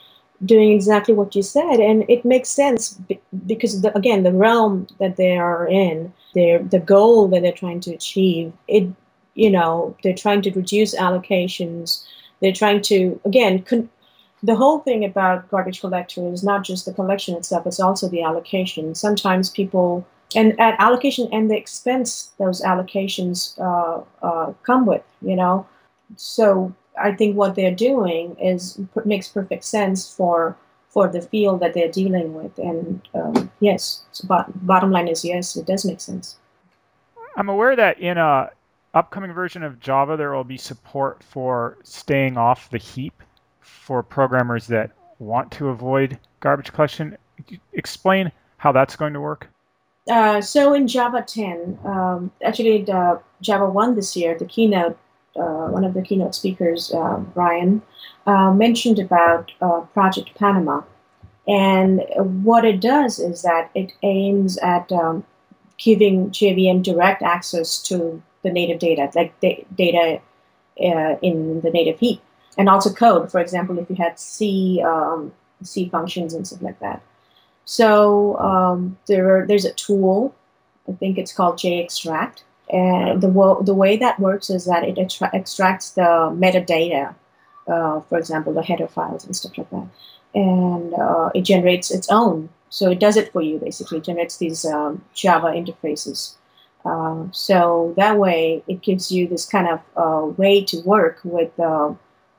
doing 0.43 0.71
exactly 0.71 1.13
what 1.13 1.35
you 1.35 1.43
said, 1.43 1.79
and 1.79 2.03
it 2.09 2.25
makes 2.25 2.49
sense 2.49 2.99
because 3.45 3.83
the, 3.83 3.95
again, 3.95 4.23
the 4.23 4.33
realm 4.33 4.87
that 4.99 5.17
they 5.17 5.37
are 5.37 5.67
in, 5.67 6.11
their 6.33 6.57
the 6.63 6.79
goal 6.79 7.27
that 7.27 7.43
they're 7.43 7.51
trying 7.51 7.81
to 7.81 7.93
achieve, 7.93 8.53
it 8.67 8.87
you 9.37 9.49
know 9.49 9.95
they're 10.03 10.21
trying 10.25 10.41
to 10.41 10.51
reduce 10.51 10.93
allocations 10.95 12.03
they're 12.41 12.53
trying 12.53 12.81
to, 12.83 13.19
again, 13.25 13.63
con- 13.63 13.89
the 14.43 14.55
whole 14.55 14.79
thing 14.79 15.03
about 15.03 15.49
garbage 15.49 15.81
collector 15.81 16.31
is 16.31 16.43
not 16.43 16.63
just 16.63 16.85
the 16.85 16.93
collection 16.93 17.35
itself, 17.35 17.65
it's 17.65 17.79
also 17.79 18.07
the 18.07 18.21
allocation. 18.21 18.93
Sometimes 18.93 19.49
people, 19.49 20.05
and 20.35 20.59
at 20.59 20.75
allocation 20.79 21.27
and 21.31 21.49
the 21.49 21.57
expense 21.57 22.31
those 22.37 22.61
allocations 22.61 23.57
uh, 23.59 24.03
uh, 24.25 24.53
come 24.63 24.85
with, 24.85 25.03
you 25.21 25.35
know. 25.35 25.65
So 26.15 26.73
I 27.01 27.13
think 27.13 27.35
what 27.35 27.55
they're 27.55 27.73
doing 27.73 28.35
is 28.39 28.79
makes 29.05 29.27
perfect 29.27 29.63
sense 29.63 30.13
for 30.13 30.55
for 30.89 31.07
the 31.07 31.21
field 31.21 31.59
that 31.59 31.73
they're 31.73 31.91
dealing 31.91 32.33
with. 32.33 32.57
And 32.57 33.01
um, 33.13 33.51
yes, 33.59 34.03
so 34.11 34.27
bottom 34.55 34.91
line 34.91 35.07
is 35.07 35.25
yes, 35.25 35.55
it 35.55 35.65
does 35.65 35.83
make 35.83 35.99
sense. 35.99 36.37
I'm 37.35 37.49
aware 37.49 37.75
that 37.75 37.99
in 37.99 38.17
a 38.17 38.51
upcoming 38.97 39.31
version 39.31 39.63
of 39.63 39.79
Java, 39.79 40.17
there 40.17 40.33
will 40.33 40.43
be 40.43 40.57
support 40.57 41.23
for 41.23 41.77
staying 41.83 42.37
off 42.37 42.69
the 42.69 42.77
heap 42.77 43.21
for 43.61 44.01
programmers 44.01 44.67
that 44.67 44.91
want 45.19 45.51
to 45.53 45.69
avoid 45.69 46.17
garbage 46.39 46.73
collection. 46.73 47.17
Explain 47.73 48.31
how 48.57 48.71
that's 48.71 48.95
going 48.95 49.13
to 49.13 49.21
work. 49.21 49.47
Uh, 50.09 50.41
so 50.41 50.73
in 50.73 50.87
Java 50.87 51.21
10, 51.21 51.77
um, 51.83 52.31
actually 52.43 52.83
the 52.83 53.19
JavaOne 53.43 53.95
this 53.95 54.15
year, 54.15 54.37
the 54.37 54.45
keynote, 54.45 54.97
uh, 55.35 55.67
one 55.67 55.83
of 55.83 55.93
the 55.93 56.01
keynote 56.01 56.33
speakers, 56.33 56.93
uh, 56.93 57.17
Brian, 57.33 57.81
uh, 58.25 58.51
mentioned 58.51 58.99
about 58.99 59.51
uh, 59.61 59.81
Project 59.93 60.33
Panama. 60.35 60.81
And 61.47 62.03
what 62.43 62.65
it 62.65 62.81
does 62.81 63.19
is 63.19 63.41
that 63.43 63.69
it 63.75 63.93
aims 64.01 64.57
at 64.57 64.91
um, 64.91 65.23
giving 65.77 66.29
JVM 66.31 66.83
direct 66.83 67.21
access 67.21 67.81
to 67.83 68.21
the 68.47 68.53
native 68.59 68.79
data, 68.79 69.03
like 69.19 69.31
da- 69.39 69.65
data 69.75 70.05
uh, 70.87 71.13
in 71.21 71.61
the 71.61 71.71
native 71.71 71.99
heap, 71.99 72.21
and 72.57 72.69
also 72.69 72.89
code. 72.93 73.31
For 73.31 73.39
example, 73.45 73.77
if 73.79 73.89
you 73.89 73.97
had 74.05 74.19
C 74.19 74.81
um, 74.93 75.31
C 75.63 75.89
functions 75.89 76.33
and 76.33 76.47
stuff 76.47 76.61
like 76.61 76.79
that. 76.79 77.01
So 77.65 78.37
um, 78.39 78.97
there 79.07 79.45
there's 79.47 79.65
a 79.65 79.73
tool. 79.73 80.17
I 80.89 80.93
think 80.93 81.17
it's 81.17 81.33
called 81.33 81.55
JExtract, 81.57 82.43
and 82.69 83.21
the 83.21 83.27
wo- 83.27 83.61
the 83.61 83.73
way 83.83 83.97
that 83.97 84.19
works 84.19 84.49
is 84.49 84.63
that 84.65 84.83
it 84.89 84.97
extracts 85.33 85.91
the 85.91 86.09
metadata, 86.43 87.13
uh, 87.67 87.99
for 88.07 88.17
example, 88.17 88.53
the 88.53 88.63
header 88.63 88.87
files 88.87 89.25
and 89.25 89.35
stuff 89.35 89.57
like 89.57 89.69
that, 89.71 89.87
and 90.33 90.93
uh, 90.93 91.29
it 91.35 91.41
generates 91.41 91.91
its 91.91 92.07
own. 92.09 92.49
So 92.69 92.89
it 92.91 92.99
does 92.99 93.17
it 93.17 93.31
for 93.33 93.41
you 93.41 93.59
basically. 93.59 93.97
It 93.97 94.05
generates 94.05 94.37
these 94.37 94.65
um, 94.65 95.03
Java 95.13 95.47
interfaces 95.47 96.35
um, 96.85 97.31
so 97.33 97.93
that 97.97 98.17
way, 98.17 98.63
it 98.67 98.81
gives 98.81 99.11
you 99.11 99.27
this 99.27 99.45
kind 99.45 99.67
of 99.67 99.81
uh, 99.95 100.25
way 100.25 100.63
to 100.65 100.79
work 100.81 101.19
with 101.23 101.57
uh, 101.59 101.93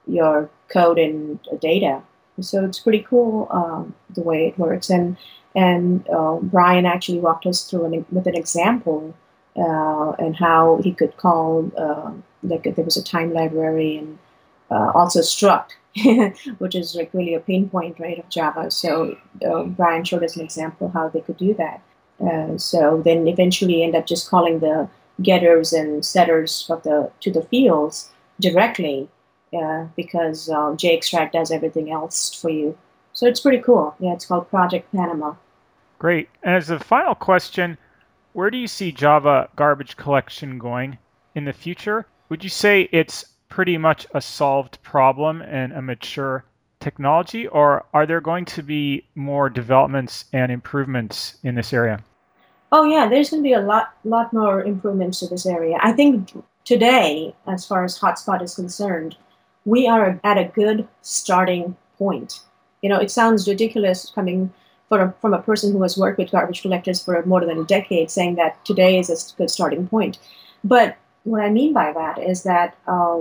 your 0.06 0.48
code 0.68 0.98
and 0.98 1.38
data. 1.60 2.02
So 2.40 2.64
it's 2.64 2.78
pretty 2.78 3.00
cool 3.08 3.48
um, 3.50 3.94
the 4.14 4.22
way 4.22 4.46
it 4.48 4.58
works. 4.58 4.90
And 4.90 5.16
and 5.54 6.08
uh, 6.08 6.36
Brian 6.40 6.86
actually 6.86 7.18
walked 7.18 7.46
us 7.46 7.68
through 7.68 7.86
an, 7.86 8.06
with 8.12 8.26
an 8.26 8.36
example 8.36 9.14
uh, 9.56 10.12
and 10.18 10.36
how 10.36 10.80
he 10.84 10.92
could 10.92 11.16
call 11.16 11.70
uh, 11.76 12.12
like 12.42 12.62
there 12.62 12.84
was 12.84 12.96
a 12.96 13.02
time 13.02 13.32
library 13.32 13.96
and 13.96 14.18
uh, 14.70 14.92
also 14.94 15.20
struct, 15.20 15.72
which 16.58 16.74
is 16.76 16.94
like 16.94 17.12
really 17.12 17.34
a 17.34 17.40
pain 17.40 17.68
point 17.68 17.98
right 17.98 18.18
of 18.18 18.28
Java. 18.28 18.70
So 18.70 19.16
Brian 19.68 20.04
showed 20.04 20.22
us 20.22 20.36
an 20.36 20.42
example 20.42 20.90
how 20.90 21.08
they 21.08 21.20
could 21.20 21.38
do 21.38 21.54
that. 21.54 21.82
Uh, 22.20 22.58
so 22.58 23.00
then 23.04 23.28
eventually 23.28 23.82
end 23.82 23.94
up 23.94 24.06
just 24.06 24.28
calling 24.28 24.58
the 24.58 24.88
getters 25.22 25.72
and 25.72 26.04
setters 26.04 26.66
of 26.70 26.82
the 26.82 27.10
to 27.20 27.30
the 27.30 27.42
fields 27.42 28.10
directly 28.40 29.08
uh, 29.56 29.86
because 29.96 30.48
uh, 30.48 30.74
JExtract 30.76 31.32
does 31.32 31.50
everything 31.50 31.90
else 31.90 32.34
for 32.34 32.50
you. 32.50 32.76
So 33.12 33.26
it's 33.26 33.40
pretty 33.40 33.62
cool. 33.62 33.94
Yeah, 33.98 34.12
it's 34.12 34.26
called 34.26 34.48
Project 34.48 34.92
Panama. 34.92 35.34
Great. 35.98 36.28
And 36.42 36.54
as 36.54 36.70
a 36.70 36.78
final 36.78 37.14
question, 37.14 37.76
where 38.32 38.50
do 38.50 38.58
you 38.58 38.68
see 38.68 38.92
Java 38.92 39.48
garbage 39.56 39.96
collection 39.96 40.58
going 40.58 40.98
in 41.34 41.44
the 41.44 41.52
future? 41.52 42.06
Would 42.28 42.44
you 42.44 42.50
say 42.50 42.88
it's 42.92 43.24
pretty 43.48 43.78
much 43.78 44.06
a 44.14 44.20
solved 44.20 44.80
problem 44.82 45.42
and 45.42 45.72
a 45.72 45.82
mature 45.82 46.44
technology, 46.80 47.48
or 47.48 47.84
are 47.92 48.06
there 48.06 48.20
going 48.20 48.44
to 48.44 48.62
be 48.62 49.04
more 49.16 49.50
developments 49.50 50.26
and 50.32 50.52
improvements 50.52 51.38
in 51.42 51.54
this 51.54 51.72
area? 51.72 51.98
Oh 52.70 52.84
yeah, 52.84 53.08
there's 53.08 53.30
going 53.30 53.42
to 53.42 53.48
be 53.48 53.54
a 53.54 53.60
lot, 53.60 53.94
lot 54.04 54.32
more 54.32 54.62
improvements 54.62 55.20
to 55.20 55.26
this 55.26 55.46
area. 55.46 55.78
I 55.80 55.92
think 55.92 56.32
today, 56.64 57.34
as 57.46 57.66
far 57.66 57.84
as 57.84 57.98
hotspot 57.98 58.42
is 58.42 58.54
concerned, 58.54 59.16
we 59.64 59.86
are 59.86 60.20
at 60.22 60.36
a 60.36 60.44
good 60.54 60.86
starting 61.02 61.76
point. 61.96 62.40
You 62.82 62.90
know, 62.90 62.98
it 62.98 63.10
sounds 63.10 63.48
ridiculous 63.48 64.10
coming 64.14 64.52
from 64.88 65.00
a, 65.00 65.14
from 65.20 65.34
a 65.34 65.42
person 65.42 65.72
who 65.72 65.82
has 65.82 65.96
worked 65.96 66.18
with 66.18 66.30
garbage 66.30 66.62
collectors 66.62 67.02
for 67.02 67.22
more 67.24 67.44
than 67.44 67.58
a 67.58 67.64
decade, 67.64 68.10
saying 68.10 68.36
that 68.36 68.62
today 68.64 68.98
is 68.98 69.10
a 69.10 69.36
good 69.36 69.50
starting 69.50 69.88
point. 69.88 70.18
But 70.62 70.96
what 71.24 71.42
I 71.42 71.50
mean 71.50 71.72
by 71.72 71.92
that 71.92 72.18
is 72.18 72.42
that 72.42 72.76
uh, 72.86 73.20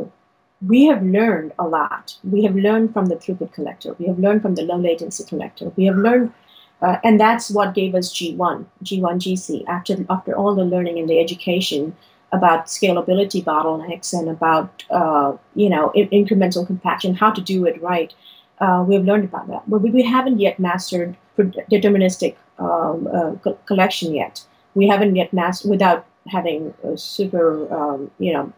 we 0.66 0.86
have 0.86 1.04
learned 1.04 1.54
a 1.60 1.68
lot. 1.68 2.18
We 2.24 2.43
have 2.43 2.56
learned 2.56 2.93
from 2.93 3.08
the 3.08 3.16
throughput 3.16 3.54
collector. 3.54 3.95
We 4.00 4.08
have 4.08 4.20
learned 4.20 4.41
from 4.41 4.56
the 4.56 4.64
low 4.64 4.78
latency 4.78 5.24
collector. 5.24 5.72
We 5.76 5.86
have 5.86 5.98
learned 5.98 6.34
uh, 6.82 6.98
and 7.04 7.20
that's 7.20 7.50
what 7.50 7.74
gave 7.74 7.96
us 7.96 8.14
G1, 8.14 8.66
G1 8.84 9.20
GC. 9.20 9.66
After 9.68 10.06
after 10.10 10.36
all 10.36 10.54
the 10.54 10.64
learning 10.64 11.00
and 11.00 11.10
the 11.10 11.20
education 11.20 11.96
about 12.32 12.68
scalability 12.68 13.44
bottlenecks 13.44 14.14
and 14.14 14.30
about 14.30 14.84
uh, 14.92 15.36
you 15.56 15.70
know 15.70 15.92
in- 15.92 16.10
incremental 16.10 16.66
compaction, 16.66 17.16
how 17.16 17.32
to 17.32 17.42
do 17.42 17.66
it 17.66 17.82
right, 17.82 18.14
uh, 18.60 18.84
we've 18.88 19.04
learned 19.04 19.26
about 19.26 19.48
that. 19.48 19.64
But 19.68 19.82
we, 19.82 19.90
we 19.90 20.04
haven't 20.04 20.40
yet 20.40 20.60
mastered 20.60 21.18
deterministic 21.38 22.36
um, 22.60 23.08
uh, 23.08 23.34
co- 23.44 23.58
collection 23.66 24.14
yet. 24.14 24.44
We 24.76 24.88
haven't 24.88 25.16
yet 25.16 25.34
mastered 25.34 25.72
without 25.72 26.06
having 26.28 26.74
super 26.96 27.74
um, 27.74 28.12
you 28.20 28.34
know 28.34 28.54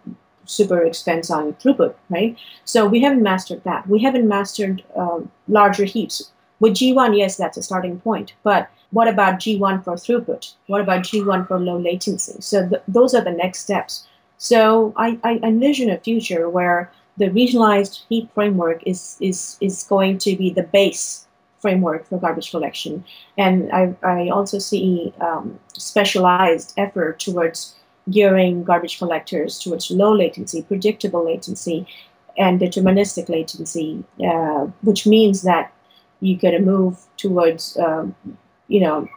super 0.46 0.84
expense 0.84 1.30
on 1.30 1.54
throughput, 1.54 1.94
right? 2.10 2.36
So 2.66 2.86
we 2.86 3.00
haven't 3.02 3.24
mastered 3.24 3.64
that. 3.64 3.88
We 3.88 4.02
haven't 4.02 4.28
mastered 4.28 4.84
um, 4.96 5.32
larger 5.48 5.86
heaps 5.86 6.32
With 6.60 6.74
G1, 6.74 7.18
yes, 7.18 7.38
that's 7.38 7.58
a 7.58 7.64
starting 7.64 8.00
point. 8.00 8.34
But 8.44 8.70
what 8.92 9.08
about 9.08 9.36
G1 9.36 9.84
for 9.84 9.94
throughput? 9.94 10.54
What 10.68 10.82
about 10.82 11.04
G1 11.04 11.48
for 11.48 11.60
low 11.60 11.78
latency? 11.78 12.42
So 12.42 12.68
th- 12.68 12.82
those 12.88 13.14
are 13.14 13.24
the 13.24 13.32
next 13.32 13.60
steps. 13.60 14.08
So 14.38 14.94
I, 14.96 15.20
I 15.24 15.40
envision 15.44 15.90
a 15.90 15.98
future 15.98 16.50
where 16.50 16.92
the 17.18 17.30
regionalized 17.30 18.04
heap 18.10 18.34
framework 18.34 18.82
is, 18.86 19.18
is, 19.20 19.58
is 19.62 19.84
going 19.84 20.18
to 20.20 20.36
be 20.36 20.50
the 20.50 20.64
base 20.64 21.28
framework 21.60 22.08
for 22.08 22.20
garbage 22.20 22.52
collection. 22.52 23.04
And 23.38 23.72
I, 23.72 23.94
I 24.02 24.30
also 24.30 24.60
see 24.60 25.14
um, 25.20 25.60
specialized 25.74 26.74
effort 26.78 27.20
towards 27.20 27.76
gearing 28.10 28.64
garbage 28.64 28.98
collectors 28.98 29.60
towards 29.60 29.92
low 29.92 30.16
latency, 30.16 30.64
predictable 30.64 31.26
latency, 31.26 31.86
and 32.38 32.60
deterministic 32.60 33.30
latency, 33.30 34.04
uh, 34.26 34.68
which 34.82 35.06
means 35.06 35.42
that 35.42 35.74
you 36.22 36.38
can 36.38 36.66
move 36.66 37.00
towards, 37.18 37.78
um, 37.78 38.16
you 38.68 38.80
know, 38.80 39.08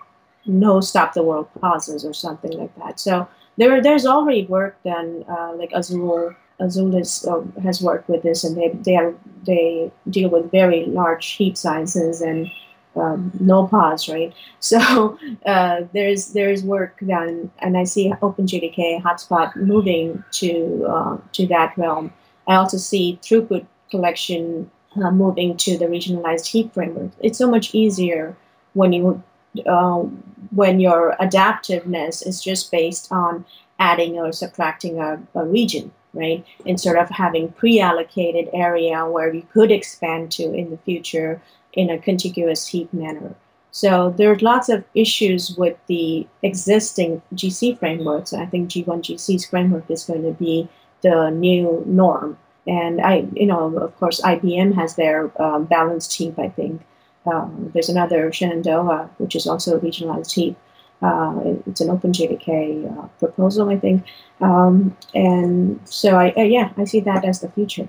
no 0.47 0.81
stop 0.81 1.15
the 1.15 1.23
world 1.23 1.49
pauses 1.61 2.05
or 2.05 2.13
something 2.13 2.53
like 2.59 2.75
that. 2.77 2.99
So 2.99 3.29
there, 3.57 3.81
there's 3.83 4.07
already 4.07 4.47
work 4.47 4.77
done, 4.83 5.25
uh, 5.29 5.53
like 5.55 5.71
Azul 5.73 6.35
Azul 6.61 6.95
is, 6.95 7.27
uh, 7.27 7.43
has 7.63 7.83
worked 7.83 8.09
with 8.09 8.23
this, 8.23 8.45
and 8.45 8.57
they 8.57 8.69
they 8.69 8.97
are 8.97 9.15
they 9.45 9.91
deal 10.09 10.31
with 10.31 10.51
very 10.51 10.87
large 10.87 11.27
heap 11.33 11.57
sizes 11.57 12.21
and 12.21 12.51
um, 12.95 13.33
no 13.41 13.67
pause, 13.67 14.09
right? 14.09 14.33
So 14.61 15.19
uh, 15.45 15.83
there's 15.93 16.33
there's 16.33 16.63
work 16.63 17.01
done, 17.07 17.51
and 17.59 17.77
I 17.77 17.85
see 17.85 18.13
OpenJDK 18.23 19.03
hotspot 19.03 19.57
moving 19.57 20.23
to 20.33 20.87
uh, 20.89 21.17
to 21.33 21.47
that 21.49 21.77
realm. 21.77 22.13
I 22.47 22.55
also 22.55 22.77
see 22.77 23.19
throughput 23.23 23.67
collection 23.91 24.71
uh, 24.97 25.11
moving 25.11 25.57
to 25.57 25.79
the 25.79 25.87
regionalized 25.87 26.47
heap 26.47 26.75
framework. 26.75 27.11
It's 27.21 27.39
so 27.39 27.51
much 27.51 27.75
easier 27.75 28.37
when 28.75 28.93
you 28.93 29.23
uh, 29.67 30.03
when 30.51 30.81
your 30.81 31.15
adaptiveness 31.21 32.27
is 32.27 32.43
just 32.43 32.71
based 32.71 33.13
on 33.13 33.45
adding 33.79 34.19
or 34.19 34.33
subtracting 34.33 34.99
a, 34.99 35.21
a 35.35 35.45
region 35.45 35.93
right? 36.15 36.45
Instead 36.65 36.97
of 36.97 37.09
having 37.09 37.53
pre-allocated 37.53 38.49
area 38.53 39.07
where 39.07 39.33
you 39.33 39.47
could 39.53 39.71
expand 39.71 40.31
to 40.33 40.53
in 40.53 40.71
the 40.71 40.79
future 40.79 41.41
in 41.73 41.91
a 41.91 41.99
contiguous 41.99 42.67
heap 42.67 42.93
manner. 42.93 43.35
So 43.71 44.15
there's 44.17 44.43
lots 44.43 44.69
of 44.69 44.85
issues 44.95 45.57
with 45.57 45.77
the 45.87 46.27
existing 46.43 47.23
GC 47.35 47.79
frameworks. 47.79 48.35
I 48.35 48.45
think 48.45 48.69
G1 48.69 49.03
GC's 49.03 49.47
framework 49.47 49.91
is 49.91 50.05
going 50.05 50.25
to 50.25 50.33
be 50.33 50.69
the 51.01 51.31
new 51.31 51.83
norm. 51.87 52.37
And 52.67 53.01
I, 53.01 53.27
you 53.35 53.47
know, 53.47 53.77
of 53.79 53.97
course, 53.99 54.21
IBM 54.21 54.75
has 54.75 54.95
their 54.95 55.31
um, 55.41 55.65
balanced 55.65 56.15
heap. 56.15 56.39
I 56.39 56.49
think 56.49 56.83
um, 57.27 57.71
there's 57.75 57.89
another 57.89 58.33
Shenandoah, 58.33 59.11
which 59.19 59.35
is 59.35 59.47
also 59.47 59.77
a 59.77 59.81
regionalized 59.81 60.33
heap. 60.33 60.57
Uh, 61.01 61.57
it's 61.67 61.81
an 61.81 61.89
OpenJDK 61.89 62.99
uh, 62.99 63.09
proposal, 63.19 63.69
I 63.69 63.79
think. 63.79 64.05
Um, 64.41 64.97
and 65.15 65.81
so, 65.85 66.17
I, 66.17 66.33
uh, 66.37 66.43
yeah, 66.43 66.71
I 66.77 66.85
see 66.85 67.01
that 67.01 67.25
as 67.25 67.41
the 67.41 67.51
future. 67.51 67.89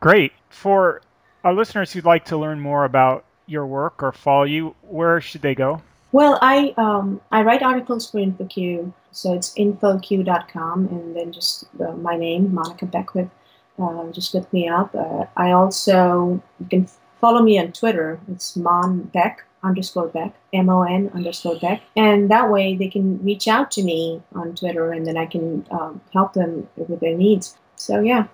Great. 0.00 0.32
For 0.50 1.00
our 1.44 1.54
listeners 1.54 1.92
who'd 1.92 2.04
like 2.04 2.26
to 2.26 2.36
learn 2.36 2.60
more 2.60 2.84
about 2.84 3.24
your 3.46 3.66
work 3.66 4.02
or 4.02 4.12
follow 4.12 4.44
you, 4.44 4.74
where 4.82 5.20
should 5.20 5.40
they 5.40 5.54
go? 5.54 5.80
Well, 6.12 6.38
I 6.42 6.74
um, 6.76 7.22
I 7.30 7.42
write 7.42 7.62
articles 7.62 8.10
for 8.10 8.18
InfoQ, 8.18 8.92
so 9.12 9.32
it's 9.32 9.54
infoq.com, 9.54 10.88
and 10.88 11.16
then 11.16 11.32
just 11.32 11.64
uh, 11.80 11.92
my 11.92 12.18
name, 12.18 12.52
Monica 12.52 12.84
Beckwith. 12.84 13.30
Uh, 13.78 14.10
just 14.10 14.34
look 14.34 14.52
me 14.52 14.68
up. 14.68 14.94
Uh, 14.94 15.24
I 15.36 15.52
also 15.52 16.42
you 16.60 16.66
can 16.68 16.88
follow 17.20 17.42
me 17.42 17.58
on 17.58 17.72
Twitter. 17.72 18.20
It's 18.30 18.56
Mon 18.56 19.02
Beck, 19.02 19.44
underscore 19.62 20.08
Beck, 20.08 20.34
M 20.52 20.68
O 20.68 20.82
N 20.82 21.10
underscore 21.14 21.58
Beck. 21.58 21.82
And 21.96 22.30
that 22.30 22.50
way 22.50 22.76
they 22.76 22.88
can 22.88 23.22
reach 23.24 23.48
out 23.48 23.70
to 23.72 23.82
me 23.82 24.22
on 24.34 24.54
Twitter 24.54 24.92
and 24.92 25.06
then 25.06 25.16
I 25.16 25.26
can 25.26 25.66
um, 25.70 26.00
help 26.12 26.34
them 26.34 26.68
with 26.76 27.00
their 27.00 27.16
needs. 27.16 27.56
So, 27.76 28.00
yeah. 28.00 28.26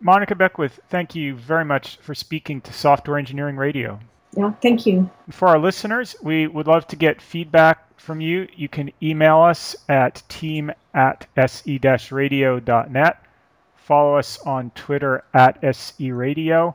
Monica 0.00 0.34
Beckwith, 0.34 0.80
thank 0.88 1.14
you 1.14 1.36
very 1.36 1.64
much 1.64 1.98
for 1.98 2.14
speaking 2.14 2.60
to 2.62 2.72
Software 2.72 3.18
Engineering 3.18 3.56
Radio. 3.56 4.00
Yeah, 4.36 4.52
thank 4.62 4.86
you. 4.86 5.08
For 5.30 5.48
our 5.48 5.58
listeners, 5.58 6.16
we 6.22 6.46
would 6.46 6.66
love 6.66 6.86
to 6.88 6.96
get 6.96 7.20
feedback 7.20 7.86
from 7.98 8.20
you. 8.20 8.48
You 8.56 8.68
can 8.68 8.90
email 9.02 9.40
us 9.40 9.76
at 9.88 10.22
team 10.28 10.72
at 10.94 11.26
se-radio.net. 11.36 13.24
Follow 13.84 14.16
us 14.16 14.38
on 14.46 14.70
Twitter 14.70 15.24
at 15.34 15.58
se 15.76 16.10
radio. 16.10 16.74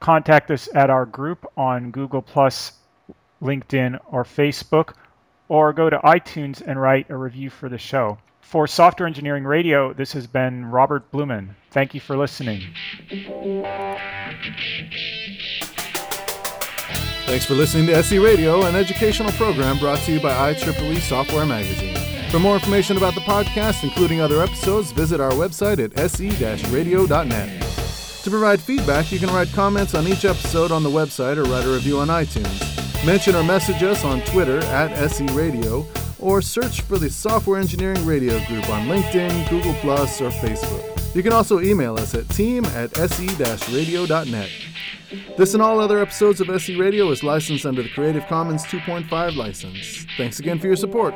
Contact 0.00 0.50
us 0.50 0.68
at 0.74 0.90
our 0.90 1.06
group 1.06 1.46
on 1.56 1.92
Google 1.92 2.22
Plus 2.22 2.72
LinkedIn, 3.40 4.00
or 4.10 4.24
Facebook, 4.24 4.94
or 5.48 5.72
go 5.72 5.88
to 5.88 5.98
iTunes 5.98 6.60
and 6.60 6.80
write 6.80 7.08
a 7.08 7.16
review 7.16 7.50
for 7.50 7.68
the 7.68 7.78
show. 7.78 8.18
For 8.40 8.66
Software 8.66 9.06
Engineering 9.06 9.44
Radio, 9.44 9.92
this 9.92 10.12
has 10.12 10.26
been 10.26 10.66
Robert 10.66 11.10
Blumen. 11.12 11.50
Thank 11.70 11.94
you 11.94 12.00
for 12.00 12.16
listening. 12.16 12.62
Thanks 17.26 17.46
for 17.46 17.54
listening 17.54 17.86
to 17.86 17.94
SE 17.94 18.18
Radio, 18.18 18.64
an 18.64 18.74
educational 18.74 19.30
program 19.32 19.78
brought 19.78 20.00
to 20.00 20.12
you 20.12 20.20
by 20.20 20.52
IEEE 20.52 20.98
Software 20.98 21.46
Magazine. 21.46 22.13
For 22.34 22.40
more 22.40 22.56
information 22.56 22.96
about 22.96 23.14
the 23.14 23.20
podcast, 23.20 23.84
including 23.84 24.20
other 24.20 24.42
episodes, 24.42 24.90
visit 24.90 25.20
our 25.20 25.30
website 25.30 25.78
at 25.78 26.10
se-radio.net. 26.10 27.62
To 28.24 28.30
provide 28.30 28.60
feedback, 28.60 29.12
you 29.12 29.20
can 29.20 29.28
write 29.28 29.52
comments 29.52 29.94
on 29.94 30.08
each 30.08 30.24
episode 30.24 30.72
on 30.72 30.82
the 30.82 30.88
website 30.88 31.36
or 31.36 31.44
write 31.44 31.64
a 31.64 31.72
review 31.72 32.00
on 32.00 32.08
iTunes. 32.08 33.06
Mention 33.06 33.36
or 33.36 33.44
message 33.44 33.84
us 33.84 34.04
on 34.04 34.20
Twitter 34.22 34.58
at 34.64 34.90
SE 35.12 35.24
Radio 35.26 35.86
or 36.18 36.42
search 36.42 36.80
for 36.80 36.98
the 36.98 37.08
Software 37.08 37.60
Engineering 37.60 38.04
Radio 38.04 38.44
Group 38.46 38.68
on 38.68 38.88
LinkedIn, 38.88 39.48
Google, 39.48 39.70
or 39.88 40.06
Facebook. 40.32 41.14
You 41.14 41.22
can 41.22 41.32
also 41.32 41.60
email 41.60 41.96
us 41.96 42.16
at 42.16 42.28
team 42.30 42.64
at 42.64 42.96
se-radio.net. 42.96 44.50
This 45.38 45.54
and 45.54 45.62
all 45.62 45.78
other 45.78 46.00
episodes 46.00 46.40
of 46.40 46.50
SE 46.50 46.74
Radio 46.74 47.12
is 47.12 47.22
licensed 47.22 47.64
under 47.64 47.84
the 47.84 47.90
Creative 47.90 48.26
Commons 48.26 48.64
2.5 48.64 49.36
license. 49.36 50.04
Thanks 50.16 50.40
again 50.40 50.58
for 50.58 50.66
your 50.66 50.74
support. 50.74 51.14